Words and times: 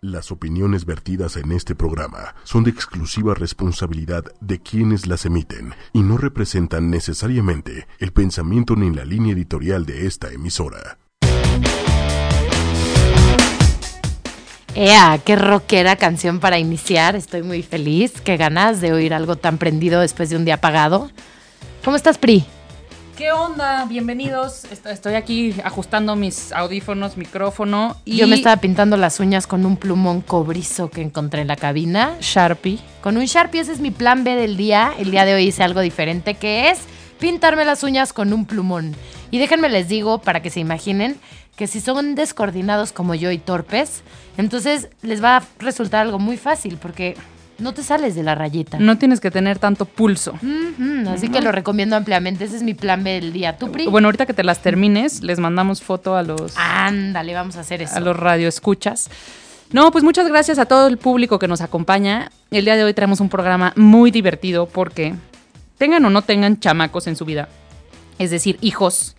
Las 0.00 0.30
opiniones 0.30 0.84
vertidas 0.84 1.36
en 1.36 1.50
este 1.50 1.74
programa 1.74 2.36
son 2.44 2.62
de 2.62 2.70
exclusiva 2.70 3.34
responsabilidad 3.34 4.24
de 4.40 4.60
quienes 4.60 5.08
las 5.08 5.26
emiten 5.26 5.74
y 5.92 6.02
no 6.02 6.16
representan 6.16 6.88
necesariamente 6.88 7.88
el 7.98 8.12
pensamiento 8.12 8.76
ni 8.76 8.94
la 8.94 9.04
línea 9.04 9.32
editorial 9.32 9.86
de 9.86 10.06
esta 10.06 10.30
emisora. 10.30 10.98
Ea, 14.76 15.18
qué 15.24 15.34
rockera 15.34 15.96
canción 15.96 16.38
para 16.38 16.60
iniciar. 16.60 17.16
Estoy 17.16 17.42
muy 17.42 17.64
feliz. 17.64 18.20
Qué 18.20 18.36
ganas 18.36 18.80
de 18.80 18.92
oír 18.92 19.12
algo 19.12 19.34
tan 19.34 19.58
prendido 19.58 20.00
después 20.00 20.30
de 20.30 20.36
un 20.36 20.44
día 20.44 20.54
apagado. 20.54 21.10
¿Cómo 21.84 21.96
estás, 21.96 22.18
Pri? 22.18 22.46
¿Qué 23.18 23.32
onda? 23.32 23.84
Bienvenidos. 23.86 24.64
Est- 24.70 24.86
Estoy 24.86 25.14
aquí 25.14 25.52
ajustando 25.64 26.14
mis 26.14 26.52
audífonos, 26.52 27.16
micrófono 27.16 27.96
y 28.04 28.16
Yo 28.16 28.28
me 28.28 28.36
estaba 28.36 28.58
pintando 28.60 28.96
las 28.96 29.18
uñas 29.18 29.48
con 29.48 29.66
un 29.66 29.76
plumón 29.76 30.20
cobrizo 30.20 30.88
que 30.88 31.02
encontré 31.02 31.40
en 31.42 31.48
la 31.48 31.56
cabina. 31.56 32.16
Sharpie. 32.20 32.78
Con 33.00 33.16
un 33.16 33.24
Sharpie, 33.24 33.60
ese 33.62 33.72
es 33.72 33.80
mi 33.80 33.90
plan 33.90 34.22
B 34.22 34.36
del 34.36 34.56
día. 34.56 34.92
El 35.00 35.10
día 35.10 35.24
de 35.24 35.34
hoy 35.34 35.48
hice 35.48 35.64
algo 35.64 35.80
diferente 35.80 36.34
que 36.34 36.70
es 36.70 36.78
pintarme 37.18 37.64
las 37.64 37.82
uñas 37.82 38.12
con 38.12 38.32
un 38.32 38.46
plumón. 38.46 38.94
Y 39.32 39.38
déjenme 39.38 39.68
les 39.68 39.88
digo, 39.88 40.20
para 40.20 40.40
que 40.40 40.50
se 40.50 40.60
imaginen, 40.60 41.16
que 41.56 41.66
si 41.66 41.80
son 41.80 42.14
descoordinados 42.14 42.92
como 42.92 43.16
yo 43.16 43.32
y 43.32 43.38
torpes, 43.38 44.02
entonces 44.36 44.90
les 45.02 45.20
va 45.20 45.38
a 45.38 45.42
resultar 45.58 46.02
algo 46.02 46.20
muy 46.20 46.36
fácil 46.36 46.78
porque 46.80 47.16
no 47.58 47.74
te 47.74 47.82
sales 47.82 48.14
de 48.14 48.22
la 48.22 48.34
rayita. 48.34 48.78
No 48.78 48.98
tienes 48.98 49.20
que 49.20 49.30
tener 49.30 49.58
tanto 49.58 49.84
pulso. 49.84 50.34
Así 51.08 51.28
que 51.28 51.40
lo 51.40 51.50
recomiendo 51.52 51.96
ampliamente. 51.96 52.44
Ese 52.44 52.56
es 52.56 52.62
mi 52.62 52.74
plan 52.74 53.02
B 53.04 53.12
del 53.20 53.32
día. 53.32 53.56
¿Tú, 53.56 53.70
Pri? 53.72 53.86
Bueno, 53.88 54.06
ahorita 54.08 54.26
que 54.26 54.34
te 54.34 54.44
las 54.44 54.60
termines, 54.62 55.22
les 55.22 55.38
mandamos 55.40 55.82
foto 55.82 56.16
a 56.16 56.22
los 56.22 56.54
Ándale, 56.56 57.34
vamos 57.34 57.56
a 57.56 57.60
hacer 57.60 57.82
eso. 57.82 57.96
a 57.96 58.00
los 58.00 58.16
radioescuchas. 58.16 59.10
No, 59.72 59.90
pues 59.90 60.02
muchas 60.04 60.26
gracias 60.28 60.58
a 60.58 60.66
todo 60.66 60.86
el 60.86 60.96
público 60.98 61.38
que 61.38 61.46
nos 61.48 61.60
acompaña. 61.60 62.30
El 62.50 62.64
día 62.64 62.76
de 62.76 62.84
hoy 62.84 62.94
traemos 62.94 63.20
un 63.20 63.28
programa 63.28 63.72
muy 63.76 64.10
divertido 64.10 64.66
porque 64.66 65.14
tengan 65.76 66.04
o 66.04 66.10
no 66.10 66.22
tengan 66.22 66.58
chamacos 66.58 67.06
en 67.06 67.16
su 67.16 67.24
vida, 67.24 67.48
es 68.18 68.30
decir, 68.30 68.56
hijos 68.62 69.14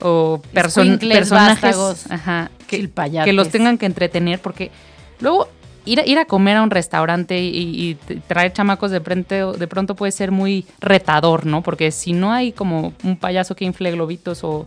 o 0.00 0.42
perso- 0.52 0.98
personajes 0.98 1.76
ajá, 2.10 2.50
que, 2.66 2.90
que 3.24 3.32
los 3.32 3.50
tengan 3.50 3.78
que 3.78 3.86
entretener 3.86 4.40
porque 4.40 4.72
luego 5.20 5.48
ir 5.84 6.02
ir 6.06 6.18
a 6.18 6.24
comer 6.24 6.56
a 6.56 6.62
un 6.62 6.70
restaurante 6.70 7.40
y, 7.40 7.96
traer 8.26 8.52
chamacos 8.52 8.90
de, 8.90 9.00
frente, 9.00 9.44
de 9.44 9.66
pronto 9.66 9.94
puede 9.94 10.12
ser 10.12 10.30
muy 10.30 10.66
retador, 10.80 11.46
¿no? 11.46 11.62
Porque 11.62 11.90
si 11.90 12.12
no 12.12 12.32
hay 12.32 12.52
como 12.52 12.92
un 13.02 13.16
payaso 13.16 13.54
que 13.56 13.64
infle 13.64 13.90
globitos 13.90 14.44
o, 14.44 14.66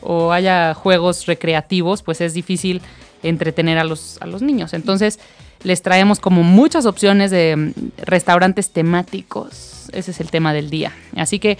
o 0.00 0.32
haya 0.32 0.74
juegos 0.74 1.26
recreativos, 1.26 2.02
pues 2.02 2.20
es 2.20 2.34
difícil 2.34 2.82
entretener 3.22 3.78
a 3.78 3.84
los, 3.84 4.18
a 4.20 4.26
los 4.26 4.42
niños. 4.42 4.74
Entonces, 4.74 5.18
les 5.62 5.82
traemos 5.82 6.20
como 6.20 6.42
muchas 6.42 6.86
opciones 6.86 7.30
de 7.30 7.56
mm, 7.56 7.72
restaurantes 8.04 8.70
temáticos. 8.70 9.88
Ese 9.92 10.12
es 10.12 10.20
el 10.20 10.30
tema 10.30 10.52
del 10.52 10.70
día. 10.70 10.92
Así 11.16 11.38
que 11.38 11.58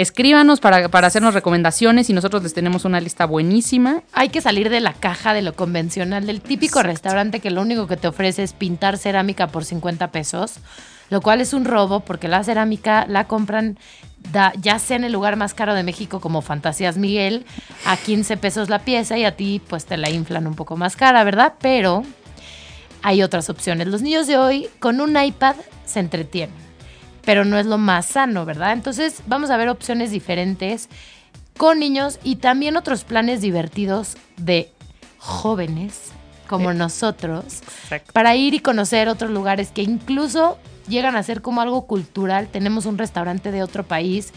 escríbanos 0.00 0.60
para, 0.60 0.88
para 0.88 1.06
hacernos 1.06 1.34
recomendaciones 1.34 2.08
y 2.10 2.12
nosotros 2.12 2.42
les 2.42 2.54
tenemos 2.54 2.84
una 2.84 3.00
lista 3.00 3.26
buenísima. 3.26 4.02
Hay 4.12 4.28
que 4.30 4.40
salir 4.40 4.70
de 4.70 4.80
la 4.80 4.92
caja 4.92 5.34
de 5.34 5.42
lo 5.42 5.54
convencional, 5.54 6.26
del 6.26 6.40
típico 6.40 6.82
restaurante 6.82 7.40
que 7.40 7.50
lo 7.50 7.60
único 7.62 7.86
que 7.86 7.96
te 7.96 8.08
ofrece 8.08 8.42
es 8.42 8.52
pintar 8.52 8.98
cerámica 8.98 9.48
por 9.48 9.64
50 9.64 10.10
pesos, 10.12 10.54
lo 11.10 11.20
cual 11.20 11.40
es 11.40 11.52
un 11.54 11.64
robo 11.64 12.00
porque 12.00 12.28
la 12.28 12.42
cerámica 12.44 13.04
la 13.08 13.24
compran 13.26 13.78
da- 14.32 14.52
ya 14.60 14.78
sea 14.78 14.96
en 14.96 15.04
el 15.04 15.12
lugar 15.12 15.36
más 15.36 15.54
caro 15.54 15.74
de 15.74 15.82
México 15.82 16.20
como 16.20 16.40
Fantasías 16.42 16.96
Miguel, 16.98 17.44
a 17.86 17.96
15 17.96 18.36
pesos 18.36 18.68
la 18.68 18.80
pieza 18.80 19.18
y 19.18 19.24
a 19.24 19.34
ti 19.36 19.60
pues 19.68 19.86
te 19.86 19.96
la 19.96 20.10
inflan 20.10 20.46
un 20.46 20.54
poco 20.54 20.76
más 20.76 20.96
cara, 20.96 21.24
¿verdad? 21.24 21.54
Pero 21.60 22.04
hay 23.02 23.22
otras 23.22 23.48
opciones. 23.50 23.88
Los 23.88 24.02
niños 24.02 24.26
de 24.26 24.36
hoy 24.36 24.68
con 24.78 25.00
un 25.00 25.20
iPad 25.20 25.56
se 25.86 26.00
entretienen, 26.00 26.54
pero 27.30 27.44
no 27.44 27.60
es 27.60 27.66
lo 27.66 27.78
más 27.78 28.06
sano, 28.06 28.44
¿verdad? 28.44 28.72
Entonces 28.72 29.22
vamos 29.28 29.50
a 29.50 29.56
ver 29.56 29.68
opciones 29.68 30.10
diferentes 30.10 30.88
con 31.56 31.78
niños 31.78 32.18
y 32.24 32.36
también 32.36 32.76
otros 32.76 33.04
planes 33.04 33.40
divertidos 33.40 34.16
de 34.36 34.72
jóvenes 35.18 36.10
como 36.48 36.72
nosotros 36.72 37.60
para 38.12 38.34
ir 38.34 38.54
y 38.54 38.58
conocer 38.58 39.08
otros 39.08 39.30
lugares 39.30 39.70
que 39.70 39.82
incluso 39.82 40.58
llegan 40.88 41.14
a 41.14 41.22
ser 41.22 41.40
como 41.40 41.60
algo 41.60 41.86
cultural. 41.86 42.48
Tenemos 42.48 42.84
un 42.84 42.98
restaurante 42.98 43.52
de 43.52 43.62
otro 43.62 43.84
país 43.84 44.32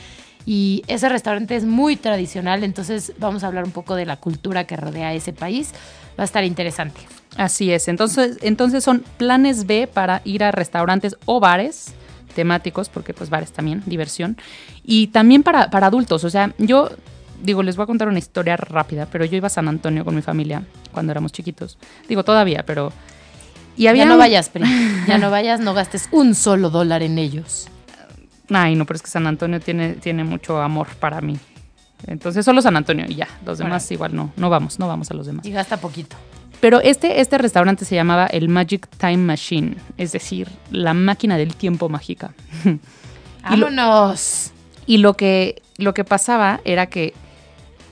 y 0.45 0.83
ese 0.85 1.09
restaurante 1.09 1.55
es 1.55 1.65
muy 1.65 1.95
tradicional, 1.95 2.63
entonces 2.63 3.13
vamos 3.17 3.43
a 3.43 3.47
hablar 3.47 3.63
un 3.63 3.71
poco 3.71 3.95
de 3.95 4.05
la 4.05 4.17
cultura 4.17 4.67
que 4.67 4.77
rodea 4.77 5.15
ese 5.15 5.33
país. 5.33 5.71
Va 6.15 6.21
a 6.21 6.25
estar 6.25 6.43
interesante. 6.43 7.01
Así 7.37 7.71
es. 7.71 7.87
Entonces, 7.87 8.37
entonces 8.43 8.83
son 8.83 9.03
planes 9.17 9.65
B 9.65 9.89
para 9.91 10.21
ir 10.25 10.43
a 10.43 10.51
restaurantes 10.51 11.17
o 11.25 11.39
bares 11.39 11.95
temáticos, 12.33 12.89
porque 12.89 13.13
pues 13.13 13.29
bares 13.29 13.51
también, 13.51 13.83
diversión. 13.85 14.37
Y 14.83 15.07
también 15.07 15.43
para, 15.43 15.69
para 15.69 15.87
adultos. 15.87 16.23
O 16.23 16.29
sea, 16.29 16.53
yo 16.57 16.89
digo, 17.41 17.61
les 17.61 17.75
voy 17.75 17.83
a 17.83 17.87
contar 17.87 18.07
una 18.07 18.19
historia 18.19 18.57
rápida, 18.57 19.07
pero 19.11 19.25
yo 19.25 19.37
iba 19.37 19.47
a 19.47 19.49
San 19.49 19.67
Antonio 19.67 20.03
con 20.03 20.15
mi 20.15 20.21
familia 20.21 20.63
cuando 20.91 21.11
éramos 21.11 21.31
chiquitos. 21.31 21.77
Digo, 22.07 22.23
todavía, 22.23 22.63
pero... 22.65 22.91
Y 23.75 23.87
había 23.87 24.03
ya 24.03 24.09
no 24.09 24.17
vayas, 24.17 24.49
Pri. 24.49 24.63
Ya 25.07 25.17
no 25.17 25.31
vayas, 25.31 25.59
no 25.59 25.73
gastes 25.73 26.07
un 26.11 26.35
solo 26.35 26.69
dólar 26.69 27.03
en 27.03 27.17
ellos. 27.17 27.67
Ay, 28.49 28.75
no, 28.75 28.85
pero 28.85 28.97
es 28.97 29.01
que 29.01 29.09
San 29.09 29.25
Antonio 29.25 29.59
tiene, 29.59 29.93
tiene 29.93 30.23
mucho 30.23 30.61
amor 30.61 30.87
para 30.99 31.21
mí. 31.21 31.37
Entonces 32.07 32.45
solo 32.45 32.61
San 32.61 32.75
Antonio 32.75 33.05
y 33.07 33.15
ya. 33.15 33.27
Los 33.45 33.57
demás 33.57 33.89
igual 33.91 34.15
no, 34.15 34.31
no 34.35 34.49
vamos, 34.49 34.79
no 34.79 34.87
vamos 34.87 35.09
a 35.11 35.13
los 35.13 35.25
demás. 35.25 35.45
Y 35.45 35.51
gasta 35.51 35.77
poquito. 35.77 36.15
Pero 36.63 36.79
este, 36.79 37.19
este 37.19 37.37
restaurante 37.37 37.83
se 37.83 37.93
llamaba 37.93 38.25
el 38.27 38.47
Magic 38.47 38.87
Time 38.97 39.17
Machine, 39.17 39.75
es 39.97 40.13
decir, 40.13 40.47
la 40.71 40.93
máquina 40.93 41.35
del 41.37 41.55
tiempo 41.57 41.89
mágica. 41.89 42.33
Y 43.51 43.57
lo- 43.57 43.65
¡Vámonos! 43.65 44.51
Y 44.85 44.99
lo 44.99 45.15
que, 45.15 45.61
lo 45.77 45.93
que 45.93 46.05
pasaba 46.05 46.61
era 46.63 46.85
que 46.85 47.13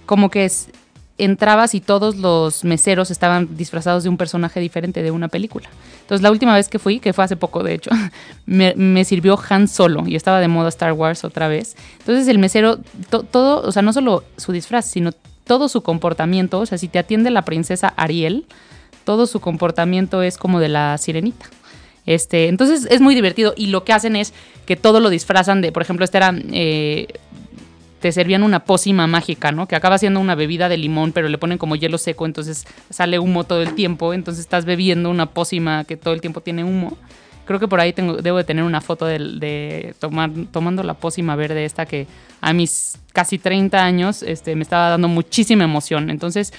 como 0.06 0.30
que 0.30 0.46
es- 0.46 0.70
entrabas 1.18 1.76
y 1.76 1.82
todos 1.82 2.16
los 2.16 2.64
meseros 2.64 3.12
estaban 3.12 3.58
disfrazados 3.58 4.04
de 4.04 4.10
un 4.10 4.16
personaje 4.16 4.62
diferente 4.62 5.04
de 5.04 5.12
una 5.12 5.28
película. 5.28 5.68
Entonces 6.04 6.22
la 6.24 6.32
última 6.32 6.56
vez 6.56 6.70
que 6.70 6.80
fui, 6.80 7.02
que 7.02 7.12
fue 7.12 7.26
hace 7.26 7.36
poco 7.36 7.64
de 7.64 7.74
hecho, 7.74 7.90
me, 8.46 8.74
me 8.76 9.04
sirvió 9.04 9.38
Han 9.50 9.68
Solo 9.68 10.08
y 10.08 10.16
estaba 10.16 10.40
de 10.40 10.48
moda 10.48 10.70
Star 10.70 10.94
Wars 10.94 11.26
otra 11.26 11.50
vez. 11.50 11.76
Entonces 12.00 12.30
el 12.30 12.40
mesero, 12.40 12.80
to- 13.10 13.24
todo, 13.24 13.68
o 13.68 13.72
sea, 13.74 13.82
no 13.82 13.92
solo 13.92 14.24
su 14.38 14.54
disfraz, 14.54 14.86
sino 14.86 15.12
todo 15.52 15.68
su 15.68 15.82
comportamiento, 15.84 16.62
o 16.62 16.66
sea, 16.66 16.78
si 16.78 16.88
te 16.88 16.98
atiende 16.98 17.30
la 17.30 17.42
princesa 17.42 17.94
Ariel, 17.98 18.46
todo 19.04 19.28
su 19.28 19.42
comportamiento 19.42 20.22
es 20.22 20.38
como 20.38 20.62
de 20.62 20.70
la 20.70 20.98
sirenita. 20.98 21.46
Este, 22.06 22.48
entonces 22.48 22.88
es 22.90 23.02
muy 23.02 23.16
divertido 23.16 23.54
y 23.58 23.68
lo 23.68 23.84
que 23.84 23.92
hacen 23.92 24.16
es 24.16 24.34
que 24.66 24.78
todo 24.78 25.02
lo 25.02 25.10
disfrazan 25.10 25.60
de, 25.60 25.74
por 25.74 25.82
ejemplo, 25.82 26.06
este 26.06 26.20
era, 26.20 26.34
eh, 26.54 27.08
te 28.00 28.14
servían 28.14 28.44
una 28.44 28.64
pócima 28.64 29.08
mágica, 29.08 29.52
¿no? 29.52 29.68
Que 29.68 29.76
acaba 29.76 29.98
siendo 29.98 30.22
una 30.22 30.36
bebida 30.36 30.70
de 30.70 30.78
limón, 30.78 31.12
pero 31.12 31.28
le 31.28 31.38
ponen 31.38 31.58
como 31.58 31.76
hielo 31.76 31.98
seco, 31.98 32.26
entonces 32.26 32.66
sale 32.90 33.20
humo 33.20 33.44
todo 33.44 33.62
el 33.62 33.76
tiempo, 33.76 34.14
entonces 34.14 34.46
estás 34.46 34.64
bebiendo 34.64 35.10
una 35.10 35.26
pócima 35.26 35.84
que 35.84 35.98
todo 35.98 36.14
el 36.14 36.22
tiempo 36.22 36.40
tiene 36.40 36.64
humo. 36.64 36.96
Creo 37.46 37.60
que 37.60 37.68
por 37.68 37.80
ahí 37.80 37.92
tengo, 37.94 38.18
debo 38.18 38.38
de 38.38 38.44
tener 38.44 38.64
una 38.64 38.82
foto 38.82 39.06
de, 39.06 39.96
tomar, 40.00 40.30
tomando 40.52 40.84
la 40.84 40.94
pócima 40.94 41.36
verde 41.36 41.66
esta 41.66 41.86
que 41.86 42.08
a 42.40 42.54
mis 42.54 42.98
casi 43.14 43.38
30 43.40 43.84
años 43.84 44.24
este, 44.24 44.56
me 44.56 44.62
estaba 44.64 44.90
dando 44.90 45.08
muchísima 45.08 45.64
emoción. 45.64 46.10
Entonces, 46.10 46.54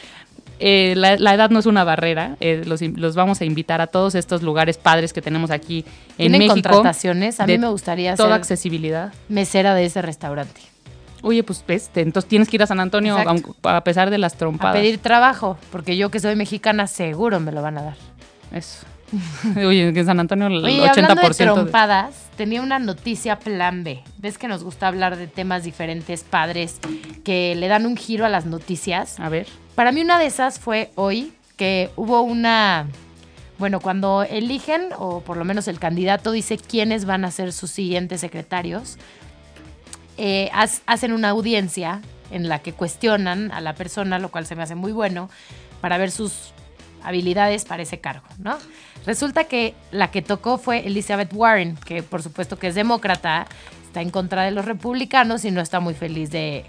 eh, 0.58 0.94
la, 0.96 1.16
la 1.16 1.34
edad 1.34 1.50
no 1.50 1.58
es 1.60 1.66
una 1.66 1.82
barrera. 1.84 2.36
eh, 2.40 2.62
los, 2.66 3.14
vamos 3.14 3.40
a 3.40 3.44
invitar 3.44 3.80
a 3.80 3.86
todos 3.86 4.14
estos 4.14 4.42
lugares 4.42 4.76
padres 4.76 5.12
que 5.12 5.22
tenemos 5.22 5.50
aquí 5.50 5.84
en 6.10 6.16
¿Tienen 6.32 6.38
México. 6.40 6.54
contrataciones? 6.54 7.40
A 7.40 7.46
mí 7.46 7.58
me 7.58 7.68
gustaría 7.68 8.14
Toda 8.16 8.28
ser 8.30 8.34
accesibilidad. 8.38 9.12
mesera 9.28 9.74
de 9.74 9.86
ese 9.86 10.02
restaurante. 10.02 10.60
Oye, 11.22 11.44
pues 11.44 11.64
ves, 11.66 11.88
te- 11.88 12.00
entonces 12.00 12.28
tienes 12.28 12.48
que 12.48 12.56
ir 12.56 12.62
a 12.64 12.66
San 12.66 12.80
Antonio 12.80 13.16
Exacto. 13.16 13.54
a 13.62 13.82
pesar 13.84 14.10
de 14.10 14.18
las 14.18 14.34
A 14.34 14.38
trompadas. 14.38 14.76
pedir 14.76 14.98
trabajo, 14.98 15.56
porque 15.70 15.96
yo 15.96 16.10
que 16.10 16.18
soy 16.18 16.34
mexicana 16.36 16.88
seguro 16.88 17.38
me 17.40 17.52
lo 17.52 17.62
van 17.62 17.78
a 17.78 17.82
dar. 17.82 17.94
Eso. 18.52 18.84
Oye, 19.56 19.92
que 19.92 20.04
San 20.04 20.20
Antonio 20.20 20.46
el 20.46 20.64
Oye, 20.64 20.80
80% 20.82 20.88
hablando 20.90 21.14
de 21.22 21.28
de- 21.28 21.44
trompadas, 21.52 22.14
tenía 22.36 22.62
una 22.62 22.78
noticia 22.78 23.38
plan 23.38 23.84
B. 23.84 24.02
¿Ves 24.18 24.38
que 24.38 24.48
nos 24.48 24.64
gusta 24.64 24.88
hablar 24.88 25.16
de 25.16 25.26
temas 25.26 25.64
diferentes, 25.64 26.22
padres, 26.24 26.78
que 27.24 27.54
le 27.54 27.68
dan 27.68 27.86
un 27.86 27.96
giro 27.96 28.24
a 28.24 28.28
las 28.28 28.46
noticias? 28.46 29.18
A 29.20 29.28
ver. 29.28 29.46
Para 29.74 29.92
mí 29.92 30.00
una 30.02 30.18
de 30.18 30.26
esas 30.26 30.58
fue 30.58 30.90
hoy 30.94 31.32
que 31.56 31.90
hubo 31.96 32.22
una, 32.22 32.86
bueno, 33.58 33.80
cuando 33.80 34.22
eligen, 34.22 34.88
o 34.98 35.20
por 35.20 35.36
lo 35.36 35.44
menos 35.44 35.68
el 35.68 35.78
candidato 35.78 36.32
dice 36.32 36.56
quiénes 36.58 37.04
van 37.04 37.24
a 37.24 37.30
ser 37.30 37.52
sus 37.52 37.70
siguientes 37.70 38.20
secretarios, 38.20 38.96
eh, 40.18 40.50
hacen 40.86 41.12
una 41.12 41.30
audiencia 41.30 42.00
en 42.30 42.48
la 42.48 42.60
que 42.60 42.72
cuestionan 42.72 43.50
a 43.52 43.60
la 43.60 43.74
persona, 43.74 44.18
lo 44.18 44.30
cual 44.30 44.46
se 44.46 44.56
me 44.56 44.62
hace 44.62 44.74
muy 44.74 44.92
bueno, 44.92 45.28
para 45.80 45.98
ver 45.98 46.10
sus 46.10 46.52
habilidades 47.04 47.64
para 47.64 47.82
ese 47.82 48.00
cargo, 48.00 48.26
¿no? 48.38 48.56
Resulta 49.06 49.44
que 49.44 49.74
la 49.90 50.10
que 50.10 50.22
tocó 50.22 50.58
fue 50.58 50.86
Elizabeth 50.86 51.32
Warren, 51.32 51.76
que 51.76 52.02
por 52.02 52.22
supuesto 52.22 52.58
que 52.58 52.68
es 52.68 52.74
demócrata, 52.74 53.46
está 53.86 54.00
en 54.00 54.10
contra 54.10 54.44
de 54.44 54.52
los 54.52 54.64
republicanos 54.64 55.44
y 55.44 55.50
no 55.50 55.60
está 55.60 55.80
muy 55.80 55.94
feliz 55.94 56.30
de, 56.30 56.64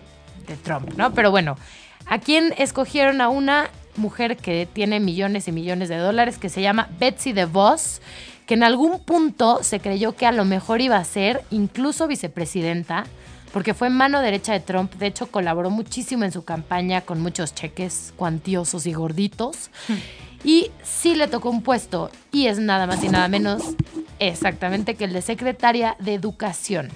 Trump, 0.63 0.89
¿no? 0.97 1.13
Pero 1.13 1.31
bueno, 1.31 1.57
¿a 2.05 2.19
quién 2.19 2.53
escogieron 2.57 3.21
a 3.21 3.29
una 3.29 3.69
mujer 3.95 4.35
que 4.35 4.67
tiene 4.71 4.99
millones 4.99 5.47
y 5.47 5.53
millones 5.53 5.87
de 5.87 5.97
dólares 5.97 6.37
que 6.37 6.49
se 6.49 6.61
llama 6.61 6.89
Betsy 6.99 7.31
DeVos, 7.31 8.01
que 8.45 8.55
en 8.55 8.63
algún 8.63 8.99
punto 8.99 9.63
se 9.63 9.79
creyó 9.79 10.17
que 10.17 10.25
a 10.25 10.33
lo 10.33 10.43
mejor 10.43 10.81
iba 10.81 10.97
a 10.97 11.05
ser 11.05 11.43
incluso 11.49 12.07
vicepresidenta, 12.07 13.05
porque 13.53 13.75
fue 13.75 13.91
mano 13.91 14.19
derecha 14.19 14.51
de 14.51 14.59
Trump, 14.59 14.95
de 14.95 15.05
hecho 15.05 15.27
colaboró 15.27 15.69
muchísimo 15.69 16.23
en 16.23 16.31
su 16.31 16.43
campaña 16.43 17.01
con 17.01 17.21
muchos 17.21 17.53
cheques 17.53 18.11
cuantiosos 18.17 18.87
y 18.87 18.93
gorditos. 18.93 19.69
Y 20.43 20.71
sí 20.81 21.13
le 21.13 21.27
tocó 21.27 21.51
un 21.51 21.61
puesto, 21.61 22.09
y 22.31 22.47
es 22.47 22.57
nada 22.57 22.87
más 22.87 23.03
y 23.03 23.09
nada 23.09 23.27
menos 23.27 23.61
exactamente 24.19 24.95
que 24.95 25.05
el 25.05 25.13
de 25.13 25.21
secretaria 25.21 25.95
de 25.99 26.15
Educación. 26.15 26.89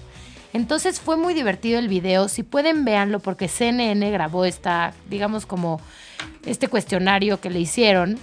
Entonces 0.52 1.00
fue 1.00 1.16
muy 1.16 1.36
divertido 1.36 1.78
el 1.78 1.88
video. 1.88 2.28
Si 2.28 2.42
pueden, 2.42 2.84
véanlo 2.84 3.20
porque 3.20 3.48
CNN 3.48 4.10
grabó 4.10 4.44
esta, 4.44 4.94
digamos, 5.10 5.46
como 5.46 5.80
este 6.46 6.68
cuestionario 6.68 7.40
que 7.40 7.52
le 7.52 7.60
hicieron, 7.60 8.18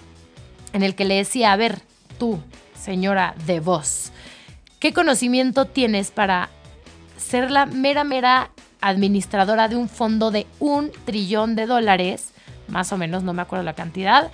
en 0.73 0.83
el 0.83 0.97
que 0.97 1.05
le 1.05 1.15
decía, 1.15 1.53
a 1.53 1.57
ver, 1.57 1.83
tú, 2.19 2.41
señora 2.77 3.37
de 3.47 3.61
voz, 3.61 4.11
¿qué 4.81 4.93
conocimiento 4.93 5.67
tienes 5.67 6.11
para 6.11 6.51
ser 7.17 7.51
la 7.51 7.67
mera, 7.67 8.05
mera 8.05 8.51
administradora 8.81 9.69
de 9.69 9.77
un 9.77 9.89
fondo 9.89 10.31
de 10.31 10.47
un 10.61 10.91
trillón 11.05 11.57
de 11.57 11.67
dólares? 11.67 12.33
Más 12.69 12.93
o 12.93 12.99
menos, 12.99 13.23
no 13.23 13.33
me 13.33 13.43
acuerdo 13.43 13.65
la 13.65 13.75
cantidad. 13.75 14.31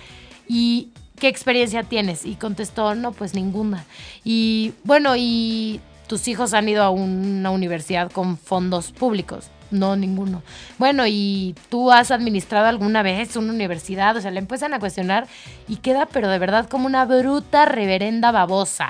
¿Y 0.47 0.89
qué 1.19 1.27
experiencia 1.27 1.83
tienes? 1.83 2.25
Y 2.25 2.35
contestó, 2.35 2.95
no, 2.95 3.11
pues 3.11 3.33
ninguna. 3.33 3.85
Y 4.23 4.73
bueno, 4.83 5.15
¿y 5.15 5.79
tus 6.07 6.27
hijos 6.27 6.53
han 6.53 6.67
ido 6.67 6.83
a 6.83 6.89
una 6.89 7.51
universidad 7.51 8.11
con 8.11 8.37
fondos 8.37 8.91
públicos? 8.91 9.49
No, 9.71 9.95
ninguno. 9.95 10.43
Bueno, 10.77 11.07
¿y 11.07 11.55
tú 11.69 11.91
has 11.91 12.11
administrado 12.11 12.67
alguna 12.67 13.03
vez 13.03 13.37
una 13.37 13.53
universidad? 13.53 14.17
O 14.17 14.21
sea, 14.21 14.29
le 14.29 14.39
empiezan 14.39 14.73
a 14.73 14.79
cuestionar 14.79 15.27
y 15.67 15.77
queda, 15.77 16.07
pero 16.07 16.27
de 16.27 16.39
verdad, 16.39 16.67
como 16.67 16.87
una 16.87 17.05
bruta 17.05 17.65
reverenda 17.65 18.31
babosa. 18.31 18.89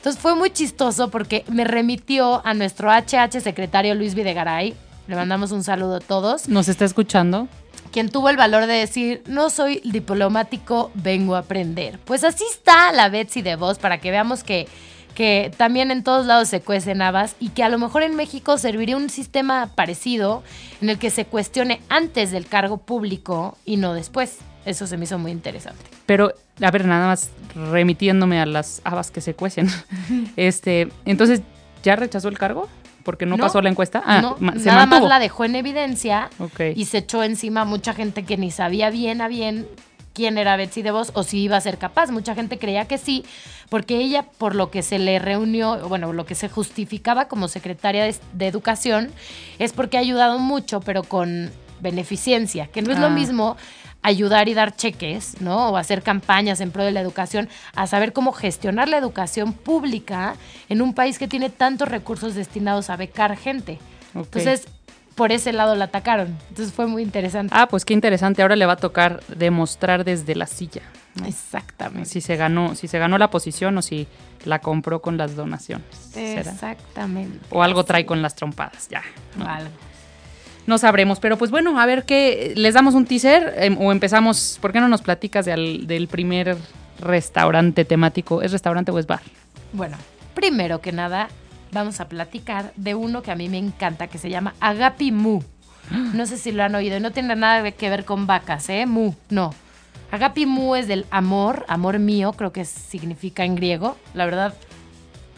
Entonces 0.00 0.22
fue 0.22 0.34
muy 0.34 0.48
chistoso 0.48 1.10
porque 1.10 1.44
me 1.48 1.64
remitió 1.64 2.40
a 2.46 2.54
nuestro 2.54 2.90
HH 2.90 3.42
secretario 3.42 3.94
Luis 3.94 4.14
Videgaray. 4.14 4.74
Le 5.06 5.14
mandamos 5.14 5.52
un 5.52 5.62
saludo 5.62 5.96
a 5.96 6.00
todos. 6.00 6.48
¿Nos 6.48 6.68
está 6.68 6.86
escuchando? 6.86 7.48
quien 7.92 8.08
tuvo 8.08 8.28
el 8.28 8.36
valor 8.36 8.66
de 8.66 8.74
decir, 8.74 9.22
no 9.26 9.50
soy 9.50 9.80
diplomático, 9.84 10.90
vengo 10.94 11.34
a 11.34 11.40
aprender. 11.40 11.98
Pues 12.04 12.24
así 12.24 12.44
está 12.50 12.92
la 12.92 13.08
Betsy 13.08 13.42
de 13.42 13.56
voz 13.56 13.78
para 13.78 13.98
que 13.98 14.12
veamos 14.12 14.44
que, 14.44 14.68
que 15.14 15.52
también 15.56 15.90
en 15.90 16.04
todos 16.04 16.24
lados 16.24 16.48
se 16.48 16.60
cuecen 16.60 17.02
habas 17.02 17.34
y 17.40 17.48
que 17.48 17.64
a 17.64 17.68
lo 17.68 17.78
mejor 17.78 18.02
en 18.02 18.14
México 18.14 18.58
serviría 18.58 18.96
un 18.96 19.10
sistema 19.10 19.70
parecido 19.74 20.44
en 20.80 20.88
el 20.88 20.98
que 20.98 21.10
se 21.10 21.24
cuestione 21.24 21.80
antes 21.88 22.30
del 22.30 22.46
cargo 22.46 22.78
público 22.78 23.58
y 23.64 23.76
no 23.76 23.92
después. 23.92 24.38
Eso 24.64 24.86
se 24.86 24.96
me 24.96 25.04
hizo 25.04 25.18
muy 25.18 25.30
interesante. 25.32 25.84
Pero, 26.06 26.32
a 26.60 26.70
ver, 26.70 26.86
nada 26.86 27.06
más 27.06 27.30
remitiéndome 27.54 28.40
a 28.40 28.46
las 28.46 28.82
habas 28.84 29.10
que 29.10 29.20
se 29.20 29.34
cuecen. 29.34 29.68
este, 30.36 30.88
entonces, 31.04 31.42
¿ya 31.82 31.96
rechazó 31.96 32.28
el 32.28 32.38
cargo? 32.38 32.68
porque 33.02 33.24
no, 33.26 33.38
pasó 33.38 33.62
la 33.62 33.70
encuesta. 33.70 34.02
Ah, 34.04 34.20
no, 34.20 34.36
nada 34.40 34.86
más 34.86 35.02
la 35.02 35.18
dejó 35.18 35.44
en 35.44 35.56
evidencia 35.56 36.28
y 36.74 36.84
se 36.84 36.98
echó 36.98 37.22
encima 37.22 37.64
mucha 37.64 37.94
gente 37.94 38.24
que 38.24 38.36
ni 38.36 38.50
sabía 38.50 38.90
bien 38.90 39.22
a 39.22 39.28
bien 39.28 39.66
quién 40.12 40.38
era 40.38 40.56
Betsy 40.56 40.82
DeVos 40.82 41.12
o 41.14 41.22
si 41.22 41.38
iba 41.40 41.56
a 41.56 41.60
ser 41.60 41.78
capaz. 41.78 42.10
Mucha 42.10 42.34
gente 42.34 42.58
creía 42.58 42.86
que 42.86 42.98
sí, 42.98 43.24
porque 43.68 43.98
ella, 43.98 44.24
por 44.38 44.54
lo 44.54 44.70
que 44.70 44.82
se 44.82 44.98
le 44.98 45.18
reunió, 45.18 45.88
bueno, 45.88 46.12
lo 46.12 46.26
que 46.26 46.34
se 46.34 46.48
justificaba 46.48 47.28
como 47.28 47.48
secretaria 47.48 48.04
de, 48.04 48.46
Educación, 48.46 49.10
es 49.58 49.72
porque 49.72 49.96
ha 49.96 50.00
ayudado 50.00 50.38
mucho, 50.38 50.80
pero 50.80 51.02
con 51.02 51.50
beneficencia, 51.80 52.66
que 52.66 52.82
no 52.82 52.92
es 52.92 52.98
lo 52.98 53.06
ah. 53.06 53.10
mismo 53.10 53.56
ayudar 54.02 54.48
y 54.48 54.54
dar 54.54 54.74
cheques, 54.74 55.40
¿no? 55.40 55.70
O 55.70 55.76
hacer 55.76 56.02
campañas 56.02 56.60
en 56.60 56.70
pro 56.70 56.84
de 56.84 56.92
la 56.92 57.00
educación, 57.00 57.48
a 57.74 57.86
saber 57.86 58.12
cómo 58.12 58.32
gestionar 58.32 58.88
la 58.88 58.98
educación 58.98 59.52
pública 59.52 60.36
en 60.68 60.82
un 60.82 60.94
país 60.94 61.18
que 61.18 61.28
tiene 61.28 61.50
tantos 61.50 61.88
recursos 61.88 62.34
destinados 62.34 62.90
a 62.90 62.96
becar 62.96 63.36
gente. 63.36 63.78
Entonces, 64.14 64.66
por 65.14 65.32
ese 65.32 65.52
lado 65.52 65.74
la 65.74 65.86
atacaron. 65.86 66.36
Entonces 66.48 66.72
fue 66.72 66.86
muy 66.86 67.02
interesante. 67.02 67.52
Ah, 67.56 67.68
pues 67.68 67.84
qué 67.84 67.94
interesante. 67.94 68.42
Ahora 68.42 68.56
le 68.56 68.66
va 68.66 68.74
a 68.74 68.76
tocar 68.76 69.22
demostrar 69.28 70.04
desde 70.04 70.34
la 70.34 70.46
silla. 70.46 70.82
Exactamente. 71.26 72.08
Si 72.08 72.20
se 72.20 72.36
ganó, 72.36 72.74
si 72.74 72.88
se 72.88 72.98
ganó 72.98 73.18
la 73.18 73.30
posición 73.30 73.76
o 73.76 73.82
si 73.82 74.06
la 74.44 74.60
compró 74.60 75.02
con 75.02 75.16
las 75.18 75.36
donaciones. 75.36 76.16
Exactamente. 76.16 77.38
O 77.50 77.62
algo 77.62 77.84
trae 77.84 78.06
con 78.06 78.22
las 78.22 78.34
trompadas, 78.34 78.88
ya. 78.88 79.02
Algo 79.44 79.70
no 80.66 80.78
sabremos. 80.78 81.20
Pero 81.20 81.36
pues 81.36 81.50
bueno, 81.50 81.78
a 81.80 81.86
ver 81.86 82.04
qué. 82.04 82.54
¿Les 82.56 82.74
damos 82.74 82.94
un 82.94 83.06
teaser 83.06 83.54
em, 83.58 83.76
o 83.78 83.92
empezamos? 83.92 84.58
¿Por 84.60 84.72
qué 84.72 84.80
no 84.80 84.88
nos 84.88 85.02
platicas 85.02 85.46
del 85.46 86.08
primer 86.10 86.56
restaurante 87.00 87.84
temático? 87.84 88.42
¿Es 88.42 88.52
restaurante 88.52 88.90
o 88.90 88.98
es 88.98 89.06
bar? 89.06 89.22
Bueno, 89.72 89.96
primero 90.34 90.80
que 90.80 90.92
nada, 90.92 91.28
vamos 91.72 92.00
a 92.00 92.08
platicar 92.08 92.72
de 92.76 92.94
uno 92.94 93.22
que 93.22 93.30
a 93.30 93.36
mí 93.36 93.48
me 93.48 93.58
encanta, 93.58 94.08
que 94.08 94.18
se 94.18 94.30
llama 94.30 94.54
Agapi 94.60 95.12
Mu. 95.12 95.40
No 96.14 96.26
sé 96.26 96.38
si 96.38 96.52
lo 96.52 96.62
han 96.62 96.74
oído, 96.74 97.00
no 97.00 97.10
tiene 97.10 97.34
nada 97.34 97.68
que 97.72 97.90
ver 97.90 98.04
con 98.04 98.26
vacas, 98.26 98.68
¿eh? 98.68 98.86
Mu, 98.86 99.14
no. 99.28 99.52
Agapi 100.12 100.46
Mu 100.46 100.76
es 100.76 100.86
del 100.88 101.06
amor, 101.10 101.64
amor 101.68 101.98
mío, 101.98 102.32
creo 102.32 102.52
que 102.52 102.64
significa 102.64 103.44
en 103.44 103.56
griego, 103.56 103.96
la 104.14 104.24
verdad, 104.24 104.54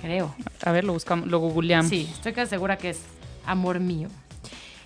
creo. 0.00 0.34
A 0.64 0.72
ver, 0.72 0.84
lo 0.84 0.92
buscamos, 0.92 1.28
lo 1.28 1.38
googleamos. 1.38 1.88
Sí, 1.88 2.08
estoy 2.10 2.32
casi 2.32 2.50
segura 2.50 2.76
que 2.76 2.90
es 2.90 3.00
amor 3.46 3.80
mío. 3.80 4.08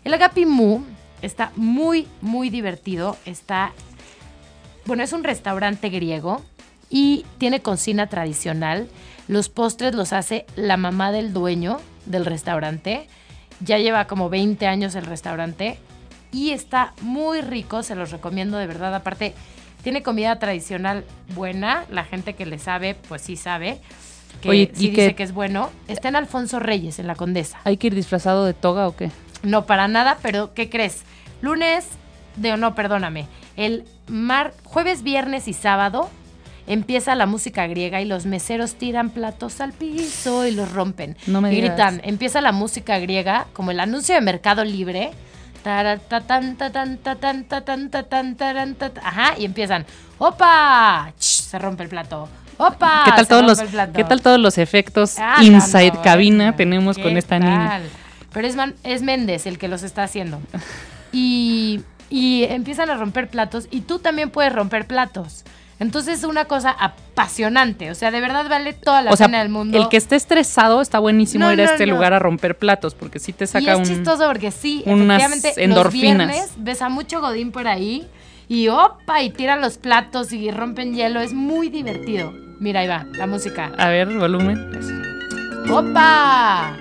El 0.06 0.14
Agapi 0.14 0.46
Mu 0.46 0.82
está 1.20 1.50
muy, 1.56 2.06
muy 2.20 2.48
divertido. 2.48 3.16
Está, 3.26 3.72
bueno, 4.84 5.02
es 5.02 5.12
un 5.12 5.24
restaurante 5.24 5.88
griego 5.88 6.44
y 6.88 7.26
tiene 7.38 7.60
cocina 7.60 8.06
tradicional. 8.06 8.86
Los 9.26 9.48
postres 9.48 9.96
los 9.96 10.12
hace 10.12 10.46
la 10.54 10.76
mamá 10.76 11.10
del 11.10 11.32
dueño 11.32 11.80
del 12.04 12.24
restaurante. 12.24 13.08
Ya 13.58 13.78
lleva 13.78 14.06
como 14.06 14.30
20 14.30 14.64
años 14.68 14.94
el 14.94 15.06
restaurante 15.06 15.76
y 16.30 16.50
está 16.50 16.94
muy 17.00 17.40
rico, 17.40 17.82
se 17.82 17.96
los 17.96 18.12
recomiendo 18.12 18.58
de 18.58 18.68
verdad. 18.68 18.94
Aparte, 18.94 19.34
tiene 19.82 20.04
comida 20.04 20.38
tradicional 20.38 21.04
buena, 21.34 21.84
la 21.90 22.04
gente 22.04 22.34
que 22.34 22.46
le 22.46 22.60
sabe, 22.60 22.94
pues 23.08 23.22
sí 23.22 23.34
sabe. 23.34 23.80
Que 24.40 24.50
Oye, 24.50 24.70
sí 24.72 24.90
dice 24.90 25.16
que 25.16 25.24
es 25.24 25.32
bueno. 25.32 25.70
Está 25.88 26.10
en 26.10 26.14
Alfonso 26.14 26.60
Reyes, 26.60 27.00
en 27.00 27.08
la 27.08 27.16
Condesa. 27.16 27.58
¿Hay 27.64 27.76
que 27.76 27.88
ir 27.88 27.96
disfrazado 27.96 28.44
de 28.44 28.54
toga 28.54 28.86
o 28.86 28.94
qué? 28.94 29.10
No, 29.42 29.66
para 29.66 29.88
nada, 29.88 30.18
pero 30.22 30.54
¿qué 30.54 30.68
crees? 30.68 31.02
Lunes, 31.40 31.86
de, 32.36 32.56
no, 32.56 32.74
perdóname, 32.74 33.26
el 33.56 33.84
mar, 34.08 34.52
jueves, 34.64 35.02
viernes 35.02 35.48
y 35.48 35.52
sábado 35.52 36.10
empieza 36.66 37.14
la 37.14 37.26
música 37.26 37.66
griega 37.66 38.00
y 38.00 38.04
los 38.04 38.26
meseros 38.26 38.74
tiran 38.74 39.10
platos 39.10 39.60
al 39.60 39.72
piso 39.72 40.46
y 40.46 40.52
los 40.52 40.72
rompen. 40.72 41.16
No 41.26 41.40
me 41.40 41.52
y 41.52 41.56
gritan, 41.56 42.00
empieza 42.04 42.40
la 42.40 42.52
música 42.52 42.98
griega, 42.98 43.46
como 43.52 43.70
el 43.70 43.80
anuncio 43.80 44.14
de 44.14 44.20
Mercado 44.20 44.64
Libre. 44.64 45.10
Ajá, 49.02 49.34
y 49.38 49.44
empiezan, 49.44 49.84
¡opa! 50.18 51.12
Se 51.18 51.58
rompe 51.58 51.82
el 51.84 51.88
plato. 51.88 52.28
¡Opa! 52.58 53.02
¿Qué 53.04 53.10
tal, 53.12 53.28
todos 53.28 53.44
los, 53.44 53.60
¿qué 53.92 54.04
tal 54.04 54.22
todos 54.22 54.38
los 54.38 54.58
efectos 54.58 55.16
inside 55.42 55.92
cabina 56.02 56.56
tenemos 56.56 56.98
con 56.98 57.16
esta 57.16 57.38
niña? 57.38 57.82
Pero 58.36 58.48
es, 58.48 58.56
es 58.84 59.00
Méndez 59.00 59.46
el 59.46 59.56
que 59.56 59.66
los 59.66 59.82
está 59.82 60.04
haciendo. 60.04 60.38
Y, 61.12 61.80
y 62.10 62.44
empiezan 62.44 62.90
a 62.90 62.96
romper 62.96 63.28
platos 63.28 63.68
y 63.70 63.82
tú 63.82 64.00
también 64.00 64.28
puedes 64.28 64.52
romper 64.52 64.86
platos. 64.86 65.44
Entonces 65.78 66.18
es 66.18 66.24
una 66.24 66.44
cosa 66.44 66.72
apasionante, 66.72 67.90
o 67.90 67.94
sea, 67.94 68.10
de 68.10 68.20
verdad 68.20 68.46
vale 68.50 68.74
toda 68.74 69.00
la 69.00 69.12
pena 69.12 69.38
del 69.38 69.48
mundo. 69.48 69.78
El 69.78 69.88
que 69.88 69.96
esté 69.96 70.16
estresado 70.16 70.82
está 70.82 70.98
buenísimo 70.98 71.50
ir 71.50 71.60
a 71.62 71.64
este 71.64 71.86
lugar 71.86 72.12
a 72.12 72.18
romper 72.18 72.58
platos, 72.58 72.94
porque 72.94 73.18
sí 73.18 73.32
te 73.32 73.46
saca 73.46 73.78
y 73.78 73.80
es 73.80 73.88
chistoso 73.88 74.26
porque 74.26 74.50
sí, 74.50 74.82
efectivamente, 74.84 75.66
los 75.68 75.92
viernes 75.92 76.50
ves 76.58 76.82
a 76.82 76.90
mucho 76.90 77.22
godín 77.22 77.52
por 77.52 77.66
ahí 77.68 78.06
y 78.48 78.68
opa, 78.68 79.22
y 79.22 79.30
tiran 79.30 79.62
los 79.62 79.78
platos 79.78 80.32
y 80.32 80.50
rompen 80.50 80.94
hielo, 80.94 81.20
es 81.20 81.32
muy 81.32 81.70
divertido. 81.70 82.34
Mira, 82.60 82.80
ahí 82.80 82.88
va, 82.88 83.06
la 83.12 83.26
música. 83.26 83.72
A 83.78 83.88
ver, 83.88 84.08
volumen. 84.08 84.58
¡Opa! 85.70 86.76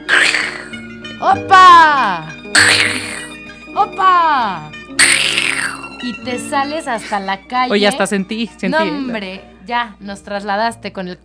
¡Opa! 1.19 2.27
¡Opa! 3.74 4.72
Y 6.01 6.13
te 6.24 6.38
sales 6.38 6.88
hasta 6.88 7.19
la 7.19 7.41
calle. 7.48 7.72
Oye, 7.72 7.88
hasta 7.88 8.05
sentí, 8.05 8.48
sentí. 8.48 8.69
No, 8.69 8.84
hombre, 8.84 9.43
ya 9.65 9.95
nos 10.00 10.24
trasladaste 10.24 10.91
con 10.91 11.07
el 11.07 11.17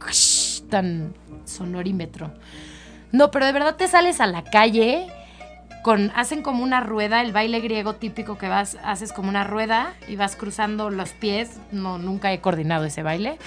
tan 0.71 1.15
sonorímetro. 1.45 2.33
No, 3.13 3.31
pero 3.31 3.47
de 3.47 3.53
verdad 3.53 3.77
te 3.77 3.89
sales 3.89 4.21
a 4.21 4.27
la 4.27 4.45
calle 4.45 5.09
con 5.83 6.13
hacen 6.15 6.43
como 6.43 6.63
una 6.63 6.81
rueda, 6.81 7.21
el 7.21 7.33
baile 7.33 7.61
griego 7.61 7.95
típico 7.95 8.39
que 8.39 8.49
vas 8.49 8.77
haces 8.85 9.13
como 9.13 9.29
una 9.29 9.45
rueda 9.45 9.95
y 10.09 10.17
vas 10.17 10.37
cruzando 10.37 10.91
los 10.91 11.11
pies. 11.11 11.59
No 11.73 11.99
nunca 11.99 12.33
he 12.33 12.41
coordinado 12.41 12.85
ese 12.85 13.03
baile. 13.03 13.39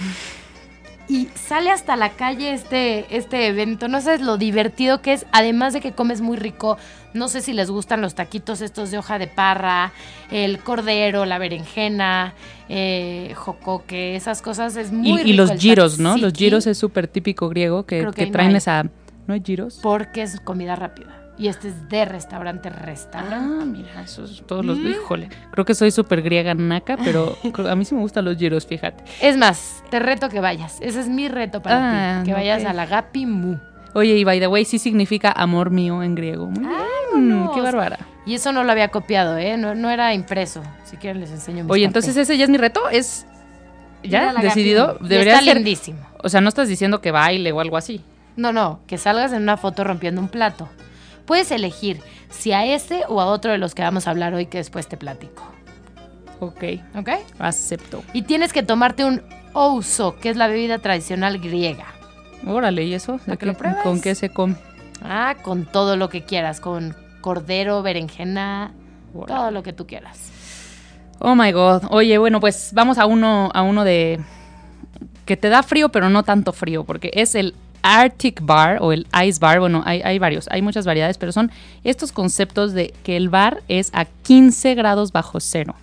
Y 1.08 1.28
sale 1.34 1.70
hasta 1.70 1.96
la 1.96 2.10
calle 2.10 2.52
este, 2.52 3.06
este 3.16 3.46
evento. 3.46 3.88
No 3.88 4.00
sabes 4.00 4.20
lo 4.20 4.38
divertido 4.38 5.02
que 5.02 5.12
es, 5.12 5.26
además 5.32 5.72
de 5.72 5.80
que 5.80 5.92
comes 5.92 6.20
muy 6.20 6.36
rico. 6.36 6.78
No 7.12 7.28
sé 7.28 7.42
si 7.42 7.52
les 7.52 7.70
gustan 7.70 8.00
los 8.00 8.14
taquitos 8.14 8.60
estos 8.60 8.90
de 8.90 8.98
hoja 8.98 9.18
de 9.18 9.26
parra, 9.26 9.92
el 10.30 10.58
cordero, 10.58 11.24
la 11.26 11.38
berenjena, 11.38 12.34
eh, 12.68 13.32
jocoque, 13.36 14.16
esas 14.16 14.42
cosas. 14.42 14.76
Es 14.76 14.92
muy 14.92 15.08
y, 15.10 15.16
rico. 15.18 15.28
y 15.28 15.32
los 15.34 15.52
giros, 15.52 15.98
¿no? 15.98 16.16
Los 16.16 16.32
giros 16.32 16.66
es 16.66 16.78
súper 16.78 17.06
típico 17.06 17.48
griego 17.48 17.86
que, 17.86 18.02
no 18.02 18.12
traen 18.12 18.50
hay. 18.50 18.56
esa... 18.56 18.84
¿No 19.26 19.32
hay 19.32 19.42
giros? 19.44 19.80
Porque 19.82 20.22
es 20.22 20.38
comida 20.40 20.76
rápida. 20.76 21.23
Y 21.36 21.48
este 21.48 21.68
es 21.68 21.88
de 21.88 22.04
restaurante, 22.04 22.70
restaurante. 22.70 23.34
Ah, 23.62 23.64
mira, 23.64 24.02
esos 24.02 24.44
todos 24.46 24.64
los... 24.64 24.78
Mm. 24.78 24.86
Híjole, 24.86 25.28
creo 25.50 25.64
que 25.64 25.74
soy 25.74 25.90
súper 25.90 26.22
griega 26.22 26.54
naca, 26.54 26.96
pero 26.96 27.36
a 27.68 27.74
mí 27.74 27.84
sí 27.84 27.94
me 27.94 28.00
gustan 28.02 28.24
los 28.24 28.36
giros, 28.36 28.66
fíjate. 28.66 29.02
Es 29.20 29.36
más, 29.36 29.82
te 29.90 29.98
reto 29.98 30.28
que 30.28 30.38
vayas. 30.40 30.78
Ese 30.80 31.00
es 31.00 31.08
mi 31.08 31.26
reto 31.28 31.60
para 31.60 32.18
Ah, 32.18 32.22
ti. 32.22 32.28
Que 32.30 32.34
vayas 32.34 32.64
a 32.64 32.72
la 32.72 32.86
Gapi 32.86 33.26
Mu. 33.26 33.56
Oye, 33.94 34.16
y 34.16 34.24
by 34.24 34.38
the 34.40 34.46
way, 34.46 34.64
sí 34.64 34.78
significa 34.78 35.32
amor 35.32 35.70
mío 35.70 36.02
en 36.04 36.14
griego. 36.14 36.46
Muy 36.46 36.60
bien, 36.60 36.72
Vámonos. 37.12 37.54
qué 37.54 37.60
bárbara. 37.60 37.98
Y 38.26 38.34
eso 38.34 38.52
no 38.52 38.62
lo 38.64 38.70
había 38.72 38.88
copiado, 38.88 39.36
¿eh? 39.36 39.56
No, 39.56 39.74
no 39.74 39.90
era 39.90 40.14
impreso. 40.14 40.62
Si 40.84 40.96
quieren 40.96 41.20
les 41.20 41.30
enseño 41.30 41.64
mis 41.64 41.70
Oye, 41.72 41.84
entonces 41.84 42.16
ese 42.16 42.36
ya 42.38 42.44
es 42.44 42.50
mi 42.50 42.58
reto, 42.58 42.88
es... 42.90 43.26
¿Ya? 44.02 44.32
¿Decidido? 44.34 44.98
Debería 45.00 45.34
está 45.34 45.44
ser... 45.44 45.56
lindísimo. 45.56 45.98
O 46.22 46.28
sea, 46.28 46.40
no 46.40 46.48
estás 46.48 46.68
diciendo 46.68 47.00
que 47.00 47.10
baile 47.10 47.50
o 47.52 47.60
algo 47.60 47.76
así. 47.76 48.00
No, 48.36 48.52
no, 48.52 48.80
que 48.86 48.98
salgas 48.98 49.32
en 49.32 49.42
una 49.42 49.56
foto 49.56 49.82
rompiendo 49.84 50.20
un 50.20 50.28
plato. 50.28 50.68
Puedes 51.26 51.50
elegir 51.50 52.00
si 52.30 52.52
a 52.52 52.64
este 52.66 53.02
o 53.08 53.20
a 53.20 53.26
otro 53.26 53.52
de 53.52 53.58
los 53.58 53.74
que 53.74 53.82
vamos 53.82 54.06
a 54.06 54.10
hablar 54.10 54.34
hoy 54.34 54.46
que 54.46 54.58
después 54.58 54.86
te 54.88 54.96
platico. 54.96 55.42
Ok, 56.40 56.64
¿Ok? 56.96 57.08
acepto. 57.38 58.02
Y 58.12 58.22
tienes 58.22 58.52
que 58.52 58.62
tomarte 58.62 59.04
un 59.04 59.22
ouso, 59.54 60.16
que 60.20 60.28
es 60.30 60.36
la 60.36 60.48
bebida 60.48 60.78
tradicional 60.78 61.38
griega. 61.38 61.86
Órale, 62.46 62.84
¿y 62.84 62.92
eso? 62.94 63.18
¿De 63.24 63.32
lo 63.32 63.38
qué- 63.38 63.52
pruebes. 63.54 63.82
¿Con 63.82 64.00
qué 64.00 64.14
se 64.14 64.28
come? 64.28 64.56
Ah, 65.02 65.36
con 65.42 65.64
todo 65.64 65.96
lo 65.96 66.08
que 66.08 66.24
quieras, 66.24 66.60
con 66.60 66.94
cordero, 67.20 67.82
berenjena, 67.82 68.72
Órale. 69.14 69.38
todo 69.40 69.50
lo 69.50 69.62
que 69.62 69.72
tú 69.72 69.86
quieras. 69.86 70.30
Oh 71.20 71.34
my 71.34 71.52
god. 71.52 71.84
Oye, 71.90 72.18
bueno, 72.18 72.40
pues 72.40 72.72
vamos 72.74 72.98
a 72.98 73.06
uno, 73.06 73.50
a 73.54 73.62
uno 73.62 73.84
de 73.84 74.20
que 75.24 75.36
te 75.38 75.48
da 75.48 75.62
frío, 75.62 75.88
pero 75.88 76.10
no 76.10 76.22
tanto 76.22 76.52
frío, 76.52 76.84
porque 76.84 77.10
es 77.14 77.34
el 77.34 77.54
Arctic 77.84 78.40
Bar 78.42 78.78
o 78.80 78.92
el 78.92 79.06
Ice 79.26 79.38
Bar. 79.38 79.60
Bueno, 79.60 79.82
hay, 79.84 80.00
hay 80.02 80.18
varios, 80.18 80.48
hay 80.50 80.62
muchas 80.62 80.86
variedades, 80.86 81.18
pero 81.18 81.32
son 81.32 81.52
estos 81.84 82.12
conceptos 82.12 82.72
de 82.72 82.94
que 83.04 83.16
el 83.16 83.28
bar 83.28 83.62
es 83.68 83.90
a 83.92 84.06
15 84.06 84.74
grados 84.74 85.12
bajo 85.12 85.38
cero. 85.38 85.74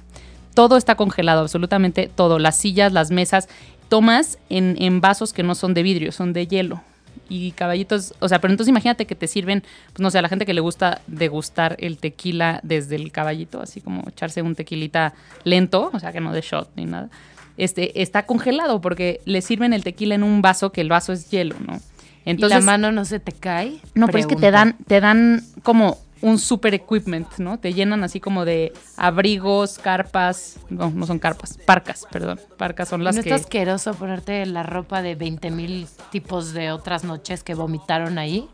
Todo 0.55 0.77
está 0.77 0.95
congelado, 0.95 1.41
absolutamente 1.41 2.09
todo. 2.13 2.39
Las 2.39 2.57
sillas, 2.57 2.91
las 2.91 3.11
mesas, 3.11 3.47
tomas 3.87 4.39
en, 4.49 4.75
en 4.79 4.99
vasos 4.99 5.31
que 5.31 5.43
no 5.43 5.53
son 5.53 5.75
de 5.75 5.83
vidrio, 5.83 6.11
son 6.11 6.33
de 6.33 6.47
hielo. 6.47 6.81
Y 7.29 7.51
caballitos, 7.51 8.13
o 8.19 8.27
sea, 8.27 8.41
pero 8.41 8.51
entonces 8.51 8.69
imagínate 8.69 9.05
que 9.05 9.15
te 9.15 9.27
sirven, 9.27 9.63
pues 9.93 10.01
no 10.01 10.09
sé, 10.09 10.17
a 10.17 10.21
la 10.21 10.27
gente 10.27 10.45
que 10.45 10.53
le 10.53 10.59
gusta 10.59 11.01
degustar 11.07 11.77
el 11.79 11.97
tequila 11.97 12.59
desde 12.63 12.95
el 12.95 13.11
caballito, 13.11 13.61
así 13.61 13.79
como 13.79 14.03
echarse 14.09 14.41
un 14.41 14.55
tequilita 14.55 15.13
lento, 15.43 15.91
o 15.93 15.99
sea, 15.99 16.11
que 16.11 16.19
no 16.19 16.33
de 16.33 16.41
shot 16.41 16.71
ni 16.75 16.85
nada. 16.85 17.09
Este, 17.57 18.01
está 18.01 18.25
congelado 18.25 18.81
porque 18.81 19.21
le 19.25 19.41
sirven 19.41 19.71
el 19.71 19.83
tequila 19.83 20.15
en 20.15 20.23
un 20.23 20.41
vaso 20.41 20.71
que 20.71 20.81
el 20.81 20.89
vaso 20.89 21.13
es 21.13 21.29
hielo, 21.29 21.55
¿no? 21.59 21.79
Entonces, 22.25 22.57
¿Y 22.57 22.59
la 22.59 22.65
mano 22.65 22.91
no 22.91 23.05
se 23.05 23.19
te 23.19 23.31
cae? 23.31 23.79
no, 23.95 24.07
pero 24.07 24.19
es 24.19 24.27
que 24.27 24.35
te 24.35 24.51
dan, 24.51 24.77
te 24.87 24.99
dan 24.99 25.43
como 25.63 25.97
un 26.21 26.37
super 26.37 26.73
equipment, 26.73 27.27
¿no? 27.39 27.57
Te 27.59 27.73
llenan 27.73 28.03
así 28.03 28.19
como 28.19 28.45
de 28.45 28.73
abrigos, 28.95 29.79
carpas, 29.79 30.59
no, 30.69 30.91
no 30.91 31.05
son 31.07 31.19
carpas, 31.19 31.57
parcas, 31.65 32.05
perdón. 32.11 32.39
Parcas 32.57 32.89
son 32.89 33.03
las 33.03 33.15
¿No 33.15 33.23
que... 33.23 33.29
está 33.29 33.43
asqueroso 33.43 33.93
ponerte 33.95 34.45
la 34.45 34.63
ropa 34.63 35.01
de 35.01 35.15
20 35.15 35.49
mil 35.51 35.87
tipos 36.11 36.53
de 36.53 36.71
otras 36.71 37.03
noches 37.03 37.43
que 37.43 37.55
vomitaron 37.55 38.17
ahí? 38.19 38.47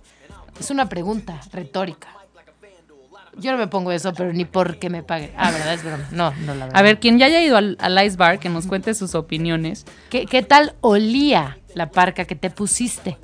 Es 0.59 0.71
una 0.71 0.87
pregunta 0.89 1.39
retórica. 1.51 2.07
Yo 3.39 3.51
no 3.51 3.59
me 3.59 3.67
pongo 3.67 3.91
eso, 3.91 4.13
pero 4.13 4.33
ni 4.33 4.45
porque 4.45 4.89
me 4.89 5.03
paguen. 5.03 5.29
Ah, 5.37 5.51
¿verdad? 5.51 5.73
Es 5.75 5.83
broma. 5.83 6.07
No, 6.11 6.31
no, 6.39 6.55
la 6.55 6.65
verdad. 6.65 6.79
A 6.79 6.81
ver, 6.81 6.99
quien 6.99 7.19
ya 7.19 7.27
haya 7.27 7.39
ido 7.43 7.55
al, 7.55 7.77
al 7.79 8.03
Ice 8.03 8.17
Bar, 8.17 8.39
que 8.39 8.49
nos 8.49 8.65
cuente 8.65 8.95
sus 8.95 9.13
opiniones. 9.13 9.85
¿Qué, 10.09 10.25
qué 10.25 10.41
tal 10.41 10.73
olía 10.81 11.59
la 11.75 11.91
parca 11.91 12.25
que 12.25 12.35
te 12.35 12.49
pusiste? 12.49 13.17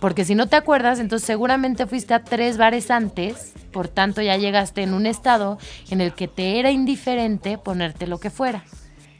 Porque 0.00 0.24
si 0.24 0.34
no 0.34 0.46
te 0.46 0.56
acuerdas, 0.56 0.98
entonces 0.98 1.26
seguramente 1.26 1.86
fuiste 1.86 2.14
a 2.14 2.22
tres 2.22 2.58
bares 2.58 2.90
antes, 2.90 3.54
por 3.72 3.88
tanto 3.88 4.20
ya 4.22 4.36
llegaste 4.36 4.82
en 4.82 4.94
un 4.94 5.06
estado 5.06 5.58
en 5.90 6.00
el 6.00 6.12
que 6.12 6.28
te 6.28 6.58
era 6.58 6.70
indiferente 6.70 7.58
ponerte 7.58 8.06
lo 8.06 8.18
que 8.18 8.30
fuera, 8.30 8.64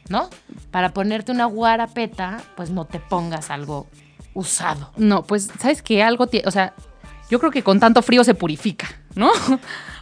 ¿no? 0.09 0.29
Para 0.71 0.93
ponerte 0.93 1.31
una 1.31 1.45
guarapeta, 1.45 2.41
pues 2.55 2.69
no 2.69 2.85
te 2.85 2.99
pongas 2.99 3.49
algo 3.49 3.87
usado. 4.33 4.91
No, 4.97 5.23
pues, 5.23 5.49
¿sabes 5.59 5.81
qué? 5.81 6.03
Algo 6.03 6.29
o 6.45 6.51
sea, 6.51 6.73
yo 7.29 7.39
creo 7.39 7.51
que 7.51 7.63
con 7.63 7.79
tanto 7.79 8.01
frío 8.01 8.23
se 8.23 8.35
purifica, 8.35 8.87
¿no? 9.15 9.31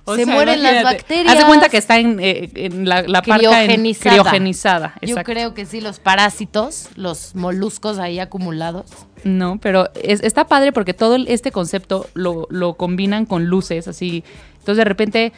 O 0.08 0.16
Se 0.16 0.26
mueren 0.28 0.62
las 0.62 0.84
bacterias. 0.84 1.34
Haz 1.34 1.40
de 1.40 1.46
cuenta 1.46 1.68
que 1.70 1.78
está 1.78 1.98
en, 1.98 2.20
eh, 2.20 2.50
en 2.54 2.88
la, 2.88 3.02
la 3.02 3.20
en- 3.20 3.24
Criogenizada. 3.24 4.12
criogenizada. 4.22 4.94
Yo 5.02 5.16
creo 5.24 5.54
que 5.56 5.66
sí, 5.66 5.82
los 5.82 6.00
parásitos, 6.00 6.90
los 6.96 7.34
moluscos 7.36 7.98
ahí 7.98 8.20
acumulados. 8.20 8.86
No, 9.24 9.58
pero 9.60 9.90
es- 9.96 10.22
está 10.22 10.46
padre 10.48 10.72
porque 10.72 10.94
todo 10.94 11.16
este 11.28 11.52
concepto 11.52 12.08
lo, 12.14 12.46
lo 12.52 12.76
combinan 12.76 13.26
con 13.26 13.46
luces, 13.46 13.88
así. 13.88 14.24
Entonces 14.60 14.78
de 14.78 14.86
repente 14.86 15.34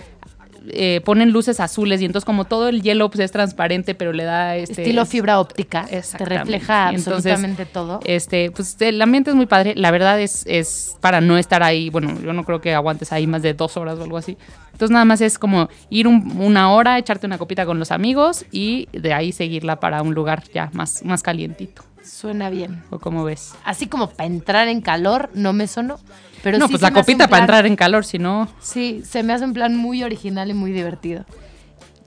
eh, 0.69 1.01
ponen 1.05 1.31
luces 1.31 1.59
azules 1.59 2.01
y 2.01 2.05
entonces 2.05 2.25
como 2.25 2.45
todo 2.45 2.67
el 2.69 2.81
hielo 2.81 3.09
pues, 3.09 3.19
es 3.21 3.31
transparente, 3.31 3.95
pero 3.95 4.13
le 4.13 4.23
da 4.23 4.55
este... 4.55 4.81
Estilo 4.83 5.05
fibra 5.05 5.39
óptica. 5.39 5.85
Te 5.85 6.25
refleja 6.25 6.89
entonces, 6.89 7.31
absolutamente 7.31 7.65
todo. 7.65 7.99
Este, 8.05 8.51
pues 8.51 8.75
el 8.81 9.01
ambiente 9.01 9.29
es 9.29 9.35
muy 9.35 9.45
padre. 9.45 9.73
La 9.75 9.91
verdad 9.91 10.19
es, 10.19 10.43
es 10.47 10.95
para 11.01 11.21
no 11.21 11.37
estar 11.37 11.63
ahí. 11.63 11.89
Bueno, 11.89 12.19
yo 12.23 12.33
no 12.33 12.43
creo 12.43 12.61
que 12.61 12.73
aguantes 12.73 13.11
ahí 13.11 13.27
más 13.27 13.41
de 13.41 13.53
dos 13.53 13.77
horas 13.77 13.97
o 13.99 14.03
algo 14.03 14.17
así. 14.17 14.37
Entonces 14.71 14.91
nada 14.91 15.05
más 15.05 15.21
es 15.21 15.39
como 15.39 15.69
ir 15.89 16.07
un- 16.07 16.39
una 16.39 16.71
hora, 16.71 16.97
echarte 16.99 17.25
una 17.25 17.37
copita 17.37 17.65
con 17.65 17.79
los 17.79 17.91
amigos 17.91 18.45
y 18.51 18.87
de 18.93 19.13
ahí 19.13 19.31
seguirla 19.31 19.79
para 19.79 20.01
un 20.01 20.13
lugar 20.13 20.43
ya 20.53 20.69
más, 20.73 21.03
más 21.03 21.23
calientito. 21.23 21.83
Suena 22.07 22.49
bien. 22.49 22.83
¿O 22.89 22.99
cómo 22.99 23.23
ves? 23.23 23.53
Así 23.63 23.87
como 23.87 24.09
para 24.09 24.27
entrar 24.27 24.67
en 24.67 24.81
calor, 24.81 25.29
no 25.33 25.53
me 25.53 25.67
sonó. 25.67 25.99
Pero 26.41 26.57
no, 26.57 26.67
sí 26.67 26.73
pues 26.73 26.81
la 26.81 26.91
copita 26.91 27.27
para 27.27 27.43
entrar 27.43 27.65
en 27.65 27.75
calor, 27.75 28.05
si 28.05 28.17
no... 28.17 28.47
Sí, 28.61 29.03
se 29.05 29.23
me 29.23 29.33
hace 29.33 29.43
un 29.43 29.53
plan 29.53 29.75
muy 29.75 30.03
original 30.03 30.49
y 30.49 30.53
muy 30.53 30.71
divertido. 30.71 31.25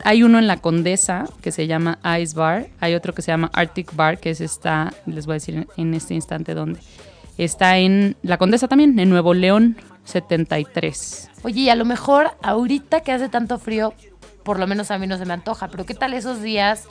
Hay 0.03 0.23
uno 0.23 0.39
en 0.39 0.47
la 0.47 0.57
Condesa 0.57 1.27
que 1.43 1.53
se 1.53 1.67
llama 1.67 1.99
Ice 2.21 2.35
Bar. 2.35 2.69
Hay 2.81 2.95
otro 2.95 3.13
que 3.13 3.23
se 3.23 3.31
llama 3.31 3.51
Arctic 3.53 3.95
Bar, 3.95 4.19
que 4.19 4.31
es 4.31 4.41
está, 4.41 4.95
les 5.05 5.27
voy 5.27 5.35
a 5.35 5.35
decir 5.35 5.67
en 5.77 5.95
este 5.95 6.15
instante 6.15 6.55
dónde. 6.55 6.81
Está 7.37 7.79
en 7.79 8.17
la 8.23 8.39
Condesa 8.39 8.69
también, 8.69 8.99
en 8.99 9.11
Nuevo 9.11 9.35
León 9.35 9.77
73. 10.05 11.31
Oye, 11.43 11.61
y 11.61 11.69
a 11.69 11.75
lo 11.75 11.85
mejor 11.85 12.31
ahorita 12.43 13.01
que 13.01 13.13
hace 13.13 13.29
tanto 13.29 13.59
frío, 13.59 13.93
por 14.43 14.59
lo 14.59 14.67
menos 14.67 14.91
a 14.91 14.99
mí 14.99 15.07
no 15.07 15.19
se 15.19 15.27
me 15.27 15.35
antoja, 15.35 15.69
pero 15.69 15.85
¿qué 15.85 15.95
tal 15.95 16.15
esos 16.15 16.41
días 16.41 16.87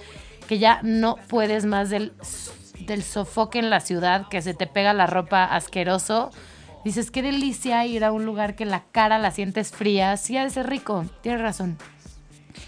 que 0.47 0.59
ya 0.59 0.79
no 0.83 1.17
puedes 1.27 1.65
más 1.65 1.89
del, 1.89 2.13
del 2.85 3.03
sofoque 3.03 3.59
en 3.59 3.69
la 3.69 3.79
ciudad, 3.79 4.27
que 4.29 4.41
se 4.41 4.53
te 4.53 4.67
pega 4.67 4.93
la 4.93 5.07
ropa 5.07 5.43
asqueroso? 5.43 6.31
Dices, 6.85 7.11
qué 7.11 7.21
delicia 7.21 7.85
ir 7.85 8.05
a 8.05 8.11
un 8.11 8.25
lugar 8.25 8.55
que 8.55 8.65
la 8.65 8.83
cara 8.91 9.19
la 9.19 9.31
sientes 9.31 9.71
fría. 9.71 10.15
Sí, 10.17 10.37
ha 10.37 10.43
de 10.43 10.49
ser 10.49 10.69
rico. 10.69 11.05
Tienes 11.21 11.41
razón. 11.41 11.77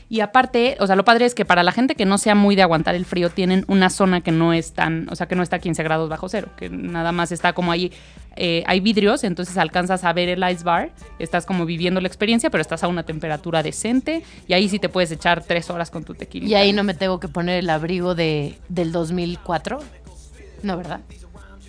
Y 0.09 0.19
aparte, 0.19 0.75
o 0.81 0.87
sea, 0.87 0.97
lo 0.97 1.05
padre 1.05 1.25
es 1.25 1.33
que 1.33 1.45
para 1.45 1.63
la 1.63 1.71
gente 1.71 1.95
que 1.95 2.05
no 2.05 2.17
sea 2.17 2.35
muy 2.35 2.57
de 2.57 2.61
aguantar 2.61 2.95
el 2.95 3.05
frío, 3.05 3.29
tienen 3.29 3.63
una 3.69 3.89
zona 3.89 4.19
que 4.19 4.33
no 4.33 4.51
es 4.51 4.73
tan, 4.73 5.07
o 5.09 5.15
sea, 5.15 5.27
que 5.27 5.37
no 5.37 5.43
está 5.43 5.55
a 5.55 5.59
15 5.59 5.81
grados 5.83 6.09
bajo 6.09 6.27
cero, 6.27 6.49
que 6.57 6.69
nada 6.69 7.13
más 7.13 7.31
está 7.31 7.53
como 7.53 7.71
ahí, 7.71 7.93
eh, 8.35 8.63
hay 8.67 8.81
vidrios, 8.81 9.23
entonces 9.23 9.57
alcanzas 9.57 10.03
a 10.03 10.11
ver 10.11 10.27
el 10.27 10.43
ice 10.49 10.65
bar, 10.65 10.91
estás 11.17 11.45
como 11.45 11.65
viviendo 11.65 12.01
la 12.01 12.09
experiencia, 12.09 12.49
pero 12.49 12.61
estás 12.61 12.83
a 12.83 12.89
una 12.89 13.03
temperatura 13.03 13.63
decente 13.63 14.21
y 14.47 14.53
ahí 14.53 14.67
sí 14.67 14.79
te 14.79 14.89
puedes 14.89 15.11
echar 15.11 15.45
tres 15.45 15.69
horas 15.69 15.89
con 15.89 16.03
tu 16.03 16.13
tequila. 16.13 16.45
Y 16.45 16.55
ahí 16.55 16.73
no 16.73 16.83
me 16.83 16.93
tengo 16.93 17.21
que 17.21 17.29
poner 17.29 17.59
el 17.59 17.69
abrigo 17.69 18.13
de, 18.13 18.57
del 18.67 18.91
2004. 18.91 19.79
No, 20.63 20.77
¿verdad? 20.77 21.01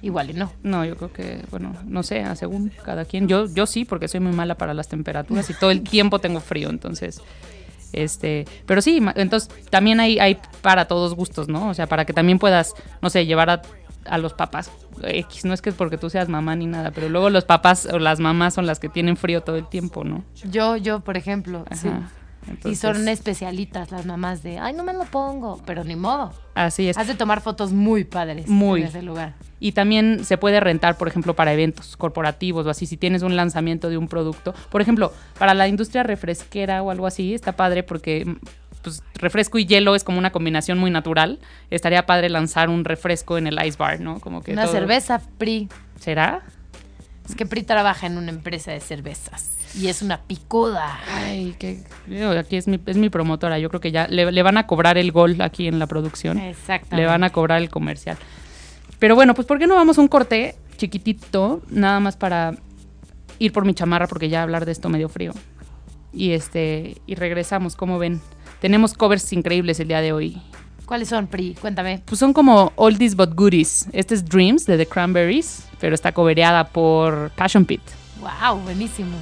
Igual 0.02 0.30
y 0.30 0.34
no. 0.34 0.52
No, 0.62 0.84
yo 0.84 0.96
creo 0.96 1.12
que, 1.12 1.44
bueno, 1.50 1.75
no 1.87 2.02
sé, 2.02 2.25
según 2.34 2.72
cada 2.84 3.04
quien. 3.04 3.28
Yo, 3.28 3.46
yo 3.46 3.66
sí, 3.66 3.84
porque 3.84 4.08
soy 4.08 4.20
muy 4.20 4.32
mala 4.32 4.56
para 4.56 4.75
las 4.75 4.88
temperaturas 4.88 5.49
y 5.49 5.54
todo 5.54 5.70
el 5.70 5.82
tiempo 5.82 6.18
tengo 6.18 6.40
frío, 6.40 6.70
entonces, 6.70 7.20
este, 7.92 8.46
pero 8.66 8.82
sí, 8.82 9.00
entonces 9.14 9.49
también 9.70 10.00
hay, 10.00 10.18
hay 10.18 10.38
para 10.61 10.87
todos 10.87 11.14
gustos, 11.14 11.49
¿no? 11.49 11.68
O 11.68 11.75
sea, 11.75 11.87
para 11.87 12.04
que 12.04 12.12
también 12.12 12.40
puedas, 12.40 12.75
no 13.00 13.11
sé, 13.11 13.26
llevar 13.26 13.49
a, 13.50 13.62
a 14.06 14.18
los 14.18 14.32
papás 14.32 14.72
X, 15.02 15.44
no 15.44 15.54
es 15.54 15.62
que 15.62 15.70
es 15.70 15.76
porque 15.76 15.99
tú 15.99 16.11
seas 16.11 16.28
mamá 16.28 16.56
ni 16.56 16.66
nada, 16.66 16.90
pero 16.90 17.08
luego 17.08 17.30
los 17.30 17.44
papás 17.44 17.87
o 17.87 17.99
las 17.99 18.18
mamás 18.20 18.54
son 18.54 18.66
las 18.66 18.78
que 18.80 18.88
tienen 18.88 19.16
frío 19.16 19.42
todo 19.42 19.56
el 19.56 19.68
tiempo, 19.68 20.04
¿no? 20.04 20.25
Yo, 20.50 20.76
yo, 20.76 21.00
por 21.00 21.16
ejemplo, 21.16 21.64
sí. 21.72 21.88
Y 22.64 22.75
son 22.75 23.06
especialitas 23.08 23.90
las 23.90 24.04
mamás 24.06 24.42
de, 24.42 24.58
ay, 24.58 24.72
no 24.75 24.82
me 24.82 24.92
lo 24.92 25.04
pongo, 25.04 25.61
pero 25.64 25.84
ni 25.84 25.96
modo. 25.96 26.32
Así 26.54 26.88
es. 26.88 26.99
Has 26.99 27.06
de 27.06 27.14
tomar 27.14 27.40
fotos 27.40 27.72
muy 27.72 28.04
padres 28.04 28.49
Muy. 28.49 28.82
en 28.82 28.88
ese 28.88 29.02
lugar. 29.02 29.34
Y 29.61 29.72
también 29.72 30.25
se 30.25 30.38
puede 30.38 30.58
rentar, 30.58 30.99
por 30.99 31.06
ejemplo, 31.08 31.34
para 31.34 31.52
eventos 31.52 31.96
corporativos 31.96 32.66
o 32.66 32.70
así, 32.70 32.87
si 32.87 32.96
tienes 32.96 33.22
un 33.22 33.37
lanzamiento 33.37 33.88
de 33.90 33.96
un 33.96 34.08
producto. 34.08 34.54
Por 34.70 34.80
ejemplo, 34.82 35.12
para 35.38 35.54
la 35.54 35.68
industria 35.68 36.02
refresquera 36.02 36.82
o 36.82 36.90
algo 36.90 37.06
así, 37.06 37.32
está 37.32 37.52
padre 37.52 37.84
porque 37.84 38.25
mm, 38.26 38.37
pues, 38.82 39.02
refresco 39.14 39.58
y 39.58 39.66
hielo 39.66 39.94
es 39.94 40.02
como 40.02 40.18
una 40.18 40.32
combinación 40.32 40.78
muy 40.78 40.90
natural. 40.90 41.38
Estaría 41.70 42.06
padre 42.06 42.28
lanzar 42.28 42.70
un 42.70 42.84
refresco 42.84 43.38
en 43.38 43.46
el 43.46 43.64
ice 43.64 43.78
bar, 43.78 44.00
¿no? 44.00 44.18
Como 44.18 44.42
que 44.42 44.52
Una 44.52 44.64
todo- 44.64 44.72
cerveza, 44.72 45.20
PRI. 45.38 45.68
¿Será? 46.00 46.42
Es 47.28 47.37
que 47.37 47.46
PRI 47.46 47.62
trabaja 47.62 48.08
en 48.08 48.18
una 48.18 48.30
empresa 48.30 48.72
de 48.72 48.80
cervezas. 48.80 49.58
Y 49.79 49.88
es 49.88 50.02
una 50.02 50.21
picuda. 50.21 51.00
Ay, 51.09 51.55
que 51.59 51.83
aquí 52.38 52.57
es 52.57 52.69
mi, 52.69 52.79
es 52.87 52.97
mi 52.97 53.09
promotora. 53.09 53.59
Yo 53.59 53.69
creo 53.69 53.81
que 53.81 53.91
ya 53.91 54.07
le, 54.07 54.31
le 54.31 54.43
van 54.43 54.59
a 54.59 54.67
cobrar 54.67 54.99
el 54.99 55.12
gol 55.12 55.41
aquí 55.41 55.67
en 55.67 55.79
la 55.79 55.87
producción. 55.87 56.38
Exactamente. 56.38 56.97
Le 56.97 57.07
van 57.07 57.25
a 57.25 57.31
cobrar 57.31 57.62
el 57.62 57.71
comercial. 57.71 58.17
Pero 58.99 59.14
bueno, 59.14 59.35
pues 59.35 59.47
¿por 59.47 59.59
qué 59.59 59.67
no 59.67 59.75
vamos 59.75 59.99
a 59.99 60.00
un 60.00 60.09
corte 60.09 60.57
chiquitito, 60.76 61.62
nada 61.69 62.00
más 62.00 62.17
para 62.17 62.55
ir 63.38 63.52
por 63.52 63.64
mi 63.64 63.75
chamarra 63.75 64.07
porque 64.07 64.29
ya 64.29 64.43
hablar 64.43 64.64
de 64.67 64.73
esto 64.73 64.88
medio 64.88 65.09
frío. 65.09 65.33
Y 66.12 66.33
este 66.33 66.97
y 67.07 67.14
regresamos, 67.14 67.76
como 67.76 67.99
ven. 67.99 68.21
Tenemos 68.61 68.95
covers 68.95 69.33
increíbles 69.33 69.81
el 69.81 69.88
día 69.88 70.00
de 70.00 70.12
hoy. 70.12 70.41
¿Cuáles 70.87 71.09
son, 71.09 71.26
PRI? 71.26 71.55
Cuéntame. 71.61 72.02
Pues 72.05 72.19
son 72.19 72.33
como 72.33 72.73
oldies 72.76 73.17
but 73.17 73.35
goodies. 73.35 73.88
Este 73.93 74.14
es 74.14 74.25
Dreams 74.25 74.67
de 74.67 74.76
The 74.76 74.87
Cranberries, 74.87 75.67
pero 75.81 75.95
está 75.95 76.12
cobereada 76.12 76.69
por 76.69 77.31
Passion 77.31 77.64
Pit. 77.64 77.81
Wow, 78.21 78.59
buenísimo. 78.59 79.17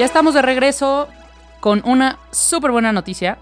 Ya 0.00 0.06
estamos 0.06 0.32
de 0.32 0.40
regreso 0.40 1.08
con 1.60 1.82
una 1.84 2.18
súper 2.30 2.70
buena 2.70 2.90
noticia. 2.90 3.36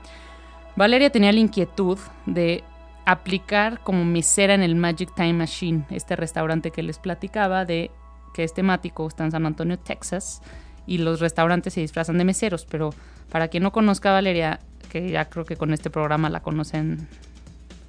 Valeria 0.75 1.09
tenía 1.09 1.31
la 1.31 1.38
inquietud 1.38 2.00
de 2.27 2.65
aplicar 3.05 3.79
como 3.79 4.05
mesera 4.05 4.55
en 4.55 4.65
el 4.65 4.75
Magic 4.75 5.15
Time 5.15 5.35
Machine, 5.35 5.85
este 5.91 6.17
restaurante 6.17 6.73
que 6.73 6.83
les 6.83 6.99
platicaba 6.99 7.65
de 7.65 7.93
que 8.35 8.43
es 8.43 8.55
temático, 8.55 9.07
está 9.07 9.23
en 9.23 9.31
San 9.31 9.47
Antonio, 9.47 9.79
Texas, 9.79 10.43
y 10.85 10.99
los 10.99 11.21
restaurantes 11.21 11.75
se 11.75 11.81
disfrazan 11.81 12.19
de 12.19 12.25
meseros, 12.25 12.67
pero 12.69 12.93
para 13.31 13.47
quien 13.47 13.62
no 13.62 13.71
conozca 13.71 14.11
a 14.11 14.15
Valeria, 14.15 14.59
que 14.91 15.09
ya 15.09 15.27
creo 15.27 15.45
que 15.45 15.55
con 15.55 15.73
este 15.73 15.91
programa 15.91 16.29
la 16.29 16.41
conocen 16.41 17.07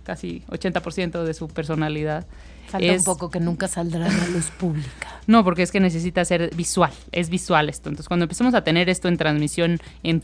casi 0.03 0.43
80% 0.47 1.23
de 1.23 1.33
su 1.33 1.47
personalidad. 1.47 2.27
Falta 2.69 2.85
es- 2.87 2.99
un 2.99 3.05
poco 3.05 3.29
que 3.31 3.39
nunca 3.39 3.67
saldrá 3.67 4.05
a 4.05 4.09
la 4.11 4.27
luz 4.27 4.51
pública. 4.51 5.19
no, 5.27 5.43
porque 5.43 5.63
es 5.63 5.71
que 5.71 5.79
necesita 5.79 6.23
ser 6.25 6.53
visual, 6.55 6.91
es 7.11 7.29
visual 7.29 7.67
esto. 7.69 7.89
Entonces, 7.89 8.07
cuando 8.07 8.25
empecemos 8.25 8.53
a 8.53 8.63
tener 8.63 8.89
esto 8.89 9.07
en 9.07 9.17
transmisión 9.17 9.79
en, 10.03 10.21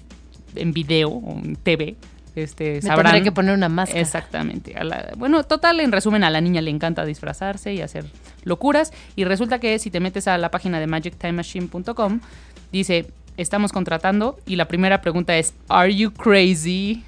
en 0.55 0.71
video 0.73 1.09
o 1.09 1.37
en 1.39 1.55
TV, 1.55 1.95
este, 2.35 2.81
sabrán... 2.81 3.23
que 3.23 3.31
poner 3.31 3.53
una 3.55 3.69
máscara. 3.69 4.01
Exactamente. 4.01 4.75
A 4.77 4.83
la- 4.83 5.13
bueno, 5.17 5.43
total, 5.43 5.79
en 5.79 5.91
resumen, 5.91 6.23
a 6.23 6.29
la 6.29 6.41
niña 6.41 6.61
le 6.61 6.69
encanta 6.69 7.05
disfrazarse 7.05 7.73
y 7.73 7.81
hacer 7.81 8.05
locuras. 8.43 8.91
Y 9.15 9.23
resulta 9.23 9.59
que 9.59 9.79
si 9.79 9.89
te 9.89 9.99
metes 9.99 10.27
a 10.27 10.37
la 10.37 10.51
página 10.51 10.79
de 10.79 10.87
magictimemachine.com, 10.87 12.19
dice, 12.71 13.07
estamos 13.37 13.71
contratando. 13.71 14.37
Y 14.45 14.55
la 14.57 14.67
primera 14.67 15.01
pregunta 15.01 15.37
es, 15.37 15.53
¿Are 15.69 15.95
you 15.95 16.11
crazy? 16.11 17.03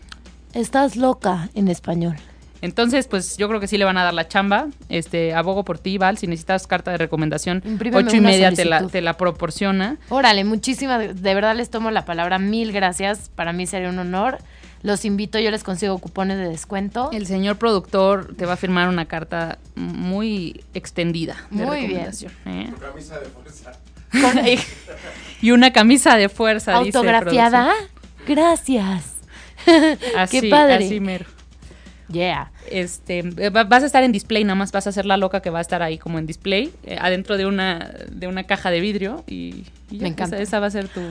Estás 0.53 0.96
loca 0.96 1.50
en 1.56 1.67
español. 1.67 2.15
Entonces, 2.62 3.08
pues 3.08 3.38
yo 3.38 3.48
creo 3.48 3.60
que 3.60 3.68
sí 3.68 3.78
le 3.78 3.86
van 3.86 3.98
a 3.98 4.04
dar 4.04 4.14
la 4.14 4.28
chamba. 4.28 4.68
Este, 4.90 5.34
abogo 5.34 5.64
por 5.64 5.78
ti, 5.80 5.98
Val. 5.98 6.18
Si 6.18 6.28
necesitas 6.28 6.68
carta 6.68 6.92
de 6.92 6.98
recomendación, 6.98 7.62
Imprímeme 7.66 8.08
ocho 8.08 8.16
y 8.16 8.22
media 8.22 8.52
te 8.52 8.66
la, 8.66 8.78
solicitud. 8.80 8.92
te 8.92 9.02
la 9.02 9.14
proporciona. 9.18 9.98
Órale, 10.10 10.44
muchísimas, 10.44 11.22
de 11.22 11.34
verdad 11.36 11.56
les 11.56 11.70
tomo 11.70 11.92
la 11.92 12.06
palabra. 12.06 12.40
Mil 12.40 12.72
gracias. 12.72 13.30
Para 13.36 13.54
mí 13.54 13.68
sería 13.68 13.90
un 13.90 14.00
honor. 14.00 14.40
Los 14.84 15.06
invito, 15.06 15.40
yo 15.40 15.50
les 15.52 15.64
consigo 15.64 15.98
cupones 15.98 16.38
de 16.38 16.48
descuento. 16.48 17.10
El 17.12 17.26
señor 17.26 17.58
productor 17.58 18.36
te 18.36 18.46
va 18.46 18.54
a 18.54 18.58
firmar 18.58 18.88
una 18.90 19.06
carta 19.06 19.58
muy 19.76 20.64
extendida 20.74 21.36
de 21.50 21.66
Muy 21.66 21.78
bien. 21.78 21.90
recomendación. 21.90 22.32
¿eh? 22.46 22.72
Con- 24.12 24.46
y 25.42 25.52
una 25.52 25.74
camisa 25.74 26.16
de 26.16 26.30
fuerza, 26.30 26.80
dice 26.84 26.98
Autografiada. 26.98 27.74
Gracias. 28.28 29.16
producción. 29.66 29.98
Así, 30.16 30.42
Qué 30.42 30.50
padre. 30.50 30.86
así 30.86 31.00
mero. 31.00 31.26
Yeah. 32.10 32.52
Este, 32.72 33.20
eh, 33.20 33.50
va- 33.50 33.66
vas 33.66 33.84
a 33.84 33.86
estar 33.86 34.04
en 34.04 34.12
display, 34.12 34.44
nada 34.44 34.56
más 34.56 34.72
vas 34.72 34.88
a 34.88 34.92
ser 34.92 35.06
la 35.06 35.18
loca 35.18 35.42
que 35.42 35.50
va 35.50 35.60
a 35.60 35.62
estar 35.62 35.82
ahí 35.82 35.98
como 35.98 36.20
en 36.20 36.26
display, 36.26 36.72
eh, 36.86 36.98
adentro 37.00 37.38
de 37.38 37.46
una, 37.46 37.92
de 38.10 38.28
una 38.28 38.44
caja 38.46 38.72
de 38.72 38.80
vidrio 38.80 39.24
y, 39.28 39.66
Me 39.92 40.08
encanta. 40.08 40.36
Esa, 40.38 40.44
esa 40.44 40.60
va 40.60 40.68
a 40.68 40.72
ser 40.72 40.88
tu... 40.88 41.02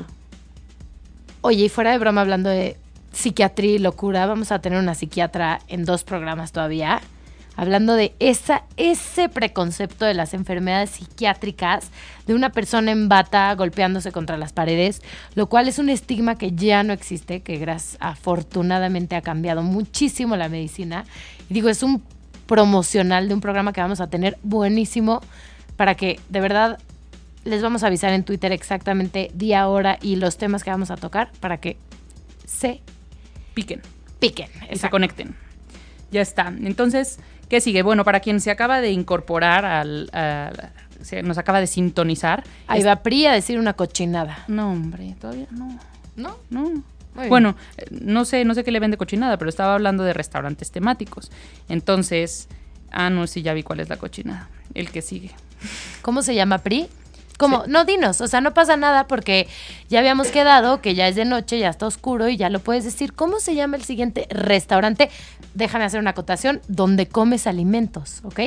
Oye, 1.42 1.64
y 1.66 1.68
fuera 1.68 1.92
de 1.92 1.98
broma, 1.98 2.22
hablando 2.22 2.48
de 2.50 2.76
psiquiatría 3.12 3.74
y 3.74 3.78
locura, 3.78 4.26
vamos 4.26 4.52
a 4.52 4.58
tener 4.60 4.78
una 4.78 4.94
psiquiatra 4.94 5.60
en 5.68 5.84
dos 5.84 6.02
programas 6.04 6.52
todavía, 6.52 7.00
hablando 7.56 7.94
de 7.94 8.14
esa, 8.20 8.64
ese 8.76 9.28
preconcepto 9.28 10.04
de 10.04 10.14
las 10.14 10.34
enfermedades 10.34 10.90
psiquiátricas, 10.90 11.90
de 12.26 12.34
una 12.34 12.50
persona 12.50 12.92
en 12.92 13.08
bata 13.08 13.54
golpeándose 13.54 14.12
contra 14.12 14.36
las 14.36 14.52
paredes, 14.52 15.02
lo 15.34 15.48
cual 15.48 15.68
es 15.68 15.78
un 15.78 15.88
estigma 15.88 16.36
que 16.36 16.52
ya 16.52 16.82
no 16.82 16.92
existe, 16.92 17.40
que 17.40 17.56
gracias, 17.56 17.96
afortunadamente 18.00 19.16
ha 19.16 19.22
cambiado 19.22 19.62
muchísimo 19.62 20.36
la 20.36 20.48
medicina. 20.48 21.04
Y 21.48 21.54
digo, 21.54 21.68
es 21.68 21.82
un 21.82 22.02
promocional 22.46 23.28
de 23.28 23.34
un 23.34 23.40
programa 23.40 23.72
que 23.72 23.80
vamos 23.80 24.00
a 24.00 24.08
tener 24.08 24.38
buenísimo 24.42 25.20
para 25.76 25.94
que 25.94 26.20
de 26.28 26.40
verdad 26.40 26.78
les 27.44 27.62
vamos 27.62 27.82
a 27.82 27.86
avisar 27.86 28.12
en 28.12 28.24
Twitter 28.24 28.52
exactamente 28.52 29.30
día, 29.34 29.68
hora 29.68 29.98
y 30.02 30.16
los 30.16 30.36
temas 30.36 30.64
que 30.64 30.70
vamos 30.70 30.90
a 30.90 30.96
tocar 30.96 31.30
para 31.40 31.58
que 31.58 31.76
se 32.44 32.80
Piquen. 33.54 33.80
piquen. 34.20 34.50
y 34.70 34.76
se 34.76 34.90
conecten. 34.90 35.45
Ya 36.16 36.22
está. 36.22 36.46
Entonces, 36.62 37.18
¿qué 37.50 37.60
sigue? 37.60 37.82
Bueno, 37.82 38.02
para 38.02 38.20
quien 38.20 38.40
se 38.40 38.50
acaba 38.50 38.80
de 38.80 38.90
incorporar 38.90 39.66
al... 39.66 40.08
a- 40.14 40.50
se 41.02 41.22
nos 41.22 41.36
acaba 41.36 41.60
de 41.60 41.66
sintonizar. 41.66 42.42
Ahí 42.66 42.82
va 42.82 42.96
Pri 42.96 43.26
a 43.26 43.32
decir 43.32 43.58
una 43.58 43.74
cochinada. 43.74 44.44
No, 44.48 44.72
hombre, 44.72 45.14
todavía 45.20 45.46
no. 45.50 45.78
¿No? 46.16 46.38
No. 46.48 46.82
Muy. 47.14 47.28
Bueno, 47.28 47.54
eh, 47.76 47.84
no 47.90 48.24
sé, 48.24 48.46
no 48.46 48.54
sé 48.54 48.64
qué 48.64 48.70
le 48.70 48.80
vende 48.80 48.96
cochinada, 48.96 49.36
pero 49.36 49.50
estaba 49.50 49.74
hablando 49.74 50.04
de 50.04 50.14
restaurantes 50.14 50.70
temáticos. 50.70 51.30
Entonces, 51.68 52.48
ah, 52.90 53.10
no, 53.10 53.26
sí, 53.26 53.42
ya 53.42 53.52
vi 53.52 53.62
cuál 53.62 53.80
es 53.80 53.90
la 53.90 53.98
cochinada. 53.98 54.48
El 54.72 54.90
que 54.90 55.02
sigue. 55.02 55.32
¿Cómo 56.00 56.22
se 56.22 56.34
llama 56.34 56.58
Pri? 56.58 56.88
¿Cómo? 57.38 57.64
No, 57.66 57.84
dinos, 57.84 58.20
o 58.20 58.28
sea, 58.28 58.40
no 58.40 58.54
pasa 58.54 58.76
nada 58.76 59.06
porque 59.06 59.46
ya 59.88 59.98
habíamos 59.98 60.28
quedado 60.28 60.80
que 60.80 60.94
ya 60.94 61.08
es 61.08 61.16
de 61.16 61.24
noche, 61.24 61.58
ya 61.58 61.68
está 61.68 61.86
oscuro 61.86 62.28
y 62.28 62.36
ya 62.36 62.48
lo 62.48 62.60
puedes 62.60 62.84
decir. 62.84 63.12
¿Cómo 63.12 63.40
se 63.40 63.54
llama 63.54 63.76
el 63.76 63.84
siguiente 63.84 64.26
restaurante? 64.30 65.10
Déjame 65.54 65.84
hacer 65.84 66.00
una 66.00 66.10
acotación, 66.10 66.60
donde 66.68 67.06
comes 67.08 67.46
alimentos, 67.46 68.20
¿ok? 68.24 68.40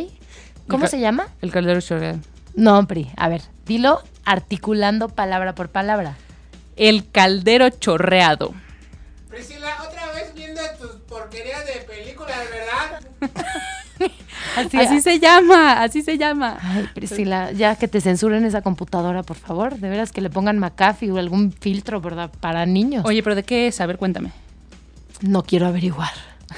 ¿Cómo 0.67 0.87
se 0.87 0.99
llama? 0.99 1.27
El 1.41 1.51
caldero 1.51 1.81
chorreado. 1.81 2.19
No, 2.55 2.87
Pri, 2.87 3.11
a 3.17 3.29
ver, 3.29 3.41
dilo 3.65 4.03
articulando 4.25 5.09
palabra 5.09 5.55
por 5.55 5.69
palabra. 5.69 6.17
El 6.75 7.09
caldero 7.09 7.69
chorreado. 7.69 8.53
Priscila, 9.29 9.83
otra 9.87 10.11
vez 10.13 10.33
viendo 10.33 10.61
tus 10.79 10.91
porquerías 11.01 11.65
de 11.65 11.81
películas, 11.81 12.37
¿verdad? 12.51 13.01
Así, 14.59 14.77
Así 14.77 15.01
se 15.01 15.19
llama, 15.19 15.81
así 15.81 16.01
se 16.01 16.17
llama. 16.17 16.57
Ay, 16.61 16.87
Priscila, 16.93 17.51
ya 17.51 17.75
que 17.75 17.87
te 17.87 18.01
censuren 18.01 18.45
esa 18.45 18.61
computadora, 18.61 19.23
por 19.23 19.37
favor. 19.37 19.77
De 19.77 19.89
veras 19.89 20.11
que 20.11 20.21
le 20.21 20.29
pongan 20.29 20.59
McAfee 20.59 21.11
o 21.11 21.17
algún 21.17 21.51
filtro, 21.51 22.01
¿verdad? 22.01 22.31
Para 22.39 22.65
niños. 22.65 23.05
Oye, 23.05 23.23
pero 23.23 23.35
¿de 23.35 23.43
qué 23.43 23.67
es? 23.67 23.79
A 23.81 23.85
ver, 23.85 23.97
cuéntame. 23.97 24.31
No 25.21 25.43
quiero 25.43 25.67
averiguar. 25.67 26.11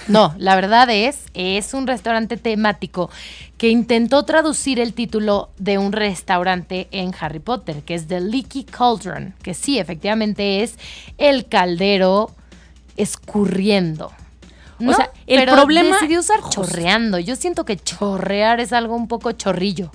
No, 0.08 0.34
la 0.38 0.56
verdad 0.56 0.90
es, 0.90 1.26
es 1.34 1.74
un 1.74 1.86
restaurante 1.86 2.38
temático 2.38 3.10
que 3.58 3.70
intentó 3.70 4.24
traducir 4.24 4.80
el 4.80 4.94
título 4.94 5.50
de 5.58 5.78
un 5.78 5.92
restaurante 5.92 6.88
en 6.92 7.14
Harry 7.20 7.40
Potter, 7.40 7.84
que 7.84 7.96
es 7.96 8.08
The 8.08 8.22
Leaky 8.22 8.64
Cauldron, 8.64 9.36
que 9.44 9.54
sí, 9.54 9.80
efectivamente 9.80 10.64
es 10.64 10.78
el 11.18 11.48
caldero 11.48 12.32
escurriendo. 12.96 14.12
O 14.90 14.94
sea, 14.94 15.12
el 15.28 15.40
Pero 15.40 15.54
problema- 15.54 15.94
decidió 15.96 16.20
usar 16.20 16.40
chorreando. 16.50 17.20
Yo 17.20 17.36
siento 17.36 17.66
que 17.66 17.78
chorrear 17.78 18.60
es 18.60 18.74
algo 18.74 18.96
un 18.96 19.08
poco 19.08 19.32
chorrillo. 19.34 19.92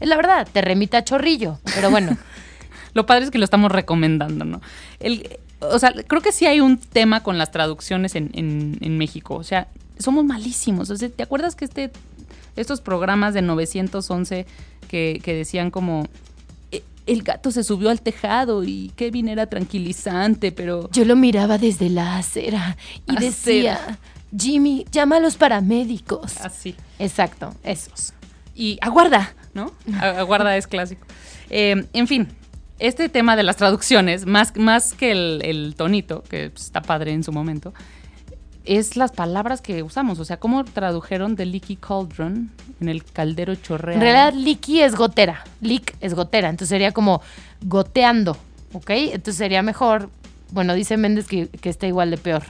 Es 0.00 0.08
la 0.08 0.16
verdad, 0.16 0.46
te 0.52 0.60
remite 0.60 0.96
a 0.96 1.04
chorrillo, 1.04 1.58
pero 1.74 1.90
bueno. 1.90 2.16
Lo 2.94 3.06
padre 3.06 3.24
es 3.24 3.30
que 3.32 3.38
lo 3.38 3.44
estamos 3.44 3.72
recomendando, 3.72 4.44
¿no? 4.44 4.60
El, 5.00 5.28
o 5.60 5.78
sea, 5.80 5.92
creo 6.06 6.20
que 6.22 6.30
sí 6.30 6.46
hay 6.46 6.60
un 6.60 6.78
tema 6.78 7.24
con 7.24 7.38
las 7.38 7.50
traducciones 7.50 8.14
en, 8.14 8.30
en- 8.34 8.78
en 8.80 8.98
México. 8.98 9.34
O 9.34 9.42
sea, 9.42 9.66
somos 9.98 10.24
malísimos. 10.24 10.90
O 10.90 10.96
sea, 10.96 11.08
¿te 11.08 11.22
acuerdas 11.24 11.56
que 11.56 11.64
este, 11.64 11.90
estos 12.54 12.80
programas 12.80 13.34
de 13.34 13.42
911 13.42 14.46
que, 14.86 15.20
que 15.24 15.34
decían 15.34 15.72
como 15.72 16.04
"E- 16.04 16.08
el 17.06 17.22
gato 17.22 17.50
se 17.50 17.62
subió 17.64 17.90
al 17.90 18.00
tejado 18.00 18.64
y 18.64 18.92
Kevin 18.96 19.28
era 19.28 19.46
tranquilizante, 19.46 20.52
pero 20.52 20.88
Yo 20.90 21.04
lo 21.04 21.16
miraba 21.16 21.58
desde 21.58 21.90
la 21.90 22.16
acera 22.18 22.76
y 23.06 23.12
Acera. 23.16 23.20
decía, 23.20 23.98
Jimmy, 24.36 24.86
llama 24.90 25.16
a 25.16 25.20
los 25.20 25.36
paramédicos. 25.36 26.40
así. 26.40 26.74
Exacto, 26.98 27.54
esos. 27.62 28.12
Y 28.54 28.78
aguarda, 28.80 29.34
¿no? 29.52 29.72
Aguarda 30.00 30.56
es 30.56 30.66
clásico. 30.66 31.06
Eh, 31.50 31.86
en 31.92 32.06
fin, 32.08 32.28
este 32.78 33.08
tema 33.08 33.36
de 33.36 33.42
las 33.42 33.56
traducciones, 33.56 34.26
más, 34.26 34.56
más 34.56 34.92
que 34.94 35.12
el, 35.12 35.42
el 35.44 35.74
tonito, 35.76 36.22
que 36.22 36.46
está 36.46 36.80
padre 36.82 37.12
en 37.12 37.22
su 37.22 37.32
momento, 37.32 37.74
es 38.64 38.96
las 38.96 39.12
palabras 39.12 39.60
que 39.60 39.82
usamos. 39.82 40.18
O 40.18 40.24
sea, 40.24 40.38
cómo 40.38 40.64
tradujeron 40.64 41.36
de 41.36 41.46
leaky 41.46 41.76
cauldron 41.76 42.50
en 42.80 42.88
el 42.88 43.04
caldero 43.04 43.54
chorreado. 43.54 43.94
En 43.94 44.00
realidad, 44.00 44.32
leaky 44.34 44.82
es 44.82 44.94
gotera. 44.94 45.44
Leak 45.60 45.96
es 46.00 46.14
gotera. 46.14 46.48
Entonces 46.48 46.70
sería 46.70 46.92
como 46.92 47.20
goteando, 47.62 48.36
¿ok? 48.72 48.90
Entonces 48.90 49.36
sería 49.36 49.62
mejor 49.62 50.10
Bueno, 50.50 50.74
dice 50.74 50.96
Méndez 50.96 51.26
que, 51.26 51.48
que 51.48 51.68
está 51.68 51.86
igual 51.86 52.10
de 52.10 52.18
peor. 52.18 52.44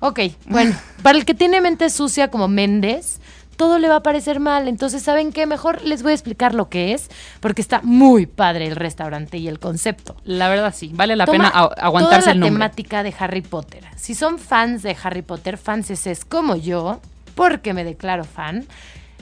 Ok, 0.00 0.20
bueno, 0.46 0.76
para 1.02 1.18
el 1.18 1.24
que 1.24 1.34
tiene 1.34 1.60
mente 1.60 1.88
sucia 1.90 2.28
como 2.30 2.48
Méndez, 2.48 3.20
todo 3.56 3.78
le 3.78 3.88
va 3.88 3.96
a 3.96 4.02
parecer 4.02 4.40
mal. 4.40 4.68
Entonces, 4.68 5.02
¿saben 5.02 5.32
qué? 5.32 5.46
Mejor 5.46 5.82
les 5.82 6.02
voy 6.02 6.12
a 6.12 6.14
explicar 6.14 6.54
lo 6.54 6.68
que 6.68 6.92
es, 6.92 7.08
porque 7.40 7.62
está 7.62 7.80
muy 7.82 8.26
padre 8.26 8.66
el 8.66 8.76
restaurante 8.76 9.38
y 9.38 9.48
el 9.48 9.58
concepto. 9.58 10.16
La 10.24 10.48
verdad 10.48 10.74
sí, 10.76 10.90
vale 10.94 11.16
la 11.16 11.26
Toma 11.26 11.38
pena 11.38 11.48
aguantarse 11.48 12.20
toda 12.20 12.32
el 12.32 12.40
la 12.40 12.46
nombre. 12.46 12.58
temática 12.66 13.02
de 13.02 13.14
Harry 13.18 13.42
Potter. 13.42 13.84
Si 13.96 14.14
son 14.14 14.38
fans 14.38 14.82
de 14.82 14.96
Harry 15.02 15.22
Potter, 15.22 15.58
fanses 15.58 16.24
como 16.24 16.56
yo, 16.56 17.00
porque 17.34 17.74
me 17.74 17.84
declaro 17.84 18.24
fan, 18.24 18.66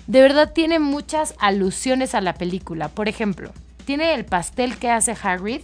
de 0.06 0.20
verdad 0.20 0.52
tiene 0.52 0.78
muchas 0.78 1.34
alusiones 1.38 2.14
a 2.14 2.20
la 2.20 2.34
película. 2.34 2.88
Por 2.88 3.08
ejemplo, 3.08 3.52
tiene 3.84 4.14
el 4.14 4.24
pastel 4.24 4.76
que 4.76 4.90
hace 4.90 5.16
Hagrid, 5.20 5.62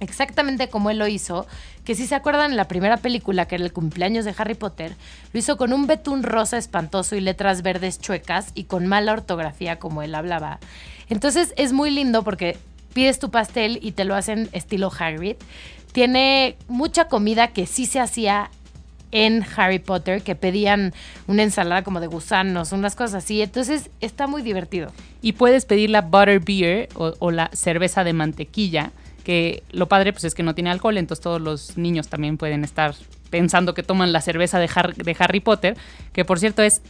exactamente 0.00 0.68
como 0.68 0.90
él 0.90 0.98
lo 0.98 1.06
hizo, 1.06 1.46
que 1.84 1.94
si 1.94 2.06
se 2.06 2.14
acuerdan 2.14 2.50
en 2.50 2.56
la 2.56 2.68
primera 2.68 2.96
película, 2.96 3.46
que 3.46 3.54
era 3.54 3.64
el 3.64 3.72
cumpleaños 3.72 4.24
de 4.24 4.34
Harry 4.36 4.54
Potter, 4.54 4.94
lo 5.32 5.38
hizo 5.38 5.56
con 5.56 5.72
un 5.72 5.86
betún 5.86 6.22
rosa 6.22 6.58
espantoso 6.58 7.16
y 7.16 7.20
letras 7.20 7.62
verdes 7.62 8.00
chuecas 8.00 8.50
y 8.54 8.64
con 8.64 8.86
mala 8.86 9.12
ortografía 9.12 9.78
como 9.78 10.02
él 10.02 10.14
hablaba. 10.14 10.58
Entonces 11.08 11.54
es 11.56 11.72
muy 11.72 11.90
lindo 11.90 12.24
porque 12.24 12.56
pides 12.92 13.18
tu 13.18 13.30
pastel 13.30 13.78
y 13.82 13.92
te 13.92 14.04
lo 14.04 14.14
hacen 14.14 14.48
estilo 14.52 14.90
Hagrid. 14.96 15.36
Tiene 15.92 16.56
mucha 16.68 17.08
comida 17.08 17.48
que 17.48 17.66
sí 17.66 17.86
se 17.86 18.00
hacía 18.00 18.50
en 19.12 19.44
Harry 19.56 19.78
Potter, 19.78 20.22
que 20.22 20.34
pedían 20.34 20.92
una 21.26 21.42
ensalada 21.42 21.82
como 21.82 22.00
de 22.00 22.06
gusanos, 22.06 22.72
unas 22.72 22.96
cosas 22.96 23.24
así. 23.24 23.40
Entonces 23.40 23.90
está 24.00 24.26
muy 24.26 24.42
divertido. 24.42 24.92
Y 25.22 25.32
puedes 25.32 25.64
pedir 25.64 25.90
la 25.90 26.02
butter 26.02 26.40
beer 26.40 26.88
o, 26.94 27.14
o 27.18 27.30
la 27.30 27.50
cerveza 27.52 28.04
de 28.04 28.12
mantequilla, 28.12 28.90
que 29.26 29.64
lo 29.72 29.88
padre 29.88 30.12
pues 30.12 30.22
es 30.22 30.36
que 30.36 30.44
no 30.44 30.54
tiene 30.54 30.70
alcohol, 30.70 30.96
entonces 30.98 31.20
todos 31.20 31.40
los 31.40 31.76
niños 31.76 32.06
también 32.06 32.36
pueden 32.38 32.62
estar 32.62 32.94
pensando 33.28 33.74
que 33.74 33.82
toman 33.82 34.12
la 34.12 34.20
cerveza 34.20 34.60
de, 34.60 34.68
Har- 34.68 34.94
de 34.94 35.16
Harry 35.18 35.40
Potter, 35.40 35.76
que 36.12 36.24
por 36.24 36.38
cierto 36.38 36.62
es 36.62 36.80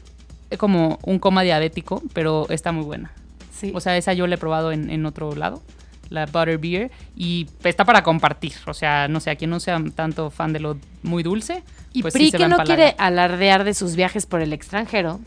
como 0.59 0.99
un 1.03 1.19
coma 1.19 1.45
diabético, 1.45 2.03
pero 2.13 2.47
está 2.51 2.73
muy 2.73 2.85
buena. 2.85 3.11
Sí. 3.59 3.73
O 3.75 3.81
sea, 3.81 3.97
esa 3.97 4.13
yo 4.13 4.27
la 4.27 4.35
he 4.35 4.39
probado 4.39 4.71
en, 4.71 4.91
en 4.91 5.07
otro 5.07 5.35
lado, 5.35 5.63
la 6.11 6.27
butter 6.27 6.59
beer, 6.59 6.91
y 7.17 7.47
está 7.65 7.87
para 7.87 8.03
compartir. 8.03 8.53
O 8.67 8.75
sea, 8.75 9.09
no 9.09 9.21
sé, 9.21 9.31
a 9.31 9.37
quien 9.37 9.49
no 9.49 9.59
sea 9.59 9.83
tanto 9.95 10.31
fan 10.31 10.53
de 10.53 10.61
lo 10.61 10.77
muy 11.03 11.23
dulce, 11.23 11.63
Y 11.95 12.03
pues 12.03 12.13
Pri, 12.13 12.27
sí 12.27 12.33
que 12.37 12.49
no 12.49 12.59
quiere 12.59 12.95
alardear 12.99 13.65
de 13.65 13.73
sus 13.73 13.97
viajes 13.97 14.27
por 14.27 14.43
el 14.43 14.53
extranjero, 14.53 15.21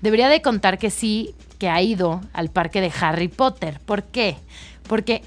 debería 0.00 0.28
de 0.28 0.42
contar 0.42 0.76
que 0.78 0.90
sí, 0.90 1.36
que 1.60 1.68
ha 1.68 1.80
ido 1.80 2.20
al 2.32 2.50
parque 2.50 2.80
de 2.80 2.90
Harry 3.00 3.28
Potter. 3.28 3.78
¿Por 3.86 4.02
qué? 4.02 4.36
Porque 4.88 5.22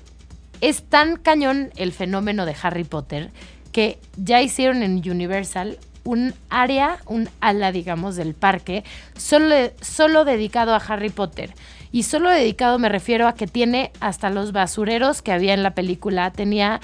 es 0.62 0.84
tan 0.84 1.18
cañón 1.18 1.72
el 1.76 1.92
fenómeno 1.92 2.46
de 2.46 2.56
Harry 2.62 2.84
Potter 2.84 3.32
que 3.72 4.00
ya 4.18 4.42
hicieron 4.42 4.84
en 4.84 4.98
Universal 5.10 5.78
un 6.04 6.34
área, 6.50 7.00
un 7.06 7.30
ala, 7.42 7.72
digamos, 7.72 8.16
del 8.16 8.34
parque, 8.34 8.84
solo, 9.16 9.56
solo 9.82 10.26
dedicado 10.26 10.74
a 10.74 10.78
Harry 10.78 11.10
Potter. 11.10 11.54
Y 11.92 12.04
solo 12.04 12.30
dedicado 12.30 12.80
me 12.80 12.90
refiero 12.90 13.28
a 13.28 13.36
que 13.36 13.48
tiene 13.48 13.92
hasta 14.00 14.30
los 14.30 14.52
basureros 14.52 15.22
que 15.22 15.32
había 15.32 15.54
en 15.54 15.62
la 15.62 15.76
película, 15.76 16.32
tenía 16.32 16.80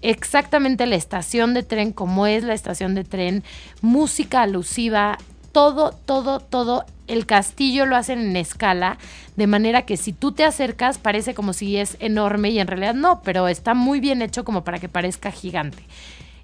exactamente 0.00 0.86
la 0.86 0.94
estación 0.94 1.54
de 1.54 1.62
tren 1.62 1.92
como 1.92 2.26
es 2.26 2.44
la 2.44 2.54
estación 2.54 2.94
de 2.94 3.04
tren, 3.04 3.42
música 3.82 4.42
alusiva, 4.42 5.18
todo, 5.54 5.92
todo, 5.92 6.40
todo. 6.40 6.84
El 7.06 7.26
castillo 7.26 7.86
lo 7.86 7.96
hacen 7.96 8.18
en 8.18 8.36
escala, 8.36 8.98
de 9.36 9.46
manera 9.46 9.82
que 9.82 9.96
si 9.96 10.12
tú 10.12 10.32
te 10.32 10.44
acercas 10.44 10.98
parece 10.98 11.32
como 11.32 11.52
si 11.52 11.76
es 11.76 11.96
enorme 12.00 12.50
y 12.50 12.58
en 12.58 12.66
realidad 12.66 12.94
no, 12.94 13.22
pero 13.22 13.46
está 13.46 13.72
muy 13.72 14.00
bien 14.00 14.20
hecho 14.20 14.44
como 14.44 14.64
para 14.64 14.80
que 14.80 14.88
parezca 14.88 15.30
gigante. 15.30 15.84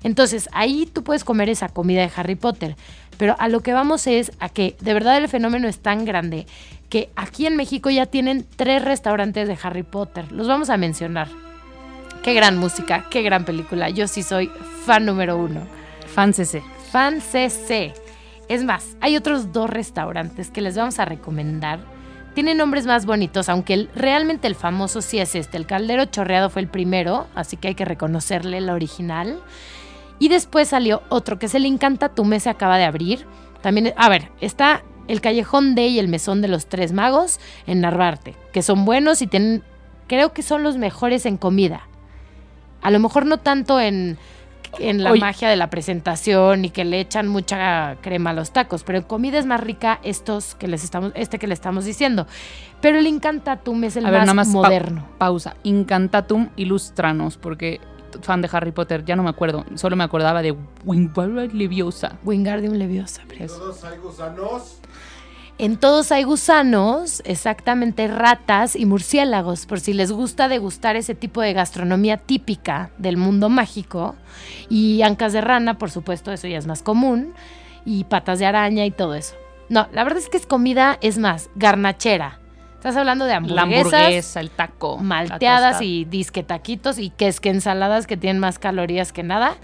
Entonces, 0.05 0.49
ahí 0.53 0.87
tú 0.87 1.03
puedes 1.03 1.25
comer 1.25 1.51
esa 1.51 1.69
comida 1.69 2.01
de 2.01 2.13
Harry 2.15 2.37
Potter. 2.37 2.77
Pero 3.19 3.37
a 3.39 3.49
lo 3.49 3.61
que 3.61 3.75
vamos 3.75 4.07
es 4.07 4.33
a 4.39 4.49
que 4.49 4.77
de 4.81 4.95
verdad 4.95 5.19
el 5.19 5.29
fenómeno 5.29 5.69
es 5.69 5.81
tan 5.81 6.05
grande 6.07 6.47
que 6.89 7.11
aquí 7.17 7.47
en 7.47 7.57
México 7.57 7.91
ya 7.91 8.07
tienen 8.07 8.47
tres 8.57 8.83
restaurantes 8.83 9.49
de 9.49 9.59
Harry 9.63 9.83
Potter. 9.83 10.31
Los 10.33 10.47
vamos 10.47 10.71
a 10.71 10.77
mencionar. 10.77 11.29
Qué 12.23 12.33
gran 12.33 12.57
música, 12.57 13.07
qué 13.11 13.23
gran 13.23 13.45
película. 13.45 13.91
Yo 13.91 14.07
sí 14.07 14.23
soy 14.23 14.51
fan 14.87 15.05
número 15.05 15.37
uno. 15.37 15.67
Fan 16.15 16.33
CC. 16.33 16.63
Fan 16.93 17.21
CC. 17.21 17.93
Es 18.51 18.65
más, 18.65 18.97
hay 19.01 19.17
otros 19.17 19.53
dos 19.53 19.71
restaurantes 19.71 20.51
que 20.51 20.61
les 20.61 20.77
vamos 20.77 20.99
a 20.99 21.05
recomendar. 21.05 21.79
Tienen 22.35 22.57
nombres 22.57 22.85
más 22.85 23.07
bonitos, 23.07 23.49
aunque 23.49 23.87
realmente 23.95 24.49
el 24.49 24.57
famoso 24.57 25.03
sí 25.03 25.21
es 25.21 25.37
este. 25.37 25.57
El 25.57 25.67
Caldero 25.67 26.07
Chorreado 26.07 26.51
fue 26.51 26.63
el 26.63 26.67
primero, 26.67 27.29
así 27.37 27.57
que 27.57 27.69
hay 27.69 27.75
que 27.77 27.85
reconocerle 27.85 28.59
el 28.59 28.69
original. 28.69 29.41
Y 30.19 30.31
después 30.31 30.67
salió 30.67 31.05
otro 31.11 31.39
que 31.39 31.47
es 31.47 31.55
el 31.55 31.65
Encanta 31.65 32.09
Tu 32.09 32.25
se 32.41 32.51
acaba 32.51 32.77
de 32.77 32.87
abrir. 32.87 33.25
También, 33.63 33.95
a 33.97 34.09
ver, 34.09 34.33
está 34.41 34.83
el 35.07 35.21
Callejón 35.21 35.77
de 35.77 35.87
y 35.87 36.01
el 36.01 36.09
Mesón 36.09 36.43
de 36.43 36.49
los 36.49 36.67
Tres 36.67 36.91
Magos 36.91 37.39
en 37.69 37.81
Narvarte, 37.81 38.35
que 38.53 38.63
son 38.63 38.85
buenos 38.85 39.23
y 39.23 39.29
tienen, 39.29 39.63
creo 40.09 40.33
que 40.33 40.43
son 40.43 40.65
los 40.65 40.77
mejores 40.77 41.25
en 41.25 41.37
comida. 41.37 41.87
A 42.83 42.91
lo 42.91 42.99
mejor 42.99 43.27
no 43.27 43.39
tanto 43.39 43.79
en, 43.79 44.19
en 44.79 45.03
la 45.03 45.11
Oye. 45.13 45.21
magia 45.21 45.49
de 45.49 45.57
la 45.57 45.69
presentación 45.71 46.65
y 46.65 46.71
que 46.71 46.85
le 46.85 47.01
echan 47.01 47.29
mucha 47.29 47.97
crema 48.01 48.31
a 48.31 48.33
los 48.33 48.53
tacos, 48.53 48.83
pero 48.85 48.99
en 48.99 49.05
comida 49.05 49.39
es 49.39 49.47
más 49.47 49.61
rica 49.61 49.99
estos 50.03 50.55
que 50.55 50.69
les 50.69 50.85
estamos, 50.85 51.13
este 51.15 51.39
que 51.39 51.47
le 51.47 51.55
estamos 51.55 51.85
diciendo. 51.85 52.27
Pero 52.81 52.99
el 52.99 53.07
Incantatum 53.07 53.85
es 53.85 53.97
el 53.97 54.07
A 54.07 54.11
ver, 54.11 54.21
más, 54.21 54.27
nada 54.27 54.35
más 54.35 54.47
pa- 54.49 54.53
moderno. 54.53 55.07
pausa. 55.19 55.57
Incantatum 55.65 56.49
Illustranos, 56.57 57.37
porque 57.37 57.81
fan 58.23 58.43
de 58.43 58.49
Harry 58.53 58.73
Potter, 58.73 59.05
ya 59.05 59.17
no 59.17 59.23
me 59.23 59.31
acuerdo. 59.31 59.65
Solo 59.75 59.97
me 59.97 60.05
acordaba 60.05 60.43
de 60.43 60.57
Wingardium 60.85 61.51
Leviosa. 61.57 62.19
Wingardium 62.25 62.75
Leviosa. 62.75 63.23
Eso. 63.39 63.57
Todos 63.59 63.85
hay 63.85 63.99
gusanos. 63.99 64.79
En 65.63 65.77
todos 65.77 66.11
hay 66.11 66.23
gusanos, 66.23 67.21
exactamente 67.27 68.09
ratas 68.09 68.75
y 68.75 68.87
murciélagos, 68.87 69.67
por 69.67 69.79
si 69.79 69.93
les 69.93 70.11
gusta 70.11 70.49
degustar 70.49 70.97
ese 70.97 71.15
tipo 71.15 71.43
de 71.43 71.53
gastronomía 71.53 72.17
típica 72.17 72.89
del 72.97 73.19
mundo 73.19 73.51
mágico. 73.51 74.17
Y 74.71 75.03
ancas 75.03 75.35
de 75.35 75.43
rana, 75.43 75.77
por 75.77 75.91
supuesto, 75.91 76.33
eso 76.33 76.49
ya 76.49 76.57
es 76.57 76.67
más 76.67 76.83
común. 76.83 77.35
Y 77.85 78.05
patas 78.05 78.39
de 78.39 78.47
araña 78.47 78.87
y 78.87 78.91
todo 78.91 79.15
eso. 79.15 79.35
No, 79.69 79.87
la 79.93 80.03
verdad 80.03 80.21
es 80.21 80.31
que 80.31 80.39
es 80.39 80.47
comida, 80.47 80.97
es 81.03 81.19
más, 81.19 81.51
garnachera. 81.57 82.41
Estás 82.77 82.97
hablando 82.97 83.27
de 83.27 83.33
La 83.33 83.37
hamburguesas, 83.37 83.93
hamburguesa, 83.93 84.41
el 84.41 84.49
taco. 84.49 84.97
la 84.97 85.03
malteadas 85.03 85.83
y 85.83 86.07
disque 86.07 86.43
taquitos 86.43 86.99
y 86.99 87.11
que 87.11 87.29
es 87.29 87.39
que 87.39 87.51
ensaladas 87.51 88.07
que 88.07 88.17
tienen 88.17 88.41
más 88.41 88.59
calorías 88.59 89.13
que 89.13 89.25
nada. 89.25 89.59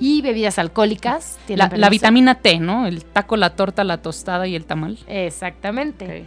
Y 0.00 0.22
bebidas 0.22 0.58
alcohólicas. 0.58 1.38
La, 1.48 1.90
vitamina 1.90 2.36
T, 2.36 2.58
¿no? 2.58 2.86
El 2.86 3.04
taco, 3.04 3.36
la 3.36 3.50
torta, 3.50 3.84
la 3.84 4.00
tostada 4.00 4.46
y 4.46 4.56
el 4.56 4.64
tamal. 4.64 4.98
Exactamente. 5.06 6.26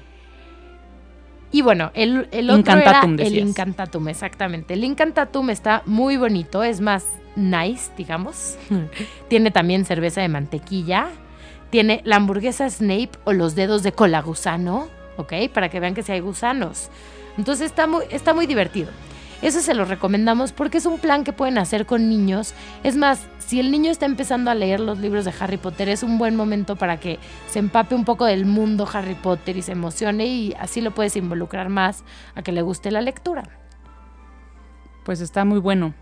Y 1.52 1.62
bueno, 1.62 1.92
el, 1.94 2.28
el 2.32 2.50
otro 2.50 2.60
Incantatum, 2.60 3.14
era 3.16 3.28
el. 3.28 3.38
Incantatum, 3.40 4.10
exactamente. 4.10 4.74
El 4.74 4.84
Incantatum 4.84 5.50
está 5.50 5.84
muy 5.86 6.18
bonito, 6.18 6.64
es 6.64 6.82
más 6.82 7.06
nice, 7.36 7.92
digamos. 7.98 8.58
tiene 9.28 9.52
también 9.52 9.86
cerveza 9.86 10.22
de 10.22 10.30
mantequilla. 10.30 11.10
Tiene 11.70 12.02
la 12.06 12.18
hamburguesa 12.18 12.70
Snape 12.70 13.12
o 13.24 13.34
los 13.34 13.56
dedos 13.56 13.82
de 13.84 13.92
cola 13.92 14.22
gusano, 14.22 14.88
¿ok? 15.18 15.34
Para 15.54 15.70
que 15.70 15.80
vean 15.80 15.96
que 15.96 16.04
sí 16.04 16.12
hay 16.12 16.20
gusanos. 16.20 16.90
Entonces 17.38 17.68
está 17.68 17.88
muy, 17.88 18.06
está 18.12 18.34
muy 18.34 18.46
divertido. 18.46 18.92
Eso 19.44 19.60
se 19.60 19.74
lo 19.74 19.84
recomendamos 19.84 20.54
porque 20.54 20.78
es 20.78 20.86
un 20.86 21.00
plan 21.00 21.26
que 21.26 21.34
pueden 21.34 21.58
hacer 21.58 21.86
con 21.86 22.08
niños. 22.08 22.54
Es 22.82 22.96
más, 22.96 23.28
si 23.40 23.60
el 23.60 23.72
niño 23.72 23.92
está 23.92 24.06
empezando 24.06 24.50
a 24.50 24.56
leer 24.56 24.80
los 24.80 25.00
libros 25.00 25.26
de 25.26 25.34
Harry 25.38 25.58
Potter, 25.58 25.90
es 25.90 26.02
un 26.02 26.18
buen 26.18 26.38
momento 26.38 26.78
para 26.78 26.98
que 26.98 27.20
se 27.48 27.60
empape 27.60 27.94
un 27.94 28.06
poco 28.06 28.24
del 28.24 28.46
mundo 28.46 28.88
Harry 28.92 29.16
Potter 29.16 29.58
y 29.58 29.62
se 29.62 29.74
emocione 29.74 30.28
y 30.28 30.54
así 30.58 30.80
lo 30.80 30.92
puedes 30.92 31.18
involucrar 31.18 31.68
más 31.68 32.06
a 32.36 32.42
que 32.42 32.54
le 32.54 32.62
guste 32.62 32.90
la 32.90 33.02
lectura. 33.02 33.44
Pues 35.04 35.20
está 35.20 35.44
muy 35.44 35.60
bueno. 35.60 35.94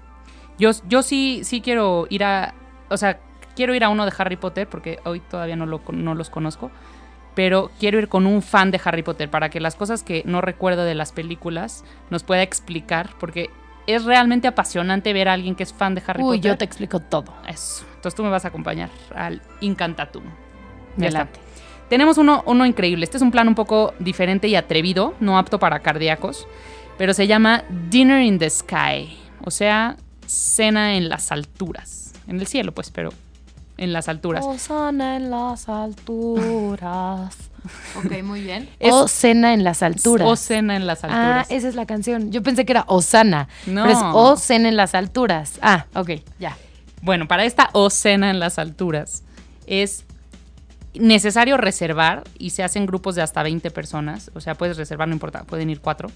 Yo, 0.59 0.69
yo 0.87 1.01
sí, 1.01 1.41
sí 1.43 1.61
quiero 1.61 2.05
ir 2.11 2.23
a. 2.23 2.53
O 2.89 2.97
sea, 2.97 3.19
quiero 3.55 3.73
ir 3.73 3.83
a 3.83 3.89
uno 3.89 4.05
de 4.05 4.13
Harry 4.15 4.35
Potter 4.35 4.69
porque 4.69 4.99
hoy 5.03 5.19
todavía 5.19 5.55
no, 5.55 5.65
lo, 5.65 5.81
no 5.91 6.13
los 6.13 6.29
conozco. 6.29 6.69
Pero 7.35 7.71
quiero 7.79 7.97
ir 7.97 8.07
con 8.09 8.27
un 8.27 8.41
fan 8.41 8.71
de 8.71 8.81
Harry 8.83 9.03
Potter 9.03 9.29
para 9.29 9.49
que 9.49 9.59
las 9.59 9.75
cosas 9.75 10.03
que 10.03 10.23
no 10.25 10.41
recuerdo 10.41 10.83
de 10.83 10.95
las 10.95 11.11
películas 11.11 11.85
nos 12.09 12.23
pueda 12.23 12.43
explicar. 12.43 13.11
Porque 13.19 13.49
es 13.87 14.03
realmente 14.03 14.47
apasionante 14.47 15.13
ver 15.13 15.29
a 15.29 15.33
alguien 15.33 15.55
que 15.55 15.63
es 15.63 15.73
fan 15.73 15.95
de 15.95 16.03
Harry 16.05 16.21
Uy, 16.21 16.37
Potter. 16.37 16.51
yo 16.51 16.57
te 16.57 16.65
explico 16.65 16.99
todo. 16.99 17.33
Eso. 17.47 17.85
Entonces 17.95 18.15
tú 18.15 18.23
me 18.23 18.29
vas 18.29 18.45
a 18.45 18.49
acompañar 18.49 18.89
al 19.15 19.41
Incantatum. 19.61 20.23
Ya 20.97 21.07
está. 21.07 21.21
Adelante. 21.21 21.39
Tenemos 21.89 22.17
uno, 22.17 22.43
uno 22.45 22.65
increíble. 22.65 23.03
Este 23.03 23.17
es 23.17 23.23
un 23.23 23.31
plan 23.31 23.47
un 23.47 23.55
poco 23.55 23.93
diferente 23.99 24.47
y 24.47 24.55
atrevido, 24.55 25.13
no 25.19 25.37
apto 25.37 25.59
para 25.59 25.79
cardíacos, 25.79 26.47
pero 26.97 27.13
se 27.13 27.27
llama 27.27 27.63
Dinner 27.89 28.21
in 28.21 28.39
the 28.39 28.49
Sky, 28.49 29.17
o 29.43 29.51
sea, 29.51 29.97
cena 30.25 30.95
en 30.95 31.09
las 31.09 31.33
alturas. 31.33 32.13
En 32.27 32.39
el 32.39 32.47
cielo, 32.47 32.71
pues, 32.71 32.91
pero 32.91 33.09
en 33.81 33.93
las 33.93 34.07
alturas. 34.07 34.45
Osana 34.45 35.17
en 35.17 35.29
las 35.31 35.67
alturas. 35.69 37.35
ok, 37.97 38.23
muy 38.23 38.41
bien. 38.41 38.69
Es- 38.79 38.93
o 38.93 39.07
cena 39.07 39.53
en 39.53 39.63
las 39.63 39.83
alturas. 39.83 40.27
O 40.27 40.35
cena 40.35 40.75
en 40.75 40.87
las 40.87 41.03
Ah, 41.03 41.07
alturas. 41.07 41.47
esa 41.51 41.67
es 41.67 41.75
la 41.75 41.85
canción. 41.85 42.31
Yo 42.31 42.41
pensé 42.43 42.65
que 42.65 42.73
era 42.73 42.85
Osana. 42.87 43.47
No. 43.65 43.83
Pero 43.83 43.93
es 43.97 44.03
O 44.13 44.37
cena 44.37 44.69
en 44.69 44.77
las 44.77 44.95
alturas. 44.95 45.59
Ah, 45.61 45.85
ok, 45.95 46.11
ya. 46.39 46.57
Bueno, 47.01 47.27
para 47.27 47.45
esta 47.45 47.69
o 47.73 47.89
cena 47.89 48.29
en 48.29 48.39
las 48.39 48.59
alturas 48.59 49.23
es 49.67 50.05
necesario 50.93 51.57
reservar 51.57 52.23
y 52.37 52.49
se 52.51 52.63
hacen 52.63 52.85
grupos 52.85 53.15
de 53.15 53.21
hasta 53.21 53.41
20 53.43 53.71
personas. 53.71 54.29
O 54.35 54.41
sea, 54.41 54.55
puedes 54.55 54.77
reservar, 54.77 55.07
no 55.07 55.13
importa, 55.13 55.43
pueden 55.43 55.69
ir 55.69 55.79
cuatro. 55.81 56.09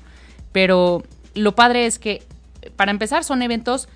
Pero 0.51 1.04
lo 1.34 1.56
padre 1.56 1.86
es 1.86 1.97
que, 1.99 2.23
para 2.75 2.91
empezar, 2.91 3.23
son 3.23 3.41
eventos 3.41 3.88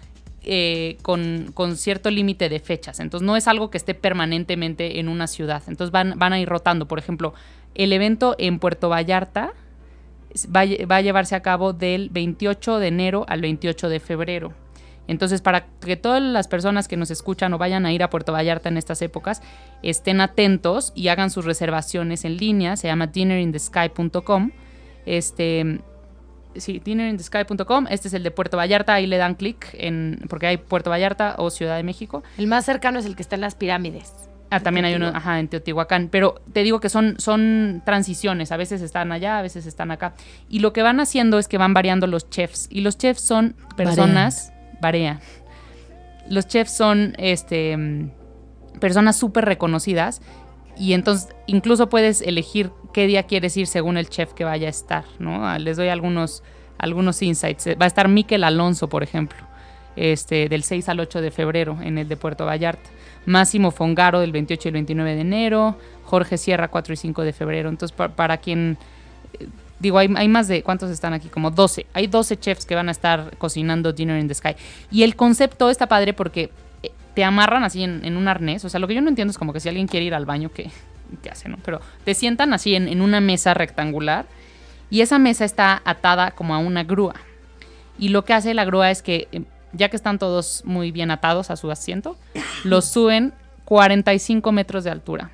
eh, 0.43 0.97
con, 1.01 1.51
con 1.53 1.75
cierto 1.75 2.09
límite 2.09 2.49
de 2.49 2.59
fechas. 2.59 2.99
Entonces, 2.99 3.25
no 3.25 3.35
es 3.35 3.47
algo 3.47 3.69
que 3.69 3.77
esté 3.77 3.93
permanentemente 3.93 4.99
en 4.99 5.09
una 5.09 5.27
ciudad. 5.27 5.63
Entonces, 5.67 5.91
van, 5.91 6.13
van 6.17 6.33
a 6.33 6.39
ir 6.39 6.47
rotando. 6.47 6.87
Por 6.87 6.99
ejemplo, 6.99 7.33
el 7.75 7.93
evento 7.93 8.35
en 8.37 8.59
Puerto 8.59 8.89
Vallarta 8.89 9.53
va, 10.55 10.63
va 10.89 10.97
a 10.97 11.01
llevarse 11.01 11.35
a 11.35 11.41
cabo 11.41 11.73
del 11.73 12.09
28 12.09 12.79
de 12.79 12.87
enero 12.87 13.25
al 13.27 13.41
28 13.41 13.89
de 13.89 13.99
febrero. 13.99 14.53
Entonces, 15.09 15.41
para 15.41 15.65
que 15.81 15.97
todas 15.97 16.21
las 16.21 16.47
personas 16.47 16.87
que 16.87 16.95
nos 16.95 17.09
escuchan 17.09 17.51
o 17.55 17.57
vayan 17.57 17.87
a 17.87 17.91
ir 17.91 18.03
a 18.03 18.11
Puerto 18.11 18.31
Vallarta 18.31 18.69
en 18.69 18.77
estas 18.77 19.01
épocas, 19.01 19.41
estén 19.81 20.21
atentos 20.21 20.93
y 20.93 21.07
hagan 21.07 21.31
sus 21.31 21.45
reservaciones 21.45 22.25
en 22.25 22.37
línea. 22.37 22.75
Se 22.75 22.89
llama 22.89 23.07
dinnerinthesky.com. 23.07 24.51
Este, 25.07 25.79
sí, 26.55 26.81
dinnerinthesky.com. 26.83 27.87
Este 27.89 28.07
es 28.07 28.13
el 28.13 28.23
de 28.23 28.31
Puerto 28.31 28.57
Vallarta. 28.57 28.93
Ahí 28.93 29.07
le 29.07 29.17
dan 29.17 29.35
clic 29.35 29.67
en, 29.73 30.21
porque 30.29 30.47
hay 30.47 30.57
Puerto 30.57 30.89
Vallarta 30.89 31.35
o 31.37 31.49
Ciudad 31.49 31.77
de 31.77 31.83
México. 31.83 32.23
El 32.37 32.47
más 32.47 32.65
cercano 32.65 32.99
es 32.99 33.05
el 33.05 33.15
que 33.15 33.21
está 33.21 33.35
en 33.35 33.41
las 33.41 33.55
pirámides. 33.55 34.13
Ah, 34.51 34.61
también 34.61 34.85
hay 34.85 34.95
uno, 34.95 35.07
ajá, 35.07 35.39
en 35.39 35.47
Teotihuacán. 35.47 36.09
Pero 36.09 36.41
te 36.53 36.63
digo 36.63 36.79
que 36.79 36.89
son, 36.89 37.15
son 37.19 37.83
transiciones. 37.85 38.51
A 38.51 38.57
veces 38.57 38.81
están 38.81 39.11
allá, 39.11 39.37
a 39.37 39.41
veces 39.41 39.67
están 39.67 39.91
acá. 39.91 40.13
Y 40.49 40.59
lo 40.59 40.73
que 40.73 40.81
van 40.81 40.99
haciendo 40.99 41.37
es 41.37 41.47
que 41.47 41.59
van 41.59 41.73
variando 41.73 42.07
los 42.07 42.29
chefs. 42.29 42.67
Y 42.71 42.81
los 42.81 42.97
chefs 42.97 43.21
son 43.21 43.55
personas. 43.77 44.51
Varía. 44.81 45.19
Los 46.29 46.47
chefs 46.47 46.75
son 46.75 47.13
este, 47.19 47.77
mm, 47.77 48.11
personas 48.79 49.17
súper 49.17 49.45
reconocidas. 49.45 50.21
Y 50.79 50.93
entonces 50.93 51.29
incluso 51.45 51.89
puedes 51.89 52.21
elegir 52.21 52.71
qué 52.93 53.05
día 53.05 53.23
quieres 53.23 53.55
ir 53.57 53.67
según 53.67 53.97
el 53.97 54.09
chef 54.09 54.33
que 54.33 54.45
vaya 54.45 54.67
a 54.67 54.69
estar, 54.71 55.03
¿no? 55.19 55.45
Ah, 55.47 55.59
Les 55.59 55.77
doy 55.77 55.89
algunos, 55.89 56.41
algunos 56.77 57.21
insights. 57.21 57.67
Va 57.79 57.83
a 57.83 57.87
estar 57.87 58.07
Miquel 58.07 58.43
Alonso, 58.45 58.87
por 58.87 59.03
ejemplo, 59.03 59.37
este, 59.95 60.47
del 60.49 60.63
6 60.63 60.87
al 60.89 61.01
8 61.01 61.21
de 61.21 61.31
febrero 61.31 61.77
en 61.81 61.97
el 61.97 62.07
de 62.07 62.15
Puerto 62.17 62.45
Vallarta. 62.45 62.89
Máximo 63.25 63.71
Fongaro 63.71 64.21
del 64.21 64.31
28 64.31 64.67
y 64.67 64.69
el 64.69 64.73
29 64.73 65.15
de 65.15 65.21
enero. 65.21 65.77
Jorge 66.05 66.37
Sierra 66.37 66.69
4 66.69 66.93
y 66.93 66.97
5 66.97 67.23
de 67.23 67.33
febrero. 67.33 67.69
Entonces, 67.69 67.95
pa- 67.95 68.07
para 68.09 68.37
quien... 68.37 68.77
eh, 69.39 69.47
Digo, 69.79 69.97
hay, 69.97 70.09
hay 70.17 70.27
más 70.27 70.47
de... 70.49 70.61
¿Cuántos 70.63 70.89
están 70.89 71.13
aquí? 71.13 71.27
Como 71.29 71.51
12. 71.51 71.85
Hay 71.93 72.07
12 72.07 72.37
chefs 72.37 72.65
que 72.65 72.75
van 72.75 72.89
a 72.89 72.91
estar 72.91 73.37
cocinando 73.37 73.93
Dinner 73.93 74.19
in 74.19 74.27
the 74.27 74.33
Sky. 74.33 74.55
Y 74.91 75.03
el 75.03 75.15
concepto 75.15 75.69
está 75.69 75.87
padre 75.87 76.13
porque 76.13 76.43
eh, 76.43 76.49
te 77.13 77.23
amarran 77.23 77.63
así 77.63 77.83
en, 77.83 78.17
un 78.17 78.27
arnés. 78.27 78.63
O 78.65 78.69
sea, 78.69 78.79
lo 78.79 78.87
que 78.87 78.95
yo 78.95 79.01
no 79.01 79.09
entiendo 79.09 79.31
es 79.31 79.37
como 79.37 79.53
que 79.53 79.59
si 79.59 79.69
alguien 79.69 79.87
quiere 79.87 80.05
ir 80.05 80.13
al 80.13 80.25
baño, 80.25 80.51
¿qué, 80.53 80.69
qué 81.21 81.29
hace, 81.29 81.49
no? 81.49 81.57
Pero 81.63 81.81
te 82.03 82.13
sientan 82.13 82.53
así 82.53 82.75
en, 82.75 83.01
una 83.01 83.19
mesa 83.21 83.53
rectangular 83.53 84.25
y 84.89 85.01
esa 85.01 85.19
mesa 85.19 85.45
está 85.45 85.81
atada 85.85 86.31
como 86.31 86.55
a 86.55 86.59
una 86.59 86.83
grúa. 86.83 87.15
Y 87.97 88.09
lo 88.09 88.23
que 88.23 88.33
hace 88.33 88.53
la 88.53 88.65
grúa 88.65 88.91
es 88.91 89.01
que, 89.01 89.27
eh, 89.31 89.43
ya 89.73 89.89
que 89.89 89.95
están 89.95 90.19
todos 90.19 90.63
muy 90.65 90.91
bien 90.91 91.11
atados 91.11 91.51
a 91.51 91.55
su 91.55 91.69
asiento, 91.69 92.17
los 92.63 92.85
suben 92.85 93.33
45 93.65 94.51
metros 94.51 94.83
de 94.83 94.91
altura. 94.91 95.31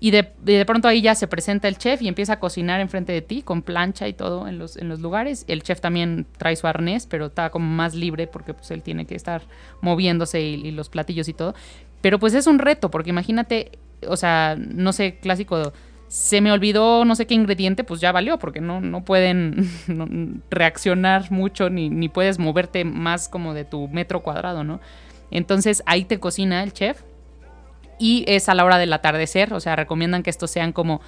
Y 0.00 0.12
de, 0.12 0.32
de 0.42 0.64
pronto 0.64 0.86
ahí 0.86 1.00
ya 1.02 1.14
se 1.14 1.26
presenta 1.26 1.66
el 1.66 1.76
chef 1.76 2.02
y 2.02 2.08
empieza 2.08 2.34
a 2.34 2.40
cocinar 2.40 2.80
enfrente 2.80 3.12
de 3.12 3.20
ti 3.20 3.42
con 3.42 3.62
plancha 3.62 4.06
y 4.06 4.12
todo 4.12 4.46
en 4.46 4.58
los, 4.58 4.76
en 4.76 4.88
los 4.88 5.00
lugares. 5.00 5.44
El 5.48 5.62
chef 5.62 5.80
también 5.80 6.26
trae 6.36 6.54
su 6.54 6.68
arnés, 6.68 7.06
pero 7.06 7.26
está 7.26 7.50
como 7.50 7.66
más 7.66 7.94
libre 7.94 8.28
porque 8.28 8.54
pues 8.54 8.70
él 8.70 8.82
tiene 8.82 9.06
que 9.06 9.16
estar 9.16 9.42
moviéndose 9.80 10.40
y, 10.40 10.70
los 10.70 10.88
platillos 10.88 11.28
y 11.28 11.32
todo. 11.32 11.54
Pero 12.00 12.20
pues 12.20 12.34
es 12.34 12.46
un 12.46 12.60
reto, 12.60 12.92
porque 12.92 13.10
imagínate, 13.10 13.72
o 14.06 14.16
sea, 14.16 14.56
no 14.56 14.92
sé, 14.92 15.18
clásico, 15.18 15.72
se 16.06 16.40
me 16.40 16.52
olvidó 16.52 17.04
no 17.04 17.16
sé 17.16 17.26
qué 17.26 17.34
ingrediente, 17.34 17.82
pues 17.82 18.00
ya 18.00 18.12
valió, 18.12 18.38
porque 18.38 18.60
no, 18.60 18.80
no 18.80 19.04
pueden 19.04 19.68
reaccionar 20.50 21.32
mucho 21.32 21.70
ni, 21.70 21.90
ni 21.90 22.08
puedes 22.08 22.38
moverte 22.38 22.84
más 22.84 23.28
como 23.28 23.52
de 23.52 23.64
tu 23.64 23.88
metro 23.88 24.22
cuadrado, 24.22 24.62
¿no? 24.62 24.80
Entonces 25.32 25.82
ahí 25.86 26.04
te 26.04 26.20
cocina 26.20 26.62
el 26.62 26.72
chef 26.72 27.02
y 27.98 28.24
es 28.28 28.48
a 28.48 28.54
la 28.54 28.64
hora 28.64 28.78
del 28.78 28.92
atardecer, 28.92 29.52
o 29.54 29.60
sea, 29.60 29.76
recomiendan 29.76 30.22
que 30.22 30.30
estos 30.30 30.50
sean 30.50 30.72
como 30.72 31.00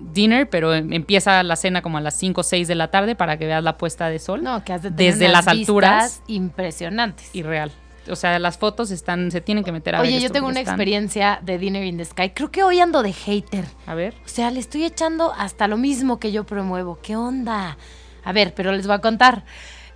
dinner, 0.00 0.48
pero 0.48 0.74
em- 0.74 0.92
empieza 0.92 1.42
la 1.42 1.56
cena 1.56 1.82
como 1.82 1.98
a 1.98 2.00
las 2.00 2.16
5 2.18 2.40
o 2.40 2.44
6 2.44 2.68
de 2.68 2.74
la 2.74 2.90
tarde 2.90 3.14
para 3.14 3.36
que 3.38 3.46
veas 3.46 3.62
la 3.62 3.76
puesta 3.78 4.08
de 4.08 4.18
sol. 4.18 4.42
No, 4.42 4.64
que 4.64 4.72
has 4.72 4.82
de 4.82 4.90
tener 4.90 5.12
Desde 5.14 5.26
unas 5.26 5.44
las 5.46 5.48
alturas. 5.48 6.22
impresionantes. 6.26 7.30
Y 7.34 7.42
real. 7.42 7.70
O 8.10 8.16
sea, 8.16 8.36
las 8.40 8.58
fotos 8.58 8.90
están, 8.90 9.30
se 9.30 9.40
tienen 9.40 9.62
que 9.62 9.70
meter 9.70 9.94
a 9.94 10.00
ver 10.02 10.08
Oye, 10.10 10.20
yo 10.20 10.30
tengo 10.30 10.48
una 10.48 10.58
están- 10.60 10.74
experiencia 10.74 11.38
de 11.42 11.56
Dinner 11.58 11.84
in 11.84 11.98
the 11.98 12.04
Sky. 12.04 12.30
Creo 12.30 12.50
que 12.50 12.64
hoy 12.64 12.80
ando 12.80 13.02
de 13.02 13.12
hater. 13.12 13.64
A 13.86 13.94
ver. 13.94 14.14
O 14.24 14.28
sea, 14.28 14.50
le 14.50 14.58
estoy 14.58 14.84
echando 14.84 15.32
hasta 15.32 15.68
lo 15.68 15.76
mismo 15.76 16.18
que 16.18 16.32
yo 16.32 16.44
promuevo. 16.44 16.98
¿Qué 17.00 17.14
onda? 17.14 17.76
A 18.24 18.32
ver, 18.32 18.54
pero 18.54 18.72
les 18.72 18.86
voy 18.88 18.96
a 18.96 19.00
contar. 19.00 19.44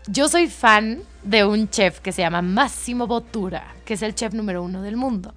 Yo 0.06 0.28
soy 0.28 0.46
fan 0.46 1.00
de 1.24 1.44
un 1.44 1.68
chef 1.68 1.98
que 1.98 2.12
se 2.12 2.22
llama 2.22 2.42
Massimo 2.42 3.08
Bottura, 3.08 3.74
que 3.86 3.94
es 3.94 4.02
el 4.02 4.14
chef 4.14 4.34
número 4.34 4.62
uno 4.62 4.82
del 4.82 4.98
mundo. 4.98 5.32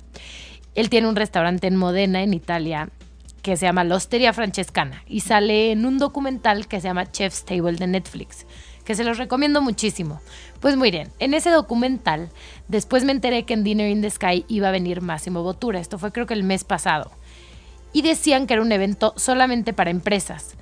Él 0.76 0.90
tiene 0.90 1.08
un 1.08 1.16
restaurante 1.16 1.68
en 1.68 1.78
Modena, 1.78 2.22
en 2.22 2.34
Italia, 2.34 2.90
que 3.42 3.56
se 3.56 3.66
llama 3.66 3.86
La 3.86 3.96
Osteria 3.96 4.34
Francescana 4.34 5.04
y 5.08 5.22
sale 5.22 5.72
en 5.72 5.86
un 5.86 5.98
documental 5.98 6.68
que 6.68 6.82
se 6.82 6.90
llama 6.90 7.10
Chef's 7.10 7.46
Table 7.46 7.78
de 7.78 7.88
Netflix, 7.88 8.46
que 8.84 8.96
se 8.96 9.06
los 9.06 9.18
recomiendo 9.18 9.62
muchísimo. 9.62 10.20
Pues 10.60 10.78
bien, 10.78 11.10
en 11.20 11.34
ese 11.34 11.50
documental, 11.50 12.30
después 12.68 13.06
me 13.06 13.14
enteré 13.14 13.46
que 13.46 13.54
en 13.54 13.64
Dinner 13.64 13.90
in 13.90 14.02
the 14.02 14.10
Sky 14.10 14.44
iba 14.50 14.68
a 14.68 14.72
venir 14.72 15.02
Massimo 15.02 15.42
Bottura. 15.42 15.80
Esto 15.80 15.98
fue 15.98 16.12
creo 16.12 16.26
que 16.26 16.34
el 16.34 16.44
mes 16.44 16.66
pasado 16.66 17.12
y 17.94 18.02
decían 18.02 18.46
que 18.46 18.54
era 18.54 18.62
un 18.62 18.72
evento 18.72 19.14
solamente 19.16 19.74
para 19.74 19.90
empresas. 19.90 20.56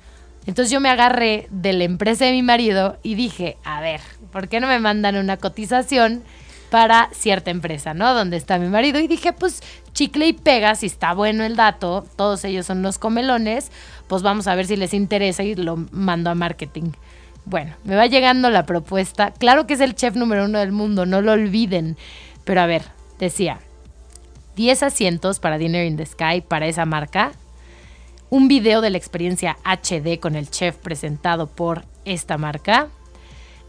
Entonces 0.46 0.70
yo 0.70 0.80
me 0.80 0.88
agarré 0.88 1.46
de 1.50 1.74
la 1.74 1.84
empresa 1.84 2.24
de 2.24 2.32
mi 2.32 2.42
marido 2.42 2.98
y 3.02 3.16
dije, 3.16 3.58
a 3.64 3.80
ver, 3.80 4.00
¿por 4.32 4.48
qué 4.48 4.60
no 4.60 4.66
me 4.66 4.78
mandan 4.78 5.16
una 5.16 5.36
cotización 5.36 6.22
para 6.70 7.08
cierta 7.12 7.50
empresa, 7.50 7.94
¿no? 7.94 8.14
Donde 8.14 8.36
está 8.36 8.58
mi 8.58 8.68
marido. 8.68 9.00
Y 9.00 9.08
dije, 9.08 9.32
pues 9.32 9.62
chicle 9.92 10.28
y 10.28 10.32
pega, 10.32 10.74
si 10.74 10.86
está 10.86 11.14
bueno 11.14 11.44
el 11.44 11.56
dato, 11.56 12.06
todos 12.16 12.44
ellos 12.44 12.66
son 12.66 12.78
unos 12.78 12.98
comelones, 12.98 13.70
pues 14.06 14.22
vamos 14.22 14.46
a 14.46 14.54
ver 14.54 14.66
si 14.66 14.76
les 14.76 14.94
interesa 14.94 15.42
y 15.42 15.54
lo 15.54 15.76
mando 15.90 16.30
a 16.30 16.34
marketing. 16.34 16.92
Bueno, 17.44 17.74
me 17.84 17.96
va 17.96 18.06
llegando 18.06 18.50
la 18.50 18.66
propuesta. 18.66 19.32
Claro 19.32 19.66
que 19.66 19.74
es 19.74 19.80
el 19.80 19.94
chef 19.94 20.14
número 20.16 20.44
uno 20.44 20.58
del 20.58 20.72
mundo, 20.72 21.06
no 21.06 21.20
lo 21.22 21.32
olviden. 21.32 21.96
Pero 22.44 22.60
a 22.60 22.66
ver, 22.66 22.82
decía, 23.18 23.58
10 24.56 24.82
asientos 24.82 25.38
para 25.38 25.56
Dinner 25.56 25.86
in 25.86 25.96
the 25.96 26.04
Sky 26.04 26.42
para 26.46 26.66
esa 26.66 26.84
marca, 26.84 27.32
un 28.30 28.48
video 28.48 28.80
de 28.80 28.90
la 28.90 28.98
experiencia 28.98 29.56
HD 29.64 30.18
con 30.20 30.34
el 30.34 30.50
chef 30.50 30.76
presentado 30.76 31.46
por 31.46 31.84
esta 32.04 32.36
marca, 32.38 32.88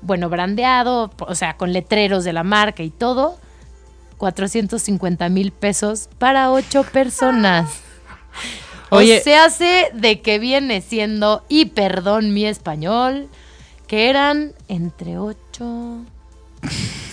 bueno, 0.01 0.29
brandeado, 0.29 1.11
o 1.19 1.35
sea, 1.35 1.57
con 1.57 1.73
letreros 1.73 2.23
de 2.23 2.33
la 2.33 2.43
marca 2.43 2.83
y 2.83 2.89
todo, 2.89 3.37
450 4.17 5.29
mil 5.29 5.51
pesos 5.51 6.09
para 6.17 6.51
ocho 6.51 6.83
personas. 6.83 7.81
Oye. 8.89 9.19
O 9.19 9.23
se 9.23 9.35
hace 9.35 9.91
de 9.93 10.21
que 10.21 10.39
viene 10.39 10.81
siendo, 10.81 11.43
y 11.47 11.65
perdón 11.65 12.33
mi 12.33 12.45
español, 12.45 13.29
que 13.87 14.09
eran 14.09 14.53
entre 14.67 15.17
8, 15.17 16.05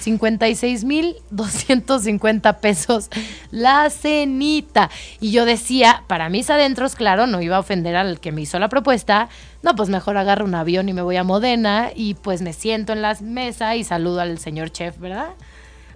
56 0.01 0.85
mil 0.85 1.17
250 1.31 2.61
pesos 2.61 3.11
la 3.51 3.91
cenita. 3.91 4.89
Y 5.21 5.33
yo 5.33 5.45
decía, 5.45 6.05
para 6.07 6.29
mis 6.29 6.49
adentros, 6.49 6.95
claro, 6.95 7.27
no 7.27 7.43
iba 7.43 7.57
a 7.57 7.61
ofender 7.61 7.97
al 7.97 8.21
que 8.21 8.31
me 8.31 8.43
hizo 8.43 8.59
la 8.59 8.69
propuesta. 8.69 9.29
No, 9.63 9.75
pues 9.75 9.89
mejor 9.89 10.17
agarro 10.17 10.45
un 10.45 10.55
avión 10.55 10.89
y 10.89 10.93
me 10.93 11.03
voy 11.03 11.17
a 11.17 11.25
Modena 11.25 11.91
y 11.95 12.15
pues 12.15 12.41
me 12.41 12.53
siento 12.53 12.93
en 12.93 13.03
la 13.03 13.17
mesa 13.21 13.75
y 13.75 13.83
saludo 13.83 14.21
al 14.21 14.39
señor 14.39 14.71
chef, 14.71 14.99
¿verdad? 14.99 15.31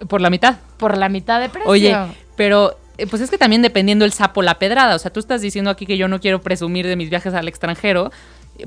Por 0.07 0.19
la 0.19 0.29
mitad. 0.29 0.57
Por 0.77 0.97
la 0.97 1.07
mitad 1.07 1.39
de 1.39 1.47
precio. 1.47 1.69
Oye, 1.69 1.95
pero 2.35 2.77
eh, 2.97 3.07
pues 3.07 3.21
es 3.21 3.29
que 3.29 3.37
también 3.37 3.61
dependiendo 3.61 4.03
el 4.03 4.13
sapo 4.13 4.41
la 4.41 4.59
pedrada. 4.59 4.95
O 4.95 4.99
sea, 4.99 5.13
tú 5.13 5.19
estás 5.19 5.41
diciendo 5.41 5.71
aquí 5.71 5.85
que 5.85 5.97
yo 5.97 6.07
no 6.07 6.19
quiero 6.19 6.41
presumir 6.41 6.85
de 6.85 6.95
mis 6.95 7.09
viajes 7.09 7.33
al 7.33 7.47
extranjero. 7.47 8.11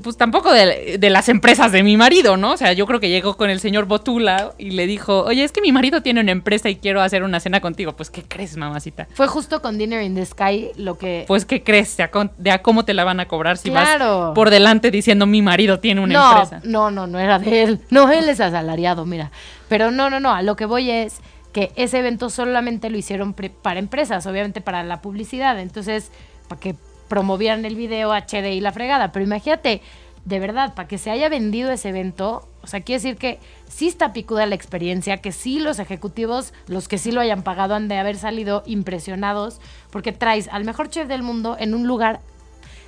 Pues 0.03 0.17
tampoco 0.17 0.51
de, 0.51 0.97
de 0.99 1.09
las 1.09 1.29
empresas 1.29 1.71
de 1.71 1.81
mi 1.81 1.95
marido, 1.95 2.35
¿no? 2.35 2.51
O 2.51 2.57
sea, 2.57 2.73
yo 2.73 2.85
creo 2.85 2.99
que 2.99 3.07
llegó 3.09 3.37
con 3.37 3.49
el 3.49 3.59
señor 3.61 3.85
Botula 3.85 4.51
y 4.57 4.71
le 4.71 4.87
dijo, 4.87 5.23
oye, 5.23 5.43
es 5.43 5.51
que 5.53 5.61
mi 5.61 5.71
marido 5.71 6.01
tiene 6.01 6.19
una 6.19 6.31
empresa 6.33 6.69
y 6.69 6.75
quiero 6.75 7.01
hacer 7.01 7.23
una 7.23 7.39
cena 7.39 7.61
contigo. 7.61 7.93
Pues, 7.95 8.09
¿qué 8.09 8.23
crees, 8.23 8.57
mamacita? 8.57 9.07
Fue 9.13 9.27
justo 9.27 9.61
con 9.61 9.77
Dinner 9.77 10.01
in 10.01 10.15
the 10.15 10.25
Sky 10.25 10.71
lo 10.75 10.97
que... 10.97 11.23
Pues, 11.27 11.45
¿qué 11.45 11.63
crees? 11.63 11.95
De 11.95 12.03
a, 12.03 12.11
de 12.37 12.51
a 12.51 12.61
cómo 12.61 12.83
te 12.83 12.93
la 12.93 13.05
van 13.05 13.19
a 13.21 13.27
cobrar 13.27 13.57
si 13.57 13.69
Claro. 13.69 14.19
vas 14.19 14.35
por 14.35 14.49
delante 14.49 14.91
diciendo 14.91 15.27
mi 15.27 15.41
marido 15.41 15.79
tiene 15.79 16.01
una 16.01 16.13
no, 16.13 16.31
empresa. 16.31 16.61
No, 16.65 16.91
no, 16.91 17.07
no 17.07 17.19
era 17.19 17.39
de 17.39 17.63
él. 17.63 17.79
No, 17.89 18.11
él 18.11 18.27
es 18.27 18.41
asalariado, 18.41 19.05
mira. 19.05 19.31
Pero 19.69 19.91
no, 19.91 20.09
no, 20.09 20.19
no, 20.19 20.31
a 20.31 20.41
lo 20.41 20.55
que 20.57 20.65
voy 20.65 20.89
es 20.89 21.19
que 21.53 21.71
ese 21.77 21.99
evento 21.99 22.29
solamente 22.29 22.89
lo 22.89 22.97
hicieron 22.97 23.33
para 23.33 23.79
empresas, 23.79 24.25
obviamente 24.27 24.59
para 24.59 24.83
la 24.83 25.01
publicidad. 25.01 25.57
Entonces, 25.59 26.11
para 26.49 26.59
que 26.59 26.75
promovieran 27.07 27.65
el 27.65 27.75
video 27.75 28.11
HD 28.11 28.53
y 28.53 28.61
la 28.61 28.71
fregada. 28.71 29.11
Pero 29.11 29.25
imagínate 29.25 29.81
de 30.25 30.39
verdad, 30.39 30.73
para 30.73 30.87
que 30.87 30.97
se 30.97 31.11
haya 31.11 31.29
vendido 31.29 31.71
ese 31.71 31.89
evento, 31.89 32.49
o 32.63 32.67
sea, 32.67 32.81
quiere 32.81 32.97
decir 32.97 33.15
que 33.15 33.39
sí 33.69 33.87
está 33.87 34.11
picuda 34.11 34.47
la 34.47 34.55
experiencia, 34.55 35.17
que 35.17 35.31
sí 35.31 35.59
los 35.59 35.77
ejecutivos, 35.77 36.51
los 36.67 36.87
que 36.87 36.97
sí 36.97 37.11
lo 37.11 37.21
hayan 37.21 37.43
pagado, 37.43 37.75
han 37.75 37.87
de 37.87 37.99
haber 37.99 38.17
salido 38.17 38.63
impresionados, 38.65 39.61
porque 39.91 40.11
traes 40.11 40.47
al 40.47 40.65
mejor 40.65 40.89
chef 40.89 41.07
del 41.07 41.21
mundo 41.21 41.55
en 41.59 41.75
un 41.75 41.85
lugar 41.85 42.21